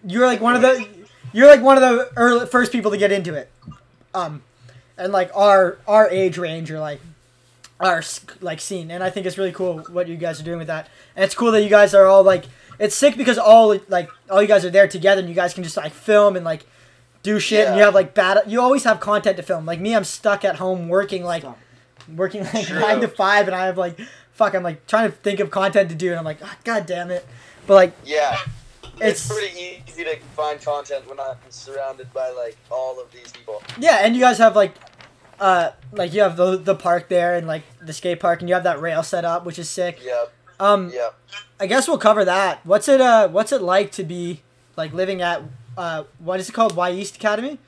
you're 0.07 0.25
like 0.25 0.41
one 0.41 0.55
of 0.55 0.61
the 0.61 0.87
you're 1.33 1.47
like 1.47 1.61
one 1.61 1.77
of 1.77 1.83
the 1.83 2.09
early 2.15 2.45
first 2.47 2.71
people 2.71 2.89
to 2.91 2.97
get 2.97 3.11
into 3.11 3.33
it 3.33 3.51
um 4.13 4.41
and 4.97 5.11
like 5.11 5.31
our 5.35 5.77
our 5.87 6.09
age 6.09 6.37
range 6.37 6.71
or 6.71 6.79
like 6.79 7.01
our 7.79 8.01
like 8.41 8.59
scene. 8.61 8.89
And 8.91 9.03
i 9.03 9.09
think 9.09 9.25
it's 9.25 9.37
really 9.37 9.51
cool 9.51 9.79
what 9.89 10.07
you 10.07 10.15
guys 10.15 10.39
are 10.39 10.43
doing 10.43 10.59
with 10.59 10.67
that. 10.67 10.87
And 11.15 11.23
it's 11.25 11.35
cool 11.35 11.51
that 11.51 11.63
you 11.63 11.69
guys 11.69 11.93
are 11.93 12.05
all 12.05 12.23
like 12.23 12.45
it's 12.79 12.95
sick 12.95 13.15
because 13.17 13.37
all 13.37 13.77
like 13.87 14.09
all 14.29 14.41
you 14.41 14.47
guys 14.47 14.65
are 14.65 14.69
there 14.69 14.87
together 14.87 15.19
and 15.19 15.29
you 15.29 15.35
guys 15.35 15.53
can 15.53 15.63
just 15.63 15.77
like 15.77 15.93
film 15.93 16.35
and 16.35 16.43
like 16.45 16.65
do 17.23 17.39
shit 17.39 17.67
and 17.67 17.75
you 17.77 17.83
have 17.83 17.95
like 17.95 18.13
bad 18.13 18.39
you 18.47 18.61
always 18.61 18.83
have 18.83 18.99
content 18.99 19.37
to 19.37 19.43
film. 19.43 19.65
Like 19.65 19.79
me 19.79 19.95
i'm 19.95 20.03
stuck 20.03 20.45
at 20.45 20.57
home 20.57 20.89
working 20.89 21.23
like 21.23 21.41
Stop. 21.41 21.57
working 22.15 22.43
like 22.43 22.67
True. 22.67 22.79
nine 22.79 23.01
to 23.01 23.07
five 23.07 23.47
and 23.47 23.55
i 23.55 23.65
have 23.65 23.77
like 23.77 23.99
fuck 24.31 24.53
i'm 24.53 24.63
like 24.63 24.85
trying 24.87 25.09
to 25.09 25.17
think 25.17 25.39
of 25.39 25.49
content 25.49 25.89
to 25.89 25.95
do 25.95 26.09
and 26.09 26.19
i'm 26.19 26.25
like 26.25 26.39
ah, 26.43 26.57
god 26.63 26.85
damn 26.85 27.09
it. 27.11 27.25
But 27.67 27.73
like 27.75 27.93
Yeah, 28.05 28.37
It's- 28.97 29.11
it's, 29.11 29.27
pretty 29.27 29.81
easy 29.87 30.03
to 30.03 30.17
find 30.35 30.61
content 30.61 31.07
when 31.09 31.19
I'm 31.19 31.35
surrounded 31.49 32.11
by 32.13 32.29
like 32.29 32.57
all 32.71 32.99
of 33.01 33.11
these 33.11 33.31
people. 33.31 33.61
Yeah, 33.79 33.99
and 34.01 34.15
you 34.15 34.21
guys 34.21 34.37
have 34.37 34.55
like, 34.55 34.73
uh, 35.39 35.71
like 35.91 36.13
you 36.13 36.21
have 36.21 36.37
the 36.37 36.57
the 36.57 36.75
park 36.75 37.09
there 37.09 37.35
and 37.35 37.45
like 37.47 37.63
the 37.81 37.93
skate 37.93 38.19
park, 38.19 38.39
and 38.41 38.47
you 38.49 38.55
have 38.55 38.63
that 38.63 38.79
rail 38.79 39.03
set 39.03 39.25
up, 39.25 39.45
which 39.45 39.59
is 39.59 39.69
sick. 39.69 39.99
Yep, 40.03 40.33
Um, 40.59 40.89
yep. 40.93 41.15
I 41.59 41.67
guess 41.67 41.87
we'll 41.87 41.97
cover 41.97 42.23
that. 42.25 42.65
What's 42.65 42.87
it 42.87 43.01
uh 43.01 43.27
What's 43.27 43.51
it 43.51 43.61
like 43.61 43.91
to 43.93 44.03
be 44.03 44.41
like 44.77 44.93
living 44.93 45.21
at 45.21 45.41
uh 45.77 46.03
what 46.19 46.39
is 46.39 46.49
it 46.49 46.53
called? 46.53 46.75
Y 46.75 46.91
East 46.91 47.17
Academy? 47.17 47.59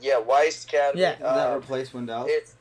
Yeah, 0.00 0.18
Weiss 0.18 0.64
Academy. 0.64 1.02
Yeah. 1.02 1.12
Did 1.16 1.22
that 1.22 1.52
uh, 1.52 1.56
replace 1.56 1.92
Wendell? 1.92 2.26
it's 2.28 2.54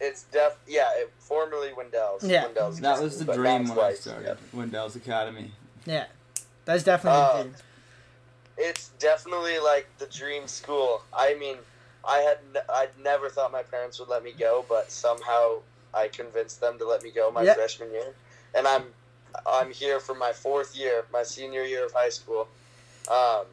It's 0.00 0.22
def 0.24 0.56
yeah, 0.66 0.88
it, 0.96 1.12
formerly 1.18 1.68
Windells. 1.70 2.22
Yeah. 2.26 2.46
Windells 2.46 2.80
That 2.80 3.02
was 3.02 3.18
the 3.22 3.30
dream 3.34 3.68
when 3.68 3.78
I 3.78 3.92
started. 3.92 4.24
Yep. 4.26 4.38
Windells 4.56 4.96
Academy. 4.96 5.52
Yeah, 5.84 6.06
that's 6.64 6.82
definitely. 6.84 7.20
Uh. 7.20 7.44
It's 8.62 8.88
definitely 8.98 9.58
like 9.58 9.88
the 9.98 10.06
dream 10.06 10.46
school. 10.46 11.00
I 11.16 11.34
mean, 11.34 11.56
I 12.06 12.18
had 12.18 12.38
n- 12.54 12.62
I'd 12.68 12.90
never 13.02 13.30
thought 13.30 13.52
my 13.52 13.62
parents 13.62 13.98
would 13.98 14.08
let 14.10 14.22
me 14.22 14.32
go, 14.38 14.64
but 14.68 14.90
somehow 14.90 15.60
I 15.94 16.08
convinced 16.08 16.60
them 16.60 16.78
to 16.78 16.86
let 16.86 17.02
me 17.02 17.10
go 17.10 17.30
my 17.30 17.44
Yeah. 17.44 17.54
freshman 17.54 17.90
year, 17.90 18.14
and 18.54 18.66
I'm 18.66 18.84
I'm 19.46 19.70
here 19.70 19.98
for 19.98 20.14
my 20.14 20.32
fourth 20.32 20.76
year, 20.76 21.06
my 21.12 21.22
senior 21.22 21.62
year 21.64 21.86
of 21.86 21.92
high 21.92 22.10
school. 22.10 22.48
Um, 23.10 23.46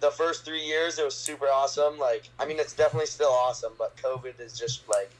the 0.00 0.10
first 0.10 0.44
three 0.46 0.64
years 0.64 0.98
it 0.98 1.04
was 1.04 1.14
super 1.14 1.46
awesome. 1.46 1.98
Like 1.98 2.28
I 2.38 2.46
mean, 2.46 2.58
it's 2.58 2.72
definitely 2.72 3.06
still 3.08 3.30
awesome, 3.32 3.72
but 3.78 3.96
COVID 3.98 4.40
is 4.40 4.58
just 4.58 4.88
like 4.88 5.10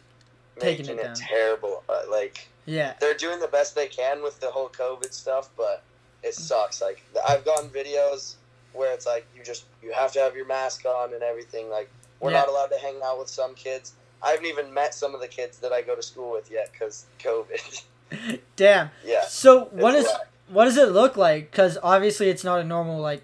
Taking 0.58 0.86
making 0.96 1.04
it 1.04 1.10
it, 1.10 1.14
terrible. 1.16 1.82
Uh, 1.88 2.00
like 2.10 2.48
Yeah, 2.64 2.94
they're 2.98 3.14
doing 3.14 3.40
the 3.40 3.48
best 3.48 3.74
they 3.74 3.88
can 3.88 4.22
with 4.22 4.40
the 4.40 4.50
whole 4.50 4.70
COVID 4.70 5.12
stuff, 5.12 5.50
but 5.56 5.82
it 6.22 6.34
sucks. 6.34 6.80
Like 6.82 7.02
I've 7.28 7.44
gotten 7.44 7.68
videos 7.70 8.34
where 8.72 8.92
it's 8.92 9.06
like 9.06 9.26
you 9.36 9.42
just 9.44 9.64
you 9.82 9.92
have 9.92 10.12
to 10.12 10.20
have 10.20 10.34
your 10.36 10.46
mask 10.46 10.84
on 10.86 11.14
and 11.14 11.22
everything. 11.22 11.70
Like 11.70 11.90
we're 12.20 12.30
Yeah. 12.32 12.38
not 12.40 12.48
allowed 12.48 12.66
to 12.68 12.78
hang 12.78 12.96
out 13.04 13.18
with 13.18 13.28
some 13.28 13.54
kids. 13.54 13.92
I 14.22 14.30
haven't 14.30 14.46
even 14.46 14.74
met 14.74 14.94
some 14.94 15.14
of 15.14 15.20
the 15.20 15.28
kids 15.28 15.58
that 15.58 15.72
I 15.72 15.82
go 15.82 15.94
to 15.94 16.02
school 16.02 16.32
with 16.32 16.50
yet 16.50 16.70
because 16.72 17.06
COVID. 17.20 17.82
damn. 18.56 18.90
yeah. 19.04 19.22
So 19.28 19.66
what 19.66 19.94
is 19.94 20.04
whack. 20.06 20.28
what 20.48 20.64
does 20.64 20.76
it 20.76 20.90
look 20.90 21.16
like? 21.16 21.50
Because 21.50 21.78
obviously 21.82 22.28
it's 22.28 22.44
not 22.44 22.60
a 22.60 22.64
normal 22.64 23.00
like 23.00 23.22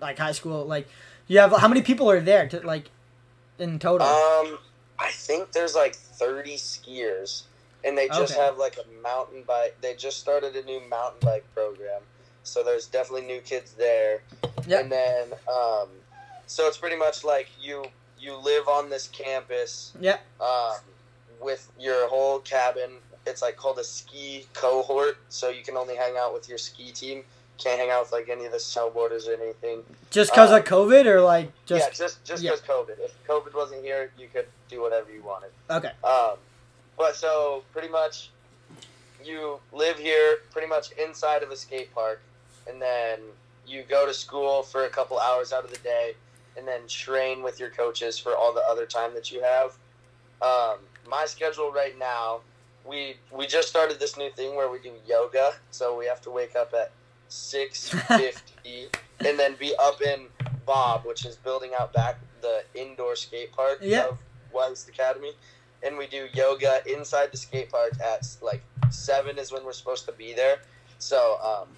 like 0.00 0.18
high 0.18 0.32
school. 0.32 0.64
Like 0.64 0.88
you 1.28 1.38
have 1.38 1.52
how 1.52 1.68
many 1.68 1.82
people 1.82 2.10
are 2.10 2.20
there 2.20 2.48
to 2.48 2.60
like 2.66 2.90
in 3.58 3.78
total? 3.78 4.06
Um, 4.06 4.58
I 4.98 5.10
think 5.12 5.52
there's 5.52 5.74
like 5.74 5.94
30 5.94 6.56
skiers, 6.56 7.42
and 7.84 7.96
they 7.96 8.08
just 8.08 8.32
Okay. 8.34 8.40
have 8.40 8.58
like 8.58 8.76
a 8.78 9.02
mountain 9.02 9.42
bike. 9.46 9.76
They 9.80 9.94
just 9.94 10.18
started 10.18 10.56
a 10.56 10.62
new 10.64 10.80
mountain 10.88 11.20
bike 11.20 11.44
program, 11.54 12.00
so 12.44 12.62
there's 12.62 12.86
definitely 12.86 13.26
new 13.26 13.40
kids 13.40 13.72
there. 13.72 14.22
Yeah. 14.66 14.80
And 14.80 14.92
then, 14.92 15.32
um, 15.48 15.88
so 16.46 16.66
it's 16.68 16.78
pretty 16.78 16.96
much 16.96 17.24
like 17.24 17.48
you 17.60 17.84
you 18.18 18.36
live 18.36 18.68
on 18.68 18.90
this 18.90 19.08
campus. 19.08 19.92
Yeah. 20.00 20.18
Um, 20.40 20.76
with 21.40 21.70
your 21.78 22.08
whole 22.08 22.38
cabin, 22.38 22.90
it's 23.26 23.42
like 23.42 23.56
called 23.56 23.78
a 23.78 23.84
ski 23.84 24.46
cohort, 24.54 25.18
so 25.28 25.48
you 25.48 25.62
can 25.62 25.76
only 25.76 25.96
hang 25.96 26.14
out 26.16 26.32
with 26.32 26.48
your 26.48 26.58
ski 26.58 26.92
team. 26.92 27.24
Can't 27.58 27.78
hang 27.78 27.90
out 27.90 28.02
with 28.04 28.12
like 28.12 28.28
any 28.28 28.44
of 28.44 28.52
the 28.52 28.58
snowboarders 28.58 29.28
or 29.28 29.40
anything. 29.40 29.82
just 30.10 30.32
because 30.32 30.50
uh, 30.50 30.58
of 30.58 30.64
COVID 30.64 31.06
or 31.06 31.20
like 31.20 31.52
just 31.66 31.88
yeah, 31.88 31.94
just 32.06 32.24
just 32.24 32.42
yeah. 32.42 32.52
COVID. 32.52 32.98
If 32.98 33.26
COVID 33.26 33.54
wasn't 33.54 33.84
here, 33.84 34.10
you 34.18 34.28
could 34.32 34.46
do 34.68 34.80
whatever 34.80 35.12
you 35.12 35.22
wanted. 35.22 35.50
okay. 35.70 35.90
Um, 36.02 36.36
but 36.96 37.16
so 37.16 37.62
pretty 37.72 37.88
much, 37.88 38.30
you 39.24 39.58
live 39.72 39.98
here 39.98 40.38
pretty 40.50 40.68
much 40.68 40.92
inside 40.92 41.42
of 41.42 41.50
a 41.50 41.56
skate 41.56 41.94
park, 41.94 42.20
and 42.68 42.80
then 42.80 43.20
you 43.66 43.82
go 43.88 44.06
to 44.06 44.14
school 44.14 44.62
for 44.62 44.84
a 44.84 44.88
couple 44.88 45.18
hours 45.18 45.52
out 45.52 45.64
of 45.64 45.70
the 45.70 45.78
day, 45.78 46.14
and 46.56 46.66
then 46.66 46.80
train 46.88 47.42
with 47.42 47.58
your 47.60 47.70
coaches 47.70 48.18
for 48.18 48.36
all 48.36 48.52
the 48.52 48.62
other 48.68 48.86
time 48.86 49.14
that 49.14 49.30
you 49.30 49.42
have. 49.42 49.76
Um, 50.42 50.78
my 51.08 51.24
schedule 51.26 51.70
right 51.72 51.96
now, 51.98 52.40
we 52.84 53.16
we 53.30 53.46
just 53.46 53.68
started 53.68 54.00
this 54.00 54.16
new 54.16 54.30
thing 54.30 54.56
where 54.56 54.70
we 54.70 54.78
do 54.80 54.92
yoga, 55.06 55.52
so 55.70 55.96
we 55.96 56.06
have 56.06 56.20
to 56.22 56.30
wake 56.30 56.56
up 56.56 56.72
at 56.74 56.92
six 57.28 57.88
fifty, 58.08 58.88
and 59.24 59.38
then 59.38 59.54
be 59.58 59.74
up 59.80 60.00
in 60.02 60.26
Bob, 60.66 61.04
which 61.06 61.24
is 61.24 61.36
building 61.36 61.70
out 61.78 61.92
back 61.92 62.18
the 62.40 62.62
indoor 62.74 63.14
skate 63.14 63.52
park 63.52 63.78
Yeah. 63.80 64.06
of 64.08 64.18
West 64.52 64.88
Academy, 64.88 65.32
and 65.84 65.96
we 65.96 66.06
do 66.08 66.26
yoga 66.34 66.80
inside 66.92 67.30
the 67.32 67.36
skate 67.36 67.70
park 67.70 67.92
at 68.04 68.26
like 68.42 68.62
seven 68.90 69.38
is 69.38 69.52
when 69.52 69.64
we're 69.64 69.72
supposed 69.72 70.04
to 70.06 70.12
be 70.12 70.34
there. 70.34 70.58
So 70.98 71.38
um, 71.42 71.68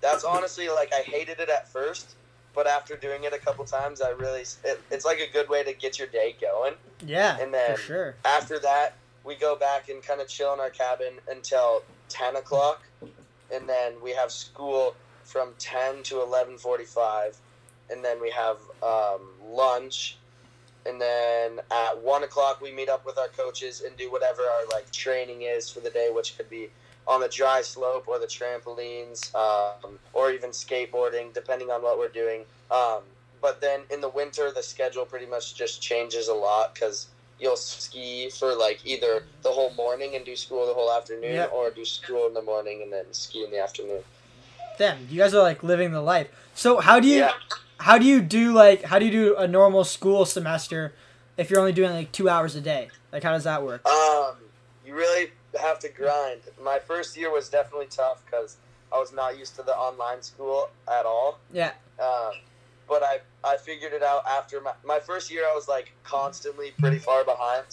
that's 0.00 0.24
honestly 0.24 0.68
like 0.68 0.92
I 0.92 1.02
hated 1.02 1.40
it 1.40 1.48
at 1.48 1.68
first, 1.68 2.14
but 2.54 2.66
after 2.66 2.96
doing 2.96 3.24
it 3.24 3.32
a 3.32 3.38
couple 3.38 3.64
times, 3.64 4.00
I 4.00 4.10
really 4.10 4.40
it, 4.42 4.80
it's 4.90 5.04
like 5.04 5.18
a 5.20 5.30
good 5.32 5.48
way 5.48 5.62
to 5.64 5.72
get 5.72 5.98
your 5.98 6.08
day 6.08 6.36
going. 6.40 6.74
Yeah, 7.04 7.36
And 7.40 7.52
then- 7.54 7.76
for 7.76 7.80
sure. 7.80 8.14
After 8.24 8.58
that, 8.60 8.94
we 9.24 9.34
go 9.34 9.54
back 9.56 9.88
and 9.88 10.02
kind 10.02 10.20
of 10.20 10.28
chill 10.28 10.52
in 10.54 10.60
our 10.60 10.70
cabin 10.70 11.14
until 11.30 11.82
ten 12.08 12.36
o'clock, 12.36 12.82
and 13.52 13.68
then 13.68 13.94
we 14.02 14.12
have 14.12 14.30
school 14.32 14.94
from 15.24 15.52
ten 15.58 16.02
to 16.04 16.22
eleven 16.22 16.56
forty-five, 16.58 17.36
and 17.90 18.02
then 18.04 18.20
we 18.20 18.30
have 18.30 18.56
um, 18.82 19.20
lunch, 19.44 20.16
and 20.86 20.98
then 21.00 21.60
at 21.70 21.98
one 22.00 22.24
o'clock 22.24 22.60
we 22.62 22.72
meet 22.72 22.88
up 22.88 23.04
with 23.04 23.18
our 23.18 23.28
coaches 23.28 23.82
and 23.82 23.94
do 23.98 24.10
whatever 24.10 24.42
our 24.42 24.64
like 24.72 24.90
training 24.92 25.42
is 25.42 25.68
for 25.70 25.80
the 25.80 25.90
day, 25.90 26.08
which 26.10 26.36
could 26.38 26.48
be 26.48 26.70
on 27.08 27.20
the 27.20 27.28
dry 27.28 27.62
slope 27.62 28.04
or 28.06 28.18
the 28.18 28.26
trampolines, 28.26 29.34
um, 29.34 29.98
or 30.12 30.30
even 30.30 30.50
skateboarding, 30.50 31.32
depending 31.32 31.70
on 31.70 31.82
what 31.82 31.98
we're 31.98 32.08
doing. 32.08 32.42
Um, 32.70 33.00
but 33.40 33.60
then 33.60 33.80
in 33.90 34.00
the 34.00 34.08
winter, 34.10 34.50
the 34.52 34.62
schedule 34.62 35.04
pretty 35.06 35.26
much 35.26 35.54
just 35.54 35.80
changes 35.80 36.28
a 36.28 36.34
lot 36.34 36.74
because 36.74 37.06
you'll 37.40 37.56
ski 37.56 38.28
for 38.30 38.54
like 38.54 38.80
either 38.84 39.22
the 39.42 39.48
whole 39.50 39.72
morning 39.74 40.16
and 40.16 40.24
do 40.24 40.36
school 40.36 40.66
the 40.66 40.74
whole 40.74 40.92
afternoon, 40.92 41.34
Yeah. 41.34 41.44
or 41.46 41.70
do 41.70 41.84
school 41.84 42.26
in 42.26 42.34
the 42.34 42.42
morning 42.42 42.82
and 42.82 42.92
then 42.92 43.04
ski 43.12 43.44
in 43.44 43.50
the 43.50 43.60
afternoon. 43.62 44.02
Damn, 44.78 45.06
you 45.10 45.18
guys 45.18 45.34
are 45.34 45.42
like 45.42 45.62
living 45.62 45.92
the 45.92 46.00
life. 46.02 46.28
So 46.54 46.78
how 46.80 47.00
do 47.00 47.08
you 47.08 47.20
Yeah. 47.20 47.32
how 47.78 47.96
do 47.96 48.04
you 48.04 48.20
do 48.20 48.52
like 48.52 48.82
how 48.82 48.98
do 48.98 49.06
you 49.06 49.10
do 49.12 49.36
a 49.36 49.46
normal 49.48 49.84
school 49.84 50.24
semester 50.26 50.92
if 51.36 51.48
you're 51.48 51.60
only 51.60 51.72
doing 51.72 51.92
like 51.92 52.12
two 52.12 52.28
hours 52.28 52.54
a 52.54 52.60
day? 52.60 52.90
Like 53.12 53.22
how 53.22 53.32
does 53.32 53.44
that 53.44 53.62
work? 53.62 53.86
Um, 53.88 54.36
you 54.84 54.94
really 54.94 55.30
have 55.58 55.78
to 55.80 55.88
grind. 55.88 56.40
My 56.62 56.78
first 56.78 57.16
year 57.16 57.30
was 57.32 57.48
definitely 57.48 57.88
tough 57.90 58.24
because 58.24 58.56
I 58.92 58.98
was 58.98 59.12
not 59.12 59.38
used 59.38 59.56
to 59.56 59.62
the 59.62 59.76
online 59.76 60.22
school 60.22 60.68
at 60.88 61.04
all. 61.04 61.38
Yeah. 61.52 61.72
Um, 62.00 62.32
but 62.88 63.02
I, 63.02 63.18
I 63.44 63.56
figured 63.58 63.92
it 63.92 64.02
out 64.02 64.26
after 64.26 64.60
my, 64.60 64.72
my 64.84 64.98
first 64.98 65.30
year. 65.30 65.44
I 65.50 65.54
was 65.54 65.68
like 65.68 65.92
constantly 66.04 66.72
pretty 66.78 66.98
far 66.98 67.24
behind, 67.24 67.64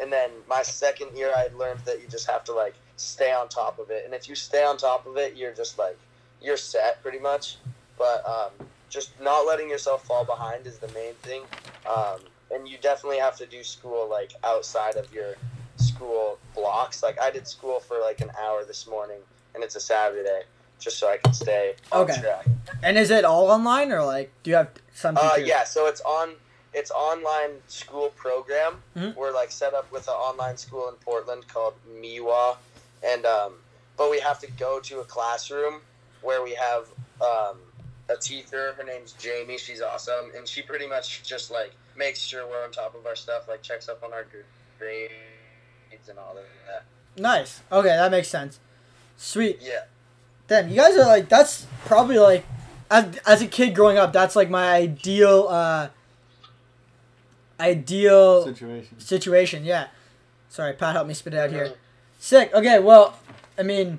and 0.00 0.12
then 0.12 0.30
my 0.48 0.62
second 0.62 1.16
year 1.16 1.32
I 1.34 1.48
learned 1.56 1.80
that 1.80 2.00
you 2.02 2.08
just 2.08 2.28
have 2.28 2.42
to 2.44 2.52
like 2.52 2.74
stay 2.96 3.32
on 3.32 3.48
top 3.48 3.78
of 3.78 3.90
it. 3.90 4.04
And 4.04 4.12
if 4.12 4.28
you 4.28 4.34
stay 4.34 4.64
on 4.64 4.76
top 4.76 5.06
of 5.06 5.16
it, 5.16 5.36
you're 5.36 5.52
just 5.52 5.78
like 5.78 5.98
you're 6.42 6.56
set 6.56 7.00
pretty 7.02 7.20
much. 7.20 7.58
But 7.96 8.26
um, 8.28 8.66
just 8.90 9.18
not 9.20 9.46
letting 9.46 9.70
yourself 9.70 10.04
fall 10.04 10.24
behind 10.24 10.66
is 10.66 10.78
the 10.78 10.88
main 10.88 11.14
thing. 11.22 11.42
Um, 11.88 12.20
and 12.50 12.68
you 12.68 12.78
definitely 12.78 13.18
have 13.18 13.36
to 13.36 13.46
do 13.46 13.62
school 13.62 14.08
like 14.08 14.32
outside 14.44 14.96
of 14.96 15.12
your 15.12 15.34
school 15.80 16.38
blocks. 16.54 17.02
Like 17.02 17.20
I 17.20 17.30
did 17.30 17.46
school 17.46 17.80
for 17.80 17.98
like 18.00 18.20
an 18.20 18.30
hour 18.40 18.64
this 18.64 18.86
morning, 18.86 19.18
and 19.54 19.62
it's 19.64 19.76
a 19.76 19.80
Saturday, 19.80 20.42
just 20.80 20.98
so 20.98 21.08
I 21.08 21.16
can 21.18 21.32
stay 21.32 21.74
on 21.92 22.02
Okay. 22.10 22.20
track. 22.20 22.46
And 22.82 22.98
is 22.98 23.10
it 23.10 23.24
all 23.24 23.50
online 23.50 23.92
or 23.92 24.04
like 24.04 24.30
do 24.42 24.50
you 24.50 24.56
have 24.56 24.70
some 24.94 25.16
Uh, 25.16 25.36
yeah, 25.42 25.64
so 25.64 25.86
it's 25.86 26.00
on 26.02 26.34
it's 26.74 26.90
online 26.90 27.62
school 27.68 28.10
program. 28.10 28.82
Mhm. 28.96 29.14
We're 29.16 29.32
like 29.32 29.50
set 29.50 29.72
up 29.72 29.90
with 29.90 30.08
an 30.08 30.14
online 30.14 30.56
school 30.58 30.88
in 30.88 30.94
Portland 30.96 31.48
called 31.48 31.74
Miwa, 32.00 32.56
and 33.02 33.24
um, 33.24 33.54
but 33.96 34.10
we 34.10 34.20
have 34.20 34.38
to 34.40 34.50
go 34.52 34.80
to 34.80 35.00
a 35.00 35.04
classroom 35.04 35.80
where 36.20 36.42
we 36.42 36.54
have 36.54 36.86
um, 37.22 37.58
a 38.10 38.16
teacher. 38.16 38.74
Her 38.74 38.82
name's 38.84 39.12
Jamie. 39.12 39.56
She's 39.58 39.80
awesome, 39.80 40.32
and 40.36 40.46
she 40.46 40.60
pretty 40.60 40.86
much 40.86 41.22
just 41.22 41.50
like 41.50 41.72
makes 41.96 42.18
sure 42.20 42.46
we're 42.46 42.62
on 42.62 42.72
top 42.72 42.94
of 42.94 43.06
our 43.06 43.16
stuff, 43.16 43.48
like 43.48 43.62
checks 43.62 43.88
up 43.88 44.02
on 44.04 44.12
our 44.12 44.26
grades 44.78 45.12
and 46.08 46.18
all 46.18 46.36
of 46.36 46.44
that. 46.66 46.84
Nice. 47.20 47.62
Okay, 47.70 47.88
that 47.88 48.10
makes 48.10 48.28
sense. 48.28 48.60
Sweet. 49.16 49.58
Yeah. 49.60 49.84
Damn, 50.48 50.68
you 50.68 50.76
guys 50.76 50.96
are 50.96 51.06
like 51.06 51.28
that's 51.28 51.66
probably 51.86 52.18
like 52.18 52.44
as, 52.90 53.18
as 53.26 53.42
a 53.42 53.46
kid 53.46 53.74
growing 53.74 53.98
up, 53.98 54.12
that's 54.12 54.36
like 54.36 54.48
my 54.48 54.74
ideal 54.74 55.48
uh 55.48 55.88
ideal 57.58 58.44
Situation. 58.44 59.00
situation, 59.00 59.64
yeah. 59.64 59.88
Sorry, 60.48 60.72
Pat 60.74 60.94
helped 60.94 61.08
me 61.08 61.14
spit 61.14 61.34
it 61.34 61.38
out 61.38 61.50
here. 61.50 61.74
Sick. 62.18 62.52
Okay, 62.54 62.78
well, 62.78 63.18
I 63.58 63.62
mean 63.62 63.98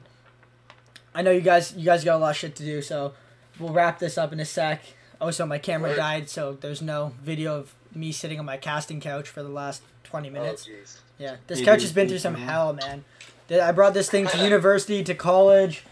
I 1.13 1.21
know 1.21 1.31
you 1.31 1.41
guys 1.41 1.73
you 1.75 1.83
guys 1.83 2.03
got 2.03 2.15
a 2.15 2.19
lot 2.19 2.29
of 2.31 2.37
shit 2.37 2.55
to 2.57 2.63
do, 2.63 2.81
so 2.81 3.13
we'll 3.59 3.73
wrap 3.73 3.99
this 3.99 4.17
up 4.17 4.31
in 4.31 4.39
a 4.39 4.45
sec. 4.45 4.83
Also 5.19 5.45
my 5.45 5.57
camera 5.57 5.95
died, 5.95 6.29
so 6.29 6.53
there's 6.53 6.81
no 6.81 7.13
video 7.21 7.57
of 7.57 7.73
me 7.93 8.11
sitting 8.11 8.39
on 8.39 8.45
my 8.45 8.57
casting 8.57 9.01
couch 9.01 9.27
for 9.27 9.41
the 9.41 9.49
last 9.49 9.81
twenty 10.09 10.29
Oh, 10.29 10.33
minutes. 10.33 10.67
jeez. 10.67 10.97
Yeah, 11.17 11.35
this 11.47 11.59
You 11.59 11.65
couch 11.65 11.79
do 11.79 11.83
has 11.83 11.91
been 11.93 12.07
through 12.07 12.19
some 12.19 12.35
so? 12.35 12.41
hell, 12.41 12.73
man. 12.73 13.03
I 13.51 13.71
brought 13.71 13.93
this 13.93 14.09
thing 14.09 14.27
to 14.27 14.37
university, 14.43 15.03
to 15.03 15.13
college. 15.15 15.83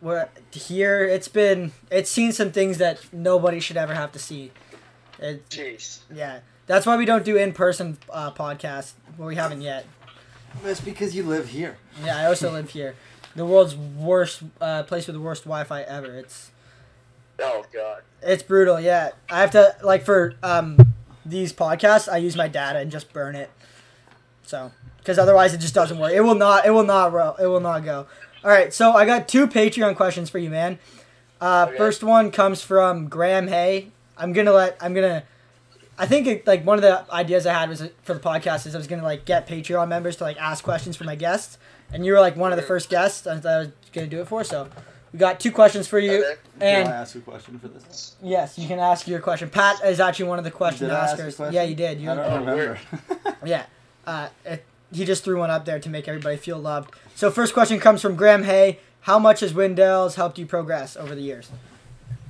Where 0.00 0.28
here, 0.52 1.04
it's 1.04 1.26
been, 1.28 1.72
it's 1.90 2.10
seen 2.10 2.30
some 2.32 2.52
things 2.52 2.78
that 2.78 3.00
nobody 3.12 3.60
should 3.60 3.78
ever 3.78 3.94
have 3.94 4.12
to 4.12 4.18
see. 4.18 4.52
It, 5.18 5.48
Jeez. 5.48 6.00
yeah, 6.12 6.40
that's 6.66 6.84
why 6.84 6.96
we 6.98 7.06
don't 7.06 7.24
do 7.24 7.36
in-person 7.36 7.96
uh, 8.10 8.30
podcasts. 8.32 8.92
Well, 9.16 9.28
we 9.28 9.36
haven't 9.36 9.62
yet. 9.62 9.86
That's 10.62 10.80
because 10.82 11.14
you 11.16 11.22
live 11.22 11.48
here. 11.48 11.78
Yeah, 12.04 12.18
I 12.18 12.26
also 12.26 12.52
live 12.52 12.70
here, 12.70 12.94
the 13.34 13.46
world's 13.46 13.74
worst 13.74 14.42
uh, 14.60 14.82
place 14.82 15.06
with 15.06 15.14
the 15.16 15.20
worst 15.20 15.44
Wi-Fi 15.44 15.82
ever. 15.82 16.14
It's 16.18 16.50
Oh 17.38 17.64
God. 17.72 18.02
it's 18.22 18.42
brutal. 18.42 18.78
Yeah, 18.78 19.10
I 19.30 19.40
have 19.40 19.50
to 19.52 19.76
like 19.82 20.04
for 20.04 20.34
um 20.42 20.76
these 21.28 21.52
podcasts, 21.52 22.10
I 22.10 22.18
use 22.18 22.36
my 22.36 22.48
data 22.48 22.78
and 22.78 22.90
just 22.90 23.12
burn 23.12 23.34
it. 23.34 23.50
So 24.44 24.70
because 24.98 25.18
otherwise 25.18 25.54
it 25.54 25.58
just 25.58 25.74
doesn't 25.74 25.98
work. 25.98 26.12
It 26.12 26.20
will 26.20 26.34
not. 26.34 26.66
It 26.66 26.70
will 26.70 26.84
not. 26.84 27.12
Ro- 27.12 27.36
it 27.38 27.46
will 27.46 27.60
not 27.60 27.84
go. 27.84 28.06
All 28.44 28.50
right. 28.50 28.72
So 28.72 28.92
I 28.92 29.04
got 29.04 29.28
two 29.28 29.46
Patreon 29.46 29.96
questions 29.96 30.30
for 30.30 30.38
you, 30.38 30.50
man. 30.50 30.78
Uh, 31.40 31.66
Okay. 31.68 31.76
First 31.76 32.02
one 32.02 32.30
comes 32.30 32.62
from 32.62 33.08
Graham 33.08 33.48
Hay. 33.48 33.90
I'm 34.16 34.32
gonna 34.32 34.52
let. 34.52 34.76
I'm 34.80 34.94
gonna. 34.94 35.24
I 35.98 36.06
think 36.06 36.26
it, 36.26 36.46
like 36.46 36.64
one 36.64 36.78
of 36.78 36.82
the 36.82 37.04
ideas 37.12 37.46
I 37.46 37.54
had 37.54 37.68
was 37.68 37.82
for 38.02 38.14
the 38.14 38.20
podcast 38.20 38.66
is 38.66 38.74
I 38.74 38.78
was 38.78 38.86
gonna 38.86 39.02
like 39.02 39.24
get 39.24 39.46
Patreon 39.48 39.88
members 39.88 40.16
to 40.16 40.24
like 40.24 40.36
ask 40.38 40.62
questions 40.64 40.96
for 40.96 41.04
my 41.04 41.14
guests, 41.16 41.58
and 41.92 42.04
you 42.06 42.12
were 42.12 42.20
like 42.20 42.36
one 42.36 42.52
of 42.52 42.56
the 42.56 42.62
first 42.62 42.88
guests 42.88 43.22
that 43.22 43.44
I 43.46 43.58
was 43.58 43.68
gonna 43.92 44.06
do 44.06 44.20
it 44.20 44.28
for. 44.28 44.44
So 44.44 44.68
we 45.16 45.20
got 45.20 45.40
two 45.40 45.50
questions 45.50 45.88
for 45.88 45.98
you, 45.98 46.18
Okay. 46.18 46.34
Can 46.60 46.62
and 46.84 46.88
I 46.90 46.96
ask 46.96 47.14
a 47.16 47.20
question 47.20 47.58
for 47.58 47.68
this? 47.68 48.16
yes, 48.22 48.58
you 48.58 48.68
can 48.68 48.78
ask 48.78 49.08
your 49.08 49.18
question. 49.20 49.48
Pat 49.48 49.82
is 49.82 49.98
actually 49.98 50.28
one 50.28 50.36
of 50.38 50.44
the 50.44 50.50
question 50.50 50.88
Did 50.88 50.94
I 50.94 51.04
ask 51.04 51.12
a 51.18 51.22
askers. 51.22 51.36
question? 51.36 51.54
Yeah, 51.54 51.62
you 51.62 51.74
did. 51.74 51.98
You 51.98 52.10
I 52.10 52.14
don't 52.16 52.32
Oh, 52.32 52.38
remember. 52.40 52.78
yeah. 53.46 53.64
Uh, 54.06 54.28
it, 54.44 54.62
he 54.92 55.06
just 55.06 55.24
threw 55.24 55.38
one 55.38 55.50
up 55.50 55.64
there 55.64 55.78
to 55.80 55.88
make 55.88 56.06
everybody 56.06 56.36
feel 56.36 56.58
loved. 56.58 56.90
So 57.14 57.30
first 57.30 57.54
question 57.54 57.80
comes 57.80 58.02
from 58.02 58.14
Graham 58.14 58.42
Hay. 58.44 58.78
How 59.00 59.18
much 59.18 59.40
has 59.40 59.54
Windells 59.54 60.16
helped 60.16 60.38
you 60.38 60.44
progress 60.44 60.98
over 60.98 61.14
the 61.14 61.22
years? 61.22 61.50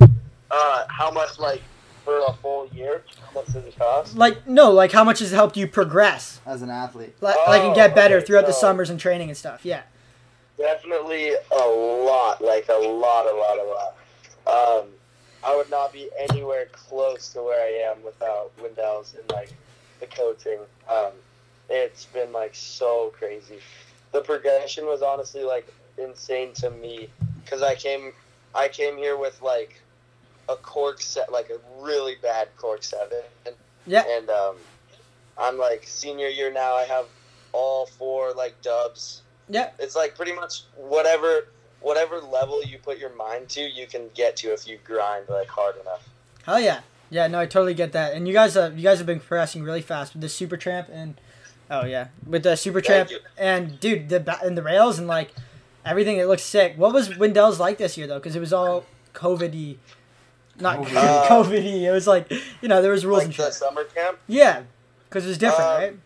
Uh, 0.00 0.84
how 0.88 1.10
much 1.10 1.38
like 1.40 1.62
for 2.04 2.20
a 2.28 2.32
full 2.34 2.68
year? 2.68 3.02
How 3.26 3.40
much 3.40 3.46
does 3.46 3.56
it 3.56 3.76
cost? 3.76 4.16
Like 4.16 4.46
no, 4.46 4.70
like 4.70 4.92
how 4.92 5.02
much 5.02 5.18
has 5.18 5.32
it 5.32 5.36
helped 5.36 5.56
you 5.56 5.66
progress? 5.66 6.40
As 6.46 6.62
an 6.62 6.70
athlete. 6.70 7.16
Like, 7.20 7.36
like 7.48 7.62
and 7.62 7.74
get 7.74 7.90
Oh, 7.92 7.94
better 7.96 8.16
okay, 8.18 8.26
throughout 8.26 8.46
the 8.46 8.52
summers 8.52 8.90
and 8.90 9.00
training 9.00 9.28
and 9.28 9.36
stuff. 9.36 9.64
Yeah. 9.64 9.82
Definitely 10.58 11.32
a 11.52 11.66
lot, 11.66 12.42
like 12.42 12.66
a 12.68 12.74
lot, 12.74 13.26
a 13.26 13.34
lot, 13.34 13.58
a 13.58 13.64
lot. 13.64 13.96
Um, 14.46 14.88
I 15.44 15.54
would 15.54 15.70
not 15.70 15.92
be 15.92 16.08
anywhere 16.30 16.66
close 16.72 17.32
to 17.34 17.42
where 17.42 17.62
I 17.62 17.90
am 17.92 18.02
without 18.02 18.50
Windells 18.58 19.18
and 19.18 19.30
like 19.30 19.52
the 20.00 20.06
coaching. 20.06 20.58
Um, 20.90 21.12
it's 21.68 22.06
been 22.06 22.32
like 22.32 22.54
so 22.54 23.12
crazy. 23.18 23.58
The 24.12 24.22
progression 24.22 24.86
was 24.86 25.02
honestly 25.02 25.42
like 25.44 25.72
insane 25.98 26.52
to 26.54 26.70
me 26.70 27.08
because 27.44 27.62
I 27.62 27.74
came, 27.74 28.12
I 28.54 28.68
came 28.68 28.96
here 28.96 29.16
with 29.18 29.42
like 29.42 29.78
a 30.48 30.56
cork 30.56 31.02
set, 31.02 31.30
like 31.30 31.50
a 31.50 31.58
really 31.84 32.14
bad 32.22 32.48
cork 32.56 32.82
seven, 32.82 33.18
Yeah. 33.86 34.04
and 34.08 34.30
um, 34.30 34.56
I'm 35.36 35.58
like 35.58 35.84
senior 35.86 36.28
year 36.28 36.50
now. 36.52 36.74
I 36.76 36.84
have 36.84 37.06
all 37.52 37.86
four 37.86 38.32
like 38.32 38.60
dubs. 38.62 39.22
Yeah. 39.48 39.70
It's 39.78 39.94
like 39.96 40.14
pretty 40.16 40.32
much 40.32 40.62
whatever 40.76 41.48
whatever 41.80 42.18
level 42.20 42.64
you 42.64 42.78
put 42.78 42.98
your 42.98 43.14
mind 43.14 43.48
to, 43.50 43.60
you 43.60 43.86
can 43.86 44.08
get 44.14 44.36
to 44.38 44.48
if 44.52 44.66
you 44.66 44.78
grind 44.84 45.26
like 45.28 45.48
hard 45.48 45.76
enough. 45.80 46.08
Hell 46.44 46.58
yeah. 46.60 46.80
Yeah, 47.10 47.28
no, 47.28 47.38
I 47.38 47.46
totally 47.46 47.74
get 47.74 47.92
that. 47.92 48.14
And 48.14 48.26
you 48.26 48.34
guys 48.34 48.54
have 48.54 48.76
you 48.76 48.82
guys 48.82 48.98
have 48.98 49.06
been 49.06 49.20
progressing 49.20 49.62
really 49.62 49.82
fast 49.82 50.12
with 50.12 50.22
the 50.22 50.28
super 50.28 50.56
tramp 50.56 50.88
and 50.92 51.20
oh 51.70 51.84
yeah, 51.84 52.08
with 52.26 52.42
the 52.42 52.56
super 52.56 52.80
Thank 52.80 53.08
tramp 53.08 53.10
you. 53.10 53.18
and 53.38 53.78
dude 53.78 54.08
the 54.08 54.18
ba- 54.18 54.40
and 54.42 54.58
the 54.58 54.62
rails 54.62 54.98
and 54.98 55.06
like 55.06 55.32
everything. 55.84 56.16
It 56.16 56.26
looks 56.26 56.42
sick. 56.42 56.74
What 56.76 56.92
was 56.92 57.10
Windells 57.10 57.60
like 57.60 57.78
this 57.78 57.96
year 57.96 58.08
though? 58.08 58.18
Because 58.18 58.34
it 58.34 58.40
was 58.40 58.52
all 58.52 58.84
COVID-y. 59.14 59.76
Not 60.58 60.78
COVID. 60.80 60.96
Uh, 60.96 61.28
COVID-y. 61.28 61.86
It 61.88 61.92
was 61.92 62.08
like 62.08 62.32
you 62.60 62.68
know 62.68 62.82
there 62.82 62.90
was 62.90 63.06
rules 63.06 63.18
Like 63.18 63.26
and 63.26 63.34
the 63.34 63.44
shit. 63.44 63.54
summer 63.54 63.84
camp, 63.84 64.18
Yeah, 64.26 64.62
because 65.08 65.24
it 65.26 65.28
was 65.28 65.38
different, 65.38 65.70
Um, 65.70 65.78
right? 65.80 65.96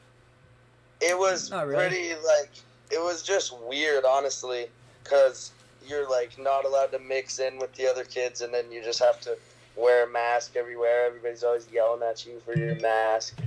it 1.00 1.16
was 1.18 1.50
really. 1.52 1.74
pretty 1.76 2.08
like 2.26 2.50
it 2.90 3.00
was 3.00 3.22
just 3.22 3.56
weird, 3.66 4.04
honestly, 4.04 4.66
because 5.02 5.52
you're 5.86 6.08
like 6.08 6.38
not 6.38 6.64
allowed 6.64 6.92
to 6.92 6.98
mix 6.98 7.38
in 7.38 7.58
with 7.58 7.72
the 7.74 7.86
other 7.86 8.04
kids, 8.04 8.40
and 8.40 8.52
then 8.52 8.70
you 8.70 8.82
just 8.82 8.98
have 8.98 9.20
to 9.22 9.36
wear 9.76 10.06
a 10.06 10.10
mask 10.10 10.56
everywhere. 10.56 11.06
Everybody's 11.06 11.42
always 11.42 11.68
yelling 11.72 12.02
at 12.02 12.24
you 12.26 12.40
for 12.44 12.56
your 12.56 12.74
mask, 12.76 13.38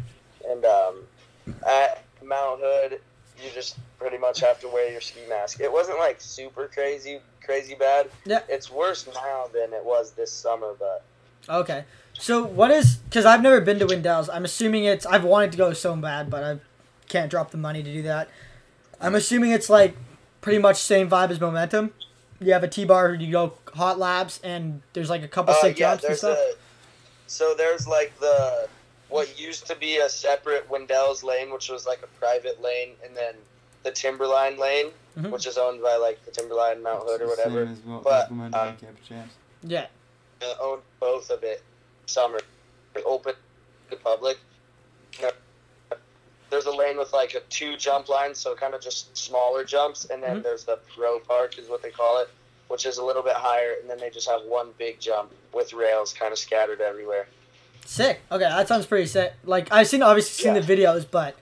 and 0.50 0.66
um, 0.66 0.96
at 1.68 2.04
Mount 2.24 2.60
Hood, 2.64 3.00
you 3.44 3.50
just 3.54 3.78
pretty 4.00 4.18
much 4.18 4.40
have 4.42 4.60
to 4.62 4.68
wear 4.68 4.92
your 4.92 5.02
ski 5.02 5.22
mask. 5.30 5.60
It 5.60 5.72
wasn't 5.72 6.00
like 6.00 6.20
super 6.22 6.68
crazy, 6.68 7.20
crazy 7.44 7.76
bad. 7.76 8.10
Yeah. 8.26 8.42
It's 8.50 8.72
worse 8.72 9.08
now 9.14 9.46
than 9.54 9.74
it 9.74 9.84
was 9.84 10.12
this 10.12 10.32
summer, 10.32 10.74
but 10.78 11.04
Okay. 11.50 11.86
So 12.14 12.44
what 12.44 12.72
is? 12.72 12.96
Because 12.96 13.26
I've 13.26 13.42
never 13.42 13.60
been 13.60 13.80
to 13.80 13.86
Windells. 13.86 14.30
I'm 14.32 14.46
assuming 14.46 14.86
it's. 14.86 15.06
I've 15.06 15.24
wanted 15.24 15.52
to 15.54 15.58
go 15.58 15.74
so 15.74 15.96
bad, 15.96 16.30
but 16.30 16.44
I 16.44 16.60
can't 17.10 17.30
drop 17.30 17.52
the 17.52 17.58
money 17.58 17.84
to 17.84 17.92
do 17.92 18.02
that. 18.04 18.30
I'm 19.04 19.16
assuming 19.16 19.52
it's 19.52 19.70
like 19.70 19.96
pretty 20.42 20.60
much 20.60 20.78
same 20.78 21.10
vibe 21.10 21.30
as 21.32 21.40
Momentum. 21.40 21.94
You 22.40 22.54
have 22.54 22.64
a 22.64 22.68
T-bar, 22.68 23.14
you 23.16 23.32
go 23.32 23.54
hot 23.74 24.00
laps, 24.00 24.40
and 24.44 24.82
there's 24.94 25.10
like 25.10 25.24
a 25.24 25.28
couple 25.28 25.54
Uh, 25.54 25.62
sick 25.62 25.80
yeah, 25.80 25.92
jumps 25.92 26.04
and 26.06 26.18
stuff. 26.18 26.38
a. 26.38 26.54
So 27.28 27.54
there's 27.56 27.88
like 27.88 28.18
the 28.20 28.68
what 29.10 29.40
used 29.40 29.68
to 29.68 29.76
be 29.76 29.98
a 29.98 30.10
separate 30.10 30.70
Windells 30.70 31.24
lane, 31.24 31.52
which 31.54 31.70
was 31.70 31.86
like 31.86 32.02
a 32.04 32.08
private 32.20 32.62
lane, 32.62 32.94
and 33.06 33.16
then 33.16 33.36
the 33.84 33.92
Timberline 33.92 34.58
lane, 34.58 34.88
Mhm. 35.18 35.30
which 35.30 35.46
is 35.46 35.58
owned 35.58 35.82
by 35.84 35.96
like 35.98 36.24
the 36.26 36.32
Timberline 36.32 36.82
Mount 36.82 37.04
Hood 37.08 37.22
or 37.22 37.28
whatever. 37.28 37.66
Same 37.66 37.74
as 37.74 37.84
Mo- 37.84 38.02
but, 38.04 38.32
Momentum 38.32 38.60
um, 38.70 38.78
Camp 38.78 38.98
Champs. 39.08 39.34
Yeah. 39.62 39.86
Uh, 40.42 40.54
owned 40.60 40.82
both 41.00 41.30
of 41.30 41.44
it. 41.44 41.62
Summer, 42.08 42.40
open 43.06 43.34
to 43.36 43.90
the 43.92 43.96
public. 43.98 44.38
You 45.20 45.26
know, 45.28 45.32
There's 46.54 46.68
a 46.68 46.72
lane 46.72 46.98
with 46.98 47.12
like 47.14 47.34
a 47.34 47.40
two 47.50 47.76
jump 47.78 48.10
lines, 48.10 48.38
so 48.38 48.54
kind 48.54 48.76
of 48.76 48.82
just 48.82 49.18
smaller 49.18 49.64
jumps, 49.64 50.06
and 50.06 50.22
then 50.22 50.38
Mhm. 50.38 50.44
there's 50.44 50.66
the 50.66 50.78
pro 50.96 51.20
park, 51.20 51.58
is 51.58 51.68
what 51.68 51.82
they 51.82 51.90
call 51.90 52.20
it, 52.20 52.30
which 52.68 52.86
is 52.86 53.00
a 53.00 53.04
little 53.04 53.24
bit 53.24 53.34
higher, 53.34 53.74
and 53.82 53.90
then 53.90 53.98
they 53.98 54.12
just 54.12 54.30
have 54.30 54.44
one 54.44 54.72
big 54.78 55.00
jump 55.00 55.32
with 55.52 55.74
rails 55.74 56.14
kind 56.14 56.32
of 56.32 56.38
scattered 56.38 56.80
everywhere. 56.80 57.28
Sick. 57.88 58.22
Okay, 58.32 58.44
that 58.44 58.68
sounds 58.68 58.86
pretty 58.86 59.08
sick. 59.08 59.34
Like 59.44 59.72
I've 59.72 59.88
seen 59.88 60.04
obviously 60.04 60.44
seen 60.44 60.54
Yeah. 60.54 60.62
the 60.62 60.76
videos, 60.76 61.08
but 61.10 61.34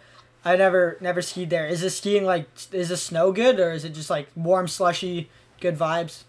I 0.45 0.55
never 0.55 0.95
never 1.01 1.21
skied 1.21 1.49
there. 1.49 1.67
Is 1.67 1.81
this 1.81 1.97
skiing 1.97 2.23
like 2.25 2.45
is 2.71 2.87
the 2.87 2.95
snow 2.95 3.33
good 3.33 3.59
or 3.59 3.73
is 3.73 3.83
it 3.83 3.89
just 3.89 4.09
like 4.09 4.29
warm 4.33 4.69
slushy 4.69 5.29
good 5.59 5.77
vibes? 5.77 6.23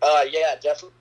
Uh, 0.00 0.24
yeah, 0.30 0.54
definitely 0.54 0.92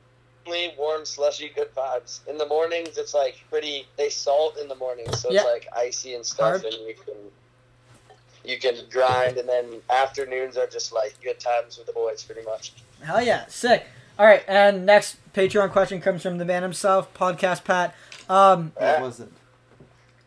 warm, 0.77 1.05
slushy, 1.05 1.49
good 1.55 1.73
vibes. 1.75 2.19
In 2.27 2.37
the 2.37 2.45
mornings, 2.45 2.97
it's 2.97 3.13
like 3.13 3.35
pretty. 3.49 3.85
They 3.97 4.09
salt 4.09 4.57
in 4.57 4.67
the 4.67 4.75
mornings, 4.75 5.19
so 5.21 5.29
Yeah. 5.31 5.41
it's 5.41 5.45
like 5.49 5.67
icy 5.75 6.15
and 6.15 6.25
stuff, 6.25 6.61
Hard. 6.61 6.65
and 6.65 6.73
you 6.87 6.93
can 6.95 7.15
you 8.43 8.57
can 8.59 8.75
grind. 8.91 9.37
And 9.37 9.47
then 9.47 9.81
afternoons 9.89 10.57
are 10.57 10.67
just 10.67 10.91
like 10.93 11.15
good 11.23 11.39
times 11.39 11.77
with 11.77 11.87
the 11.87 11.93
boys, 11.93 12.23
pretty 12.23 12.43
much. 12.43 12.73
Hell 13.03 13.21
yeah, 13.23 13.45
sick. 13.47 13.85
All 14.17 14.25
right, 14.25 14.43
and 14.47 14.85
next 14.85 15.17
Patreon 15.33 15.71
question 15.71 16.01
comes 16.01 16.21
from 16.23 16.37
the 16.39 16.45
man 16.45 16.61
himself, 16.63 17.13
podcast 17.13 17.63
Pat. 17.63 17.95
Um, 18.27 18.73
What 18.75 19.01
was 19.01 19.19
it? 19.21 19.29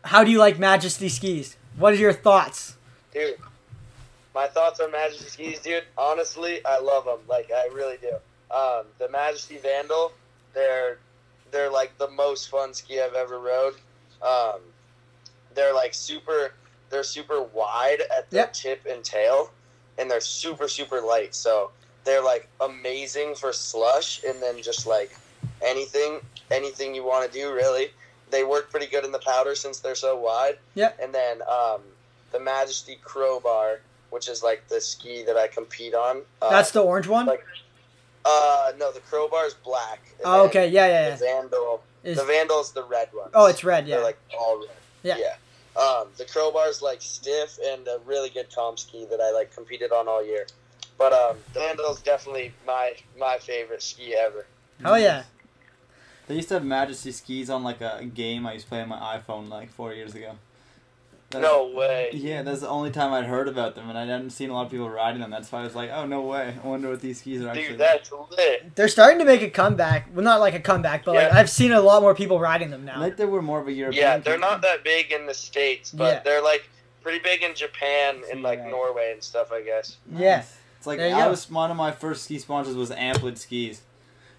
how 0.05 0.23
do 0.23 0.31
you 0.31 0.37
like 0.39 0.57
Majesty 0.59 1.07
skis? 1.09 1.55
What 1.77 1.93
are 1.93 1.97
your 1.97 2.13
thoughts? 2.13 2.75
Dude, 3.13 3.37
my 4.33 4.47
thoughts 4.47 4.79
on 4.79 4.91
Majesty 4.91 5.25
skis, 5.29 5.59
dude. 5.59 5.83
Honestly, 5.97 6.59
I 6.65 6.79
love 6.79 7.05
them. 7.05 7.19
Like 7.27 7.49
I 7.55 7.67
really 7.73 7.97
do. 8.01 8.15
Um, 8.53 8.85
the 8.99 9.09
Majesty 9.09 9.57
Vandal, 9.57 10.11
they're 10.53 10.97
they're 11.51 11.71
like 11.71 11.97
the 11.97 12.09
most 12.09 12.49
fun 12.49 12.73
ski 12.73 12.99
I've 13.01 13.13
ever 13.13 13.39
rode. 13.39 13.75
Um, 14.21 14.59
they're 15.55 15.73
like 15.73 15.93
super. 15.93 16.53
They're 16.89 17.03
super 17.03 17.41
wide 17.41 18.01
at 18.15 18.29
the 18.29 18.37
Yep. 18.37 18.53
tip 18.53 18.85
and 18.89 19.03
tail, 19.03 19.51
and 19.97 20.09
they're 20.11 20.21
super 20.21 20.67
super 20.67 21.01
light. 21.01 21.33
So 21.33 21.71
they're 22.03 22.23
like 22.23 22.47
amazing 22.61 23.35
for 23.35 23.51
slush, 23.53 24.23
and 24.23 24.41
then 24.41 24.61
just 24.61 24.85
like 24.85 25.15
anything 25.61 26.19
anything 26.51 26.93
you 26.93 27.03
want 27.03 27.31
to 27.31 27.37
do 27.37 27.53
really. 27.53 27.91
They 28.29 28.43
work 28.43 28.69
pretty 28.71 28.87
good 28.87 29.05
in 29.05 29.11
the 29.11 29.19
powder 29.19 29.53
since 29.55 29.79
they're 29.79 29.95
so 29.95 30.15
wide. 30.17 30.57
Yeah. 30.75 30.91
And 31.01 31.13
then 31.13 31.41
um, 31.43 31.81
the 32.31 32.39
Majesty 32.39 32.97
Crowbar, 33.03 33.79
which 34.09 34.27
is 34.27 34.41
like 34.41 34.67
the 34.69 34.81
ski 34.81 35.23
that 35.25 35.37
I 35.37 35.47
compete 35.47 35.93
on. 35.93 36.21
Uh, 36.41 36.49
That's 36.49 36.71
the 36.71 36.81
orange 36.81 37.07
one. 37.07 37.25
like- 37.27 37.45
uh 38.25 38.71
no, 38.77 38.91
the 38.91 38.99
Crowbar 39.01 39.45
is 39.45 39.53
black. 39.55 39.99
oh, 40.23 40.45
okay, 40.45 40.67
yeah, 40.67 40.87
yeah, 40.87 41.09
yeah. 41.09 41.15
The 41.15 41.25
yeah. 41.25 41.41
Vandal, 41.41 41.83
Is 42.03 42.17
the 42.17 42.23
Vandal's 42.25 42.71
the 42.71 42.83
red 42.83 43.09
one. 43.13 43.29
oh, 43.33 43.47
it's 43.47 43.63
red, 43.63 43.87
yeah. 43.87 43.95
They're 43.97 44.05
like 44.05 44.19
all 44.37 44.59
red. 44.59 44.69
Yeah. 45.03 45.17
Yeah. 45.17 45.81
Um, 45.81 46.07
the 46.17 46.25
Crowbar's 46.25 46.81
like 46.81 47.01
stiff 47.01 47.57
and 47.63 47.87
a 47.87 47.99
really 48.05 48.29
good 48.29 48.53
comp 48.53 48.77
ski 48.79 49.05
that 49.09 49.19
I 49.19 49.31
like 49.31 49.53
competed 49.53 49.91
on 49.91 50.07
all 50.07 50.23
year. 50.23 50.45
But 50.97 51.11
um, 51.13 51.37
the 51.53 51.59
Vandal's 51.61 52.01
definitely 52.01 52.53
my 52.65 52.93
my 53.19 53.37
favorite 53.39 53.81
ski 53.81 54.15
ever. 54.15 54.45
Oh 54.85 54.95
yeah. 54.95 55.23
They 56.27 56.35
used 56.35 56.47
to 56.49 56.53
have 56.55 56.63
Majesty 56.63 57.11
skis 57.11 57.49
on 57.49 57.63
like 57.63 57.81
a 57.81 58.05
game 58.05 58.45
I 58.47 58.53
used 58.53 58.65
to 58.65 58.69
play 58.69 58.81
on 58.81 58.89
my 58.89 59.19
iPhone 59.19 59.49
like 59.49 59.69
four 59.71 59.93
years 59.93 60.15
ago. 60.15 60.35
That- 61.33 61.41
No 61.41 61.67
way. 61.67 62.09
Yeah, 62.13 62.41
that's 62.43 62.61
the 62.61 62.69
only 62.69 62.91
time 62.91 63.11
I'd 63.13 63.25
heard 63.25 63.47
about 63.47 63.75
them, 63.75 63.89
and 63.89 63.97
I 63.97 64.05
hadn't 64.05 64.29
seen 64.29 64.49
a 64.49 64.53
lot 64.53 64.65
of 64.65 64.71
people 64.71 64.89
riding 64.89 65.19
them. 65.21 65.29
That's 65.31 65.51
why 65.51 65.59
I 65.61 65.63
was 65.63 65.75
like, 65.75 65.89
oh 65.91 66.05
no 66.05 66.21
way! 66.21 66.55
I 66.63 66.67
wonder 66.67 66.89
what 66.89 67.01
these 67.01 67.19
skis 67.19 67.41
are 67.41 67.49
actually. 67.49 67.67
Dude, 67.69 67.77
that's 67.79 68.11
lit. 68.37 68.75
They're 68.75 68.87
starting 68.87 69.19
to 69.19 69.25
make 69.25 69.41
a 69.41 69.49
comeback. 69.49 70.09
Well, 70.13 70.23
not 70.23 70.39
like 70.39 70.53
a 70.53 70.59
comeback, 70.59 71.03
but 71.05 71.15
like 71.15 71.31
I've 71.33 71.49
seen 71.49 71.71
a 71.71 71.81
lot 71.81 72.01
more 72.01 72.15
people 72.15 72.39
riding 72.39 72.69
them 72.71 72.85
now. 72.85 72.99
like 72.99 73.17
they 73.17 73.25
were 73.25 73.41
more 73.41 73.59
of 73.59 73.67
a 73.67 73.71
European. 73.73 74.01
Yeah, 74.03 74.17
they're 74.17 74.33
company. 74.39 74.51
not 74.51 74.61
that 74.61 74.83
big 74.83 75.11
in 75.11 75.25
the 75.25 75.33
states, 75.33 75.91
but 75.91 76.03
Yeah. 76.05 76.19
they're 76.23 76.41
like 76.43 76.69
pretty 77.01 77.19
big 77.19 77.43
in 77.43 77.53
Japan 77.55 78.21
and 78.31 78.41
like 78.41 78.59
Yeah. 78.59 78.69
Norway 78.69 79.11
and 79.11 79.21
stuff. 79.23 79.51
I 79.51 79.61
guess. 79.61 79.97
Yeah. 80.15 80.43
It's 80.77 80.87
like 80.87 80.99
I 80.99 81.09
go. 81.11 81.29
was 81.29 81.49
one 81.49 81.71
of 81.71 81.77
my 81.77 81.91
first 81.91 82.25
ski 82.25 82.37
sponsors 82.39 82.75
was 82.75 82.91
Amplid 82.91 83.37
skis. 83.37 83.81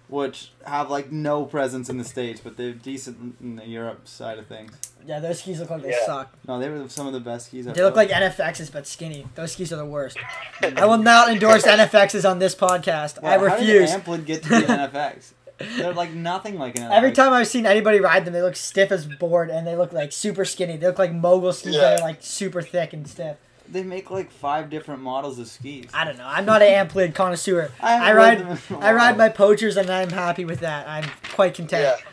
Which 0.07 0.51
have 0.65 0.89
like 0.89 1.11
no 1.11 1.45
presence 1.45 1.89
in 1.89 1.97
the 1.97 2.03
states, 2.03 2.39
but 2.43 2.57
they're 2.57 2.71
decent 2.73 3.35
in 3.41 3.55
the 3.55 3.67
Europe 3.67 4.07
side 4.07 4.37
of 4.37 4.47
things. 4.47 4.73
Yeah, 5.07 5.19
those 5.19 5.39
skis 5.39 5.59
look 5.59 5.69
like 5.69 5.83
they 5.83 5.89
Yeah. 5.91 6.05
suck. 6.05 6.33
No, 6.47 6.59
they 6.59 6.69
were 6.69 6.87
some 6.89 7.05
of 7.07 7.13
the 7.13 7.19
best 7.19 7.47
skis. 7.47 7.67
I've 7.67 7.75
They 7.75 7.83
look 7.83 7.95
rode. 7.95 8.09
like 8.09 8.11
NFXs 8.11 8.71
but 8.71 8.87
skinny. 8.87 9.27
Those 9.35 9.51
skis 9.53 9.71
are 9.71 9.77
the 9.77 9.85
worst. 9.85 10.17
I 10.77 10.85
will 10.85 10.97
not 10.97 11.29
endorse 11.31 11.63
NFXs 11.63 12.29
on 12.29 12.39
this 12.39 12.55
podcast. 12.55 13.23
I 13.23 13.35
refuse. 13.35 13.91
How 13.91 13.97
did 13.97 14.01
Amplid 14.01 14.25
get 14.25 14.43
to 14.43 14.49
be 14.49 14.55
an 14.55 14.61
NFX? 14.63 15.33
They're 15.77 15.93
like 15.93 16.11
nothing 16.11 16.57
like 16.59 16.77
an 16.77 16.85
NFX. 16.85 16.91
Every 16.97 17.11
time 17.13 17.31
I've 17.33 17.47
seen 17.47 17.65
anybody 17.65 17.99
ride 17.99 18.25
them, 18.25 18.33
they 18.33 18.41
look 18.41 18.55
stiff 18.55 18.91
as 18.91 19.05
board 19.05 19.49
and 19.49 19.65
they 19.65 19.75
look 19.75 19.93
like 19.93 20.11
super 20.11 20.43
skinny. 20.43 20.75
They 20.77 20.87
look 20.87 20.99
like 20.99 21.13
mogul 21.13 21.53
skis 21.53 21.75
that 21.75 21.97
Yeah. 21.99 22.03
are 22.03 22.07
like 22.07 22.17
super 22.21 22.61
thick 22.61 22.91
and 22.93 23.07
stiff. 23.07 23.37
They 23.69 23.83
make 23.83 24.11
like 24.11 24.31
five 24.31 24.69
different 24.69 25.01
models 25.01 25.39
of 25.39 25.47
skis. 25.47 25.87
I 25.93 26.05
don't 26.05 26.17
know. 26.17 26.27
I'm 26.27 26.45
not 26.45 26.61
an 26.61 26.69
Amplid 26.69 27.15
connoisseur. 27.15 27.71
I 27.81 27.91
haven't 27.93 28.07
I 28.07 28.13
ride 28.13 28.39
them 28.39 28.47
in 28.69 28.75
a 28.75 28.79
I 28.79 28.93
ride 28.93 29.17
my 29.17 29.29
poachers 29.29 29.77
and 29.77 29.89
I'm 29.89 30.09
happy 30.09 30.45
with 30.45 30.59
that. 30.61 30.87
I'm 30.87 31.09
quite 31.33 31.53
content. 31.55 31.83
Yeah. 31.99 32.09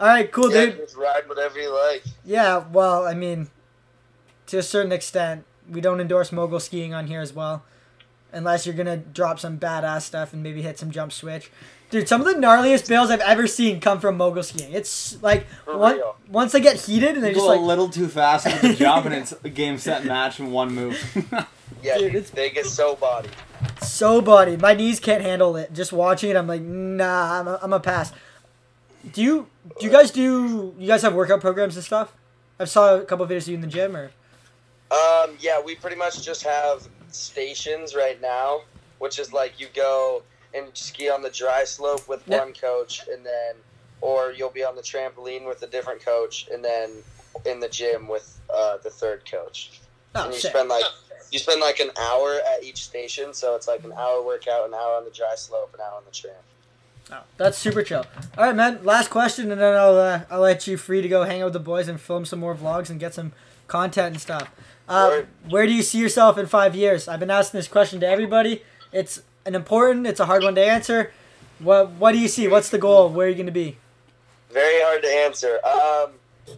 All 0.00 0.08
right, 0.08 0.30
cool, 0.30 0.52
yeah, 0.52 0.66
dude. 0.66 0.78
just 0.78 0.96
ride 0.96 1.28
whatever 1.28 1.58
you 1.60 1.72
like. 1.72 2.02
Yeah, 2.24 2.64
well, 2.72 3.06
I 3.06 3.14
mean, 3.14 3.48
to 4.48 4.58
a 4.58 4.62
certain 4.62 4.90
extent, 4.90 5.44
we 5.70 5.80
don't 5.80 6.00
endorse 6.00 6.32
mogul 6.32 6.58
skiing 6.58 6.92
on 6.92 7.06
here 7.06 7.20
as 7.20 7.32
well, 7.32 7.62
unless 8.32 8.66
you're 8.66 8.74
gonna 8.74 8.96
drop 8.96 9.38
some 9.38 9.56
badass 9.56 10.02
stuff 10.02 10.32
and 10.32 10.42
maybe 10.42 10.62
hit 10.62 10.78
some 10.80 10.90
jump 10.90 11.12
switch. 11.12 11.50
Dude, 11.94 12.08
some 12.08 12.20
of 12.20 12.26
the 12.26 12.34
gnarliest 12.34 12.88
bails 12.88 13.08
I've 13.08 13.20
ever 13.20 13.46
seen 13.46 13.78
come 13.78 14.00
from 14.00 14.16
mogul 14.16 14.42
skiing. 14.42 14.72
It's 14.72 15.22
like 15.22 15.46
one, 15.64 16.00
once 16.28 16.50
they 16.50 16.58
get 16.60 16.74
heated 16.74 17.10
and 17.10 17.18
You 17.18 17.22
they 17.22 17.28
go 17.30 17.36
just 17.36 17.46
like 17.46 17.60
a 17.60 17.62
little 17.62 17.88
too 17.88 18.08
fast 18.08 18.46
with 18.46 18.60
the 18.62 18.74
jump, 18.84 19.06
and 19.06 19.14
it's 19.14 19.32
a 19.44 19.48
game, 19.48 19.78
set, 19.78 20.04
match 20.04 20.40
in 20.40 20.50
one 20.50 20.74
move. 20.74 20.98
Yeah, 21.84 21.98
Dude, 21.98 22.06
dude, 22.12 22.14
it's- 22.16 22.30
they 22.30 22.50
get 22.50 22.66
so 22.66 22.96
body. 22.96 23.28
so 23.80 24.20
body. 24.20 24.56
My 24.56 24.74
knees 24.74 24.98
can't 24.98 25.22
handle 25.22 25.54
it. 25.56 25.72
Just 25.72 25.92
watching 25.92 26.30
it, 26.30 26.36
I'm 26.36 26.48
like, 26.48 26.62
nah, 26.62 27.38
I'm 27.40 27.46
a, 27.46 27.58
I'm 27.62 27.72
a 27.72 27.78
pass. 27.78 28.10
Do 29.12 29.22
you 29.22 29.46
do 29.78 29.86
you 29.86 29.92
guys 29.92 30.10
do 30.10 30.74
you 30.76 30.88
guys 30.88 31.02
have 31.02 31.14
workout 31.14 31.40
programs 31.40 31.76
and 31.76 31.84
stuff? 31.84 32.12
I've 32.58 32.68
saw 32.70 32.96
a 32.96 33.04
couple 33.04 33.24
videos 33.26 33.42
of 33.42 33.48
you 33.48 33.54
in 33.54 33.60
the 33.60 33.66
gym 33.68 33.94
or 33.96 34.10
Um, 34.90 35.36
yeah, 35.38 35.60
we 35.62 35.76
pretty 35.76 35.96
much 35.96 36.24
just 36.24 36.42
have 36.42 36.88
stations 37.12 37.94
right 37.94 38.20
now, 38.20 38.62
which 38.98 39.20
is 39.20 39.32
like 39.32 39.60
you 39.60 39.68
go 39.76 40.22
and 40.54 40.66
ski 40.74 41.08
on 41.10 41.22
the 41.22 41.30
dry 41.30 41.64
slope 41.64 42.06
with 42.08 42.22
Yep. 42.28 42.40
one 42.40 42.52
coach, 42.54 43.02
and 43.08 43.24
then, 43.24 43.56
or 44.00 44.32
you'll 44.32 44.50
be 44.50 44.64
on 44.64 44.76
the 44.76 44.82
trampoline 44.82 45.46
with 45.46 45.62
a 45.62 45.66
different 45.66 46.04
coach, 46.04 46.48
and 46.52 46.64
then 46.64 46.90
in 47.44 47.60
the 47.60 47.68
gym 47.68 48.06
with 48.08 48.40
uh, 48.54 48.76
the 48.78 48.90
third 48.90 49.28
coach. 49.30 49.80
oh 50.14 50.24
and 50.24 50.34
you 50.34 50.40
shit. 50.40 50.50
spend 50.52 50.68
like 50.68 50.84
you 51.30 51.38
spend 51.40 51.60
like 51.60 51.80
an 51.80 51.90
hour 52.00 52.38
at 52.54 52.62
each 52.62 52.84
station, 52.84 53.34
so 53.34 53.56
it's 53.56 53.66
like 53.66 53.82
an 53.84 53.92
hour 53.92 54.22
workout, 54.22 54.66
an 54.68 54.74
hour 54.74 54.96
on 54.96 55.04
the 55.04 55.10
dry 55.10 55.34
slope, 55.34 55.74
an 55.74 55.80
hour 55.80 55.96
on 55.96 56.04
the 56.04 56.12
tram. 56.12 56.34
Oh, 57.12 57.20
that's 57.36 57.58
super 57.58 57.82
chill. 57.82 58.06
All 58.38 58.44
right, 58.44 58.54
man. 58.54 58.80
Last 58.84 59.10
question, 59.10 59.50
and 59.52 59.60
then 59.60 59.74
I'll 59.74 59.96
uh, 59.98 60.20
I'll 60.30 60.40
let 60.40 60.66
you 60.66 60.76
free 60.76 61.02
to 61.02 61.08
go 61.08 61.24
hang 61.24 61.42
out 61.42 61.46
with 61.46 61.52
the 61.54 61.58
boys 61.60 61.88
and 61.88 62.00
film 62.00 62.24
some 62.24 62.38
more 62.38 62.54
vlogs 62.54 62.88
and 62.88 62.98
get 63.00 63.12
some 63.14 63.32
content 63.66 64.12
and 64.14 64.20
stuff. 64.20 64.50
Uh, 64.88 65.22
where 65.48 65.66
do 65.66 65.72
you 65.72 65.82
see 65.82 65.98
yourself 65.98 66.38
in 66.38 66.46
five 66.46 66.74
years? 66.76 67.08
I've 67.08 67.20
been 67.20 67.30
asking 67.30 67.58
this 67.58 67.68
question 67.68 68.00
to 68.00 68.06
everybody. 68.06 68.62
It's 68.92 69.22
an 69.46 69.54
important. 69.54 70.06
It's 70.06 70.20
a 70.20 70.26
hard 70.26 70.42
one 70.42 70.54
to 70.54 70.64
answer. 70.64 71.12
What 71.58 71.90
What 71.92 72.12
do 72.12 72.18
you 72.18 72.28
see? 72.28 72.48
What's 72.48 72.70
the 72.70 72.78
goal? 72.78 73.08
Where 73.10 73.26
are 73.26 73.30
you 73.30 73.36
going 73.36 73.46
to 73.46 73.52
be? 73.52 73.76
Very 74.50 74.80
hard 74.82 75.02
to 75.02 75.08
answer. 75.08 75.58
Um, 75.66 76.12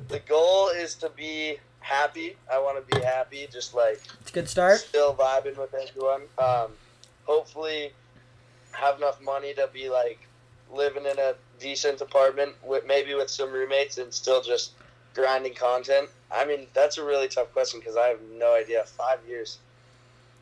the 0.09 0.18
goal 0.20 0.68
is 0.68 0.95
to 0.97 1.11
be 1.11 1.59
happy. 1.80 2.37
I 2.53 2.59
want 2.59 2.87
to 2.89 2.97
be 2.97 3.03
happy, 3.05 3.47
just 3.51 3.74
like 3.74 4.01
It's 4.20 4.30
a 4.30 4.34
good 4.34 4.49
start. 4.49 4.78
still 4.78 5.14
vibing 5.14 5.57
with 5.57 5.74
everyone. 5.74 6.22
Um, 6.39 6.72
hopefully, 7.24 7.93
have 8.72 8.99
enough 8.99 9.20
money 9.22 9.55
to 9.55 9.68
be 9.72 9.89
like 9.89 10.26
living 10.72 11.05
in 11.07 11.18
a 11.18 11.34
decent 11.61 12.01
apartment 12.01 12.53
with 12.64 12.87
maybe 12.87 13.14
with 13.14 13.30
some 13.30 13.53
roommates 13.53 13.99
and 13.99 14.12
still 14.12 14.43
just 14.43 14.72
grinding 15.14 15.55
content. 15.55 16.09
I 16.30 16.45
mean, 16.45 16.66
that's 16.74 16.99
a 16.99 17.05
really 17.05 17.28
tough 17.28 17.53
question 17.53 17.80
because 17.80 17.97
I 17.97 18.09
have 18.09 18.20
no 18.37 18.55
idea. 18.55 18.84
Five 18.84 19.20
years, 19.28 19.59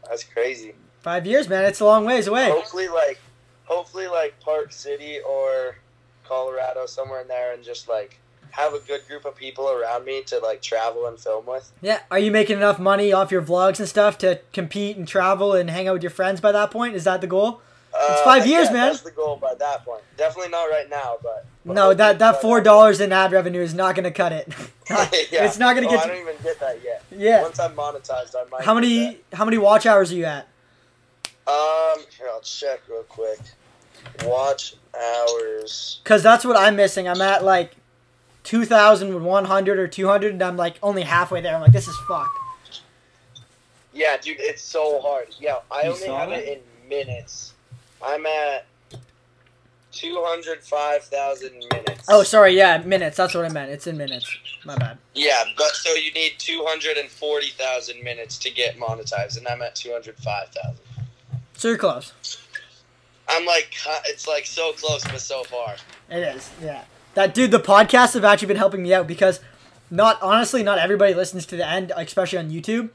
that's 0.08 0.24
crazy. 0.24 0.74
Five 1.04 1.26
years, 1.26 1.48
man. 1.50 1.64
It's 1.66 1.80
a 1.80 1.84
long 1.84 2.06
ways 2.06 2.26
away. 2.26 2.48
Hopefully, 2.50 2.88
like, 2.88 3.18
hopefully, 3.64 4.08
like 4.08 4.40
Park 4.40 4.72
City 4.72 5.18
or 5.20 5.76
Colorado, 6.26 6.86
somewhere 6.86 7.20
in 7.20 7.28
there, 7.28 7.52
and 7.52 7.62
just 7.62 7.88
like 7.90 8.18
have 8.52 8.72
a 8.72 8.78
good 8.80 9.06
group 9.06 9.26
of 9.26 9.36
people 9.36 9.68
around 9.68 10.06
me 10.06 10.22
to 10.22 10.38
like 10.38 10.62
travel 10.62 11.06
and 11.06 11.18
film 11.20 11.44
with. 11.44 11.70
Yeah. 11.82 11.98
Are 12.10 12.18
you 12.18 12.30
making 12.30 12.56
enough 12.56 12.78
money 12.78 13.12
off 13.12 13.30
your 13.30 13.42
vlogs 13.42 13.78
and 13.80 13.86
stuff 13.88 14.16
to 14.18 14.40
compete 14.54 14.96
and 14.96 15.06
travel 15.06 15.52
and 15.52 15.68
hang 15.68 15.88
out 15.88 15.92
with 15.92 16.02
your 16.02 16.10
friends 16.10 16.40
by 16.40 16.52
that 16.52 16.70
point? 16.70 16.94
Is 16.94 17.04
that 17.04 17.20
the 17.20 17.26
goal? 17.26 17.60
It's 17.96 18.20
Uh, 18.22 18.24
five 18.24 18.46
years, 18.46 18.68
yeah, 18.68 18.72
man. 18.72 18.86
That's 18.92 19.02
the 19.02 19.10
goal 19.10 19.36
by 19.36 19.54
that 19.56 19.84
point. 19.84 20.02
Definitely 20.16 20.50
not 20.52 20.64
right 20.70 20.88
now, 20.88 21.16
but. 21.22 21.44
but 21.66 21.74
No, 21.74 21.92
that 21.94 22.18
that 22.18 22.40
four 22.40 22.62
dollars 22.62 22.98
in 23.00 23.12
ad 23.12 23.30
revenue 23.30 23.60
is 23.60 23.74
not 23.74 23.94
going 23.94 24.04
to 24.04 24.10
cut 24.10 24.32
it. 24.32 24.48
yeah. 25.30 25.44
It's 25.44 25.58
not 25.58 25.76
going 25.76 25.86
Oh, 25.86 25.90
to 25.90 25.96
I 25.96 25.98
get. 25.98 26.06
don't 26.08 26.20
even 26.20 26.36
get 26.42 26.58
that 26.60 26.80
yet. 26.82 27.02
yeah. 27.10 27.42
Once 27.42 27.60
I'm 27.60 27.74
monetized, 27.76 28.34
I 28.34 28.48
might. 28.50 28.64
How 28.64 28.72
many 28.74 29.18
how 29.34 29.44
many 29.44 29.58
watch 29.58 29.84
hours 29.84 30.10
are 30.10 30.16
you 30.16 30.24
at? 30.24 30.48
That. 31.46 31.50
Um, 31.52 32.04
here 32.16 32.28
I'll 32.28 32.40
check 32.40 32.80
real 32.88 33.02
quick. 33.04 33.38
Watch 34.24 34.74
hours. 34.94 36.00
Because 36.04 36.22
that's 36.22 36.44
what 36.44 36.56
I'm 36.56 36.76
missing. 36.76 37.08
I'm 37.08 37.20
at 37.20 37.44
like 37.44 37.72
2,100 38.44 39.78
or 39.78 39.88
200, 39.88 40.32
and 40.32 40.42
I'm 40.42 40.56
like 40.56 40.76
only 40.82 41.02
halfway 41.02 41.40
there. 41.40 41.54
I'm 41.54 41.62
like, 41.62 41.72
this 41.72 41.88
is 41.88 41.96
fucked. 42.08 42.38
Yeah, 43.92 44.16
dude, 44.16 44.36
it's 44.40 44.62
so 44.62 45.00
hard. 45.00 45.28
Yeah, 45.38 45.58
I 45.70 45.84
You 45.84 45.92
only 45.92 46.08
have 46.08 46.30
that? 46.30 46.38
it 46.40 46.62
in 46.82 46.88
minutes. 46.88 47.54
I'm 48.04 48.26
at 48.26 48.66
two 49.92 50.20
hundred 50.26 50.62
five 50.64 51.04
thousand 51.04 51.52
minutes. 51.72 52.04
Oh, 52.08 52.24
sorry. 52.24 52.56
Yeah, 52.56 52.78
minutes. 52.78 53.16
That's 53.16 53.34
what 53.34 53.44
I 53.44 53.48
meant. 53.48 53.70
It's 53.70 53.86
in 53.86 53.96
minutes. 53.96 54.36
My 54.64 54.76
bad. 54.76 54.98
Yeah, 55.14 55.44
but 55.56 55.68
so 55.68 55.92
you 55.94 56.12
need 56.12 56.32
two 56.38 56.64
hundred 56.66 56.96
and 56.98 57.08
forty 57.08 57.50
thousand 57.50 58.02
minutes 58.02 58.36
to 58.38 58.50
get 58.50 58.76
monetized, 58.78 59.38
and 59.38 59.46
I'm 59.46 59.62
at 59.62 59.76
two 59.76 59.92
hundred 59.92 60.16
five 60.18 60.48
thousand. 60.48 60.83
So 61.64 61.70
you're 61.70 61.78
close. 61.78 62.12
I'm 63.26 63.46
like, 63.46 63.74
it's 64.04 64.28
like 64.28 64.44
so 64.44 64.74
close, 64.74 65.02
but 65.04 65.18
so 65.18 65.44
far. 65.44 65.76
It 66.10 66.18
is. 66.18 66.50
Yeah. 66.62 66.84
That 67.14 67.32
dude. 67.32 67.52
The 67.52 67.58
podcasts 67.58 68.12
have 68.12 68.22
actually 68.22 68.48
been 68.48 68.58
helping 68.58 68.82
me 68.82 68.92
out 68.92 69.06
because, 69.06 69.40
not 69.90 70.20
honestly, 70.20 70.62
not 70.62 70.78
everybody 70.78 71.14
listens 71.14 71.46
to 71.46 71.56
the 71.56 71.66
end, 71.66 71.90
especially 71.96 72.38
on 72.38 72.50
YouTube. 72.50 72.90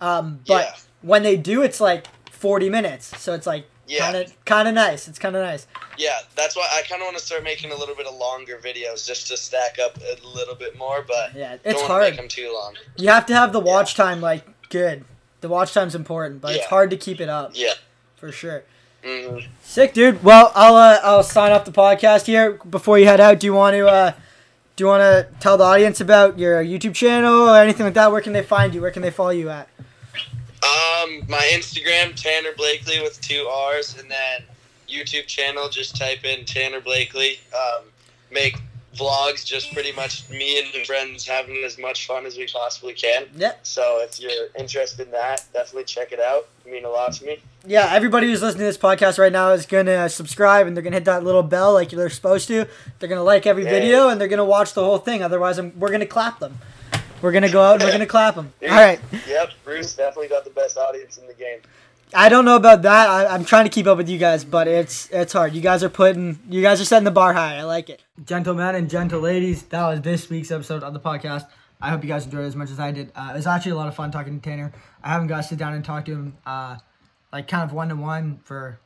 Um, 0.00 0.40
but 0.48 0.64
Yeah. 0.64 0.74
when 1.02 1.22
they 1.22 1.36
do, 1.36 1.62
it's 1.62 1.80
like 1.80 2.06
40 2.32 2.68
minutes. 2.68 3.16
So 3.16 3.32
it's 3.32 3.46
like 3.46 3.66
Yeah. 3.86 4.00
kind 4.00 4.16
of 4.16 4.44
kind 4.44 4.66
of 4.66 4.74
nice. 4.74 5.06
It's 5.06 5.20
kind 5.20 5.36
of 5.36 5.42
nice. 5.44 5.68
Yeah, 5.96 6.18
that's 6.34 6.56
why 6.56 6.68
I 6.72 6.82
kind 6.88 7.00
of 7.02 7.06
want 7.06 7.16
to 7.18 7.24
start 7.24 7.44
making 7.44 7.70
a 7.70 7.76
little 7.76 7.94
bit 7.94 8.06
of 8.08 8.16
longer 8.16 8.58
videos 8.60 9.06
just 9.06 9.28
to 9.28 9.36
stack 9.36 9.78
up 9.78 9.96
a 9.98 10.26
little 10.26 10.56
bit 10.56 10.76
more, 10.76 11.02
but 11.06 11.32
Yeah, 11.36 11.50
don't 11.50 11.60
it's 11.62 11.82
hard. 11.82 12.02
make 12.02 12.16
them 12.16 12.26
too 12.26 12.52
long. 12.52 12.74
You 12.96 13.08
have 13.10 13.26
to 13.26 13.36
have 13.36 13.52
the 13.52 13.60
watch 13.60 13.94
time 13.94 14.20
like 14.20 14.42
good. 14.68 15.04
The 15.42 15.48
watch 15.48 15.72
time's 15.72 15.94
important, 15.94 16.40
but 16.40 16.56
it's 16.56 16.66
hard 16.66 16.90
to 16.90 16.96
keep 16.96 17.20
it 17.20 17.28
up 17.28 17.52
Yeah. 17.54 17.74
For 18.20 18.30
sure. 18.30 18.62
hmm 19.02 19.38
Sick, 19.62 19.94
dude. 19.94 20.22
Well, 20.22 20.52
I'll 20.54 20.76
uh, 20.76 21.00
I'll 21.02 21.22
sign 21.22 21.52
off 21.52 21.64
the 21.64 21.72
podcast 21.72 22.26
here. 22.26 22.52
Before 22.68 22.98
you 22.98 23.06
head 23.06 23.20
out, 23.20 23.40
do 23.40 23.46
you 23.46 23.54
want 23.54 23.74
to 23.74 23.88
uh, 23.88 24.12
do 24.76 24.84
you 24.84 24.88
want 24.88 25.00
to 25.00 25.26
tell 25.40 25.56
the 25.56 25.64
audience 25.64 26.00
about 26.00 26.38
your 26.38 26.62
YouTube 26.62 26.94
channel 26.94 27.48
or 27.48 27.56
anything 27.56 27.84
like 27.86 27.94
that? 27.94 28.12
Where 28.12 28.20
can 28.20 28.32
they 28.34 28.42
find 28.42 28.74
you? 28.74 28.80
Where 28.82 28.90
can 28.90 29.02
they 29.02 29.10
follow 29.10 29.30
you 29.30 29.48
at? 29.48 29.68
Um, 30.62 31.22
my 31.28 31.50
Instagram 31.54 32.14
Tanner 32.14 32.50
Blakely 32.56 33.00
with 33.00 33.20
two 33.22 33.46
R's, 33.50 33.98
and 33.98 34.10
then 34.10 34.42
YouTube 34.88 35.26
channel. 35.26 35.68
Just 35.70 35.96
type 35.96 36.24
in 36.24 36.44
Tanner 36.44 36.80
Blakely. 36.80 37.40
Um, 37.54 37.84
make 38.30 38.56
vlogs, 38.96 39.44
just 39.46 39.72
pretty 39.72 39.92
much 39.92 40.28
me 40.30 40.58
and 40.62 40.72
the 40.74 40.84
friends 40.84 41.26
having 41.26 41.62
as 41.64 41.78
much 41.78 42.06
fun 42.06 42.26
as 42.26 42.36
we 42.36 42.46
possibly 42.46 42.92
can. 42.92 43.26
Yeah. 43.36 43.52
So 43.62 44.00
if 44.02 44.20
you're 44.20 44.48
interested 44.58 45.06
in 45.06 45.12
that, 45.12 45.44
definitely 45.52 45.84
check 45.84 46.12
it 46.12 46.20
out. 46.20 46.48
It 46.66 46.72
mean 46.72 46.84
a 46.84 46.88
lot 46.88 47.12
to 47.14 47.24
me. 47.24 47.38
Yeah, 47.66 47.88
everybody 47.92 48.26
who's 48.26 48.42
listening 48.42 48.60
to 48.60 48.64
this 48.66 48.78
podcast 48.78 49.18
right 49.18 49.32
now 49.32 49.50
is 49.52 49.66
gonna 49.66 50.08
subscribe 50.08 50.66
and 50.66 50.76
they're 50.76 50.82
gonna 50.82 50.96
hit 50.96 51.04
that 51.04 51.22
little 51.24 51.42
bell 51.42 51.72
like 51.72 51.90
they're 51.90 52.10
supposed 52.10 52.48
to. 52.48 52.66
They're 52.98 53.08
gonna 53.08 53.22
like 53.22 53.46
every 53.46 53.64
Yeah. 53.64 53.70
video 53.70 54.08
and 54.08 54.20
they're 54.20 54.28
gonna 54.28 54.44
watch 54.44 54.72
the 54.74 54.82
whole 54.84 54.98
thing. 54.98 55.22
Otherwise, 55.22 55.58
I'm, 55.58 55.78
we're 55.78 55.90
gonna 55.90 56.06
clap 56.06 56.40
them. 56.40 56.58
We're 57.22 57.32
gonna 57.32 57.50
go 57.50 57.62
out 57.62 57.74
and 57.74 57.84
we're 57.84 57.92
gonna 57.92 58.06
clap 58.06 58.34
them. 58.34 58.52
All 58.62 58.68
right. 58.70 58.98
Yep, 59.28 59.50
Bruce 59.62 59.94
definitely 59.94 60.28
got 60.28 60.44
the 60.44 60.50
best 60.50 60.78
audience 60.78 61.18
in 61.18 61.26
the 61.26 61.34
game. 61.34 61.58
I 62.12 62.28
don't 62.28 62.44
know 62.44 62.56
about 62.56 62.82
that. 62.82 63.08
I, 63.08 63.26
I'm 63.26 63.44
trying 63.44 63.64
to 63.64 63.70
keep 63.70 63.86
up 63.86 63.96
with 63.96 64.08
you 64.08 64.18
guys, 64.18 64.44
but 64.44 64.66
it's 64.66 65.08
it's 65.10 65.32
hard. 65.32 65.54
You 65.54 65.60
guys 65.60 65.84
are 65.84 65.88
putting, 65.88 66.38
you 66.48 66.62
guys 66.62 66.80
are 66.80 66.84
setting 66.84 67.04
the 67.04 67.10
bar 67.10 67.32
high. 67.32 67.56
I 67.56 67.62
like 67.62 67.88
it. 67.88 68.02
Gentlemen 68.24 68.74
and 68.74 68.90
gentle 68.90 69.20
ladies, 69.20 69.62
that 69.64 69.86
was 69.86 70.00
this 70.00 70.28
week's 70.28 70.50
episode 70.50 70.82
of 70.82 70.92
the 70.92 71.00
podcast. 71.00 71.46
I 71.80 71.90
hope 71.90 72.02
you 72.02 72.08
guys 72.08 72.24
enjoyed 72.24 72.44
it 72.44 72.48
as 72.48 72.56
much 72.56 72.70
as 72.70 72.78
I 72.80 72.90
did. 72.90 73.12
Uh, 73.14 73.30
it 73.32 73.36
was 73.36 73.46
actually 73.46 73.72
a 73.72 73.76
lot 73.76 73.88
of 73.88 73.94
fun 73.94 74.10
talking 74.10 74.38
to 74.38 74.50
Tanner. 74.50 74.72
I 75.02 75.08
haven't 75.10 75.28
got 75.28 75.38
to 75.38 75.42
sit 75.44 75.58
down 75.58 75.72
and 75.72 75.84
talk 75.84 76.04
to 76.06 76.12
him, 76.12 76.36
uh, 76.44 76.76
like 77.32 77.48
kind 77.48 77.62
of 77.62 77.72
one 77.72 77.88
to 77.88 77.96
one 77.96 78.40
for, 78.44 78.78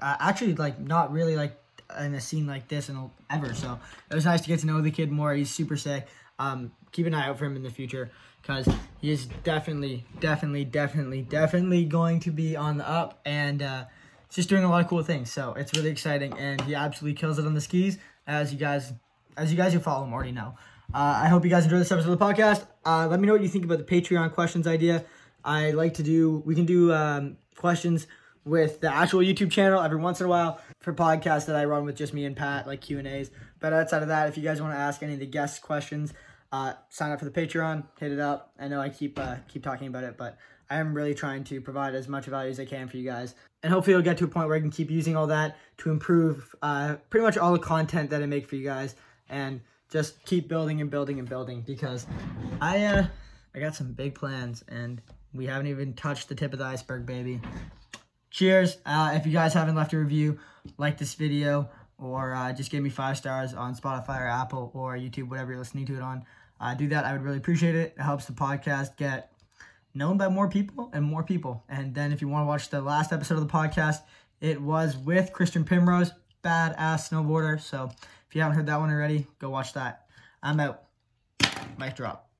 uh, 0.00 0.16
actually 0.20 0.54
like 0.54 0.78
not 0.78 1.10
really 1.10 1.36
like 1.36 1.58
in 1.98 2.14
a 2.14 2.20
scene 2.20 2.46
like 2.46 2.68
this 2.68 2.88
and 2.88 3.10
ever. 3.28 3.54
So 3.54 3.80
it 4.10 4.14
was 4.14 4.24
nice 4.24 4.40
to 4.42 4.48
get 4.48 4.60
to 4.60 4.66
know 4.66 4.80
the 4.80 4.90
kid 4.90 5.10
more. 5.10 5.34
He's 5.34 5.50
super 5.50 5.76
sick. 5.76 6.06
Um, 6.38 6.72
keep 6.92 7.06
an 7.06 7.14
eye 7.14 7.26
out 7.26 7.38
for 7.38 7.44
him 7.44 7.56
in 7.56 7.62
the 7.62 7.70
future 7.70 8.10
because 8.40 8.68
he 9.00 9.10
is 9.10 9.26
definitely, 9.44 10.04
definitely, 10.20 10.64
definitely, 10.64 11.22
definitely 11.22 11.84
going 11.84 12.20
to 12.20 12.30
be 12.30 12.56
on 12.56 12.78
the 12.78 12.88
up. 12.88 13.20
And 13.24 13.62
uh, 13.62 13.84
just 14.32 14.48
doing 14.48 14.64
a 14.64 14.70
lot 14.70 14.82
of 14.82 14.88
cool 14.88 15.02
things. 15.02 15.30
So 15.30 15.52
it's 15.54 15.72
really 15.76 15.90
exciting, 15.90 16.32
and 16.38 16.60
he 16.62 16.74
absolutely 16.74 17.18
kills 17.18 17.38
it 17.38 17.46
on 17.46 17.54
the 17.54 17.60
skis, 17.60 17.98
as 18.26 18.52
you 18.52 18.58
guys, 18.58 18.92
as 19.36 19.50
you 19.50 19.56
guys 19.56 19.72
who 19.72 19.78
follow 19.78 20.04
him 20.04 20.12
already 20.12 20.32
know. 20.32 20.54
Uh, 20.94 21.20
I 21.24 21.28
hope 21.28 21.44
you 21.44 21.50
guys 21.50 21.64
enjoy 21.64 21.78
this 21.78 21.92
episode 21.92 22.12
of 22.12 22.18
the 22.18 22.24
podcast. 22.24 22.66
Uh, 22.84 23.06
let 23.08 23.20
me 23.20 23.26
know 23.26 23.34
what 23.34 23.42
you 23.42 23.48
think 23.48 23.64
about 23.64 23.78
the 23.78 23.84
Patreon 23.84 24.32
questions 24.32 24.66
idea. 24.66 25.04
I 25.44 25.70
like 25.70 25.94
to 25.94 26.02
do. 26.02 26.42
We 26.44 26.54
can 26.54 26.66
do 26.66 26.92
um, 26.92 27.36
questions 27.56 28.06
with 28.44 28.80
the 28.80 28.92
actual 28.92 29.20
YouTube 29.20 29.50
channel 29.50 29.80
every 29.80 29.98
once 29.98 30.20
in 30.20 30.26
a 30.26 30.28
while 30.28 30.60
for 30.80 30.92
podcasts 30.92 31.46
that 31.46 31.56
I 31.56 31.64
run 31.64 31.84
with 31.84 31.96
just 31.96 32.12
me 32.12 32.24
and 32.24 32.36
Pat, 32.36 32.66
like 32.66 32.80
Q 32.80 32.98
and 32.98 33.06
A's. 33.06 33.30
But 33.60 33.72
outside 33.72 34.02
of 34.02 34.08
that, 34.08 34.28
if 34.28 34.36
you 34.36 34.42
guys 34.42 34.60
want 34.60 34.74
to 34.74 34.78
ask 34.78 35.02
any 35.02 35.14
of 35.14 35.20
the 35.20 35.26
guest 35.26 35.62
questions, 35.62 36.12
uh, 36.52 36.74
sign 36.90 37.10
up 37.10 37.18
for 37.18 37.24
the 37.24 37.30
Patreon, 37.30 37.84
hit 37.98 38.12
it 38.12 38.20
up. 38.20 38.52
I 38.58 38.68
know 38.68 38.80
I 38.80 38.90
keep 38.90 39.18
uh, 39.18 39.36
keep 39.48 39.64
talking 39.64 39.88
about 39.88 40.04
it, 40.04 40.16
but 40.18 40.36
I 40.68 40.76
am 40.76 40.94
really 40.94 41.14
trying 41.14 41.44
to 41.44 41.60
provide 41.60 41.94
as 41.94 42.08
much 42.08 42.26
value 42.26 42.50
as 42.50 42.60
I 42.60 42.66
can 42.66 42.88
for 42.88 42.98
you 42.98 43.08
guys, 43.08 43.34
and 43.62 43.72
hopefully 43.72 43.94
it'll 43.94 44.04
get 44.04 44.18
to 44.18 44.24
a 44.24 44.28
point 44.28 44.48
where 44.48 44.56
I 44.56 44.60
can 44.60 44.70
keep 44.70 44.90
using 44.90 45.16
all 45.16 45.26
that 45.28 45.56
to 45.78 45.90
improve 45.90 46.54
uh, 46.62 46.96
pretty 47.08 47.24
much 47.24 47.38
all 47.38 47.52
the 47.52 47.58
content 47.58 48.10
that 48.10 48.22
I 48.22 48.26
make 48.26 48.46
for 48.46 48.56
you 48.56 48.64
guys, 48.64 48.94
and 49.30 49.62
just 49.90 50.24
keep 50.26 50.48
building 50.48 50.80
and 50.80 50.90
building 50.90 51.18
and 51.18 51.28
building 51.28 51.62
because 51.66 52.06
I 52.60 52.84
uh, 52.84 53.06
I 53.54 53.58
got 53.58 53.74
some 53.74 53.92
big 53.92 54.14
plans, 54.14 54.62
and 54.68 55.00
we 55.32 55.46
haven't 55.46 55.68
even 55.68 55.94
touched 55.94 56.28
the 56.28 56.34
tip 56.34 56.52
of 56.52 56.58
the 56.58 56.66
iceberg, 56.66 57.06
baby. 57.06 57.40
Cheers! 58.30 58.76
Uh, 58.84 59.12
if 59.14 59.26
you 59.26 59.32
guys 59.32 59.54
haven't 59.54 59.74
left 59.74 59.94
a 59.94 59.98
review, 59.98 60.38
like 60.76 60.98
this 60.98 61.14
video 61.14 61.68
or 61.98 62.34
uh, 62.34 62.52
just 62.52 62.70
give 62.70 62.82
me 62.82 62.90
five 62.90 63.16
stars 63.16 63.54
on 63.54 63.76
Spotify 63.76 64.20
or 64.20 64.26
Apple 64.26 64.70
or 64.74 64.96
YouTube, 64.96 65.28
whatever 65.28 65.52
you're 65.52 65.58
listening 65.58 65.86
to 65.86 65.96
it 65.96 66.02
on. 66.02 66.24
Uh, 66.62 66.74
do 66.74 66.86
that. 66.88 67.04
I 67.04 67.12
would 67.12 67.22
really 67.22 67.38
appreciate 67.38 67.74
it. 67.74 67.94
It 67.96 68.00
helps 68.00 68.26
the 68.26 68.32
podcast 68.32 68.96
get 68.96 69.32
known 69.94 70.16
by 70.16 70.28
more 70.28 70.48
people 70.48 70.90
and 70.94 71.04
more 71.04 71.24
people. 71.24 71.64
And 71.68 71.92
then 71.92 72.12
if 72.12 72.22
you 72.22 72.28
want 72.28 72.44
to 72.44 72.46
watch 72.46 72.70
the 72.70 72.80
last 72.80 73.12
episode 73.12 73.34
of 73.34 73.40
the 73.40 73.52
podcast, 73.52 73.96
it 74.40 74.62
was 74.62 74.96
with 74.96 75.32
Christian 75.32 75.64
Primrose, 75.64 76.12
badass 76.44 77.10
snowboarder. 77.10 77.60
So 77.60 77.90
if 78.28 78.36
you 78.36 78.42
haven't 78.42 78.56
heard 78.56 78.66
that 78.66 78.78
one 78.78 78.90
already, 78.90 79.26
go 79.40 79.50
watch 79.50 79.72
that. 79.72 80.06
I'm 80.40 80.60
out. 80.60 80.84
Mic 81.78 81.96
drop. 81.96 82.31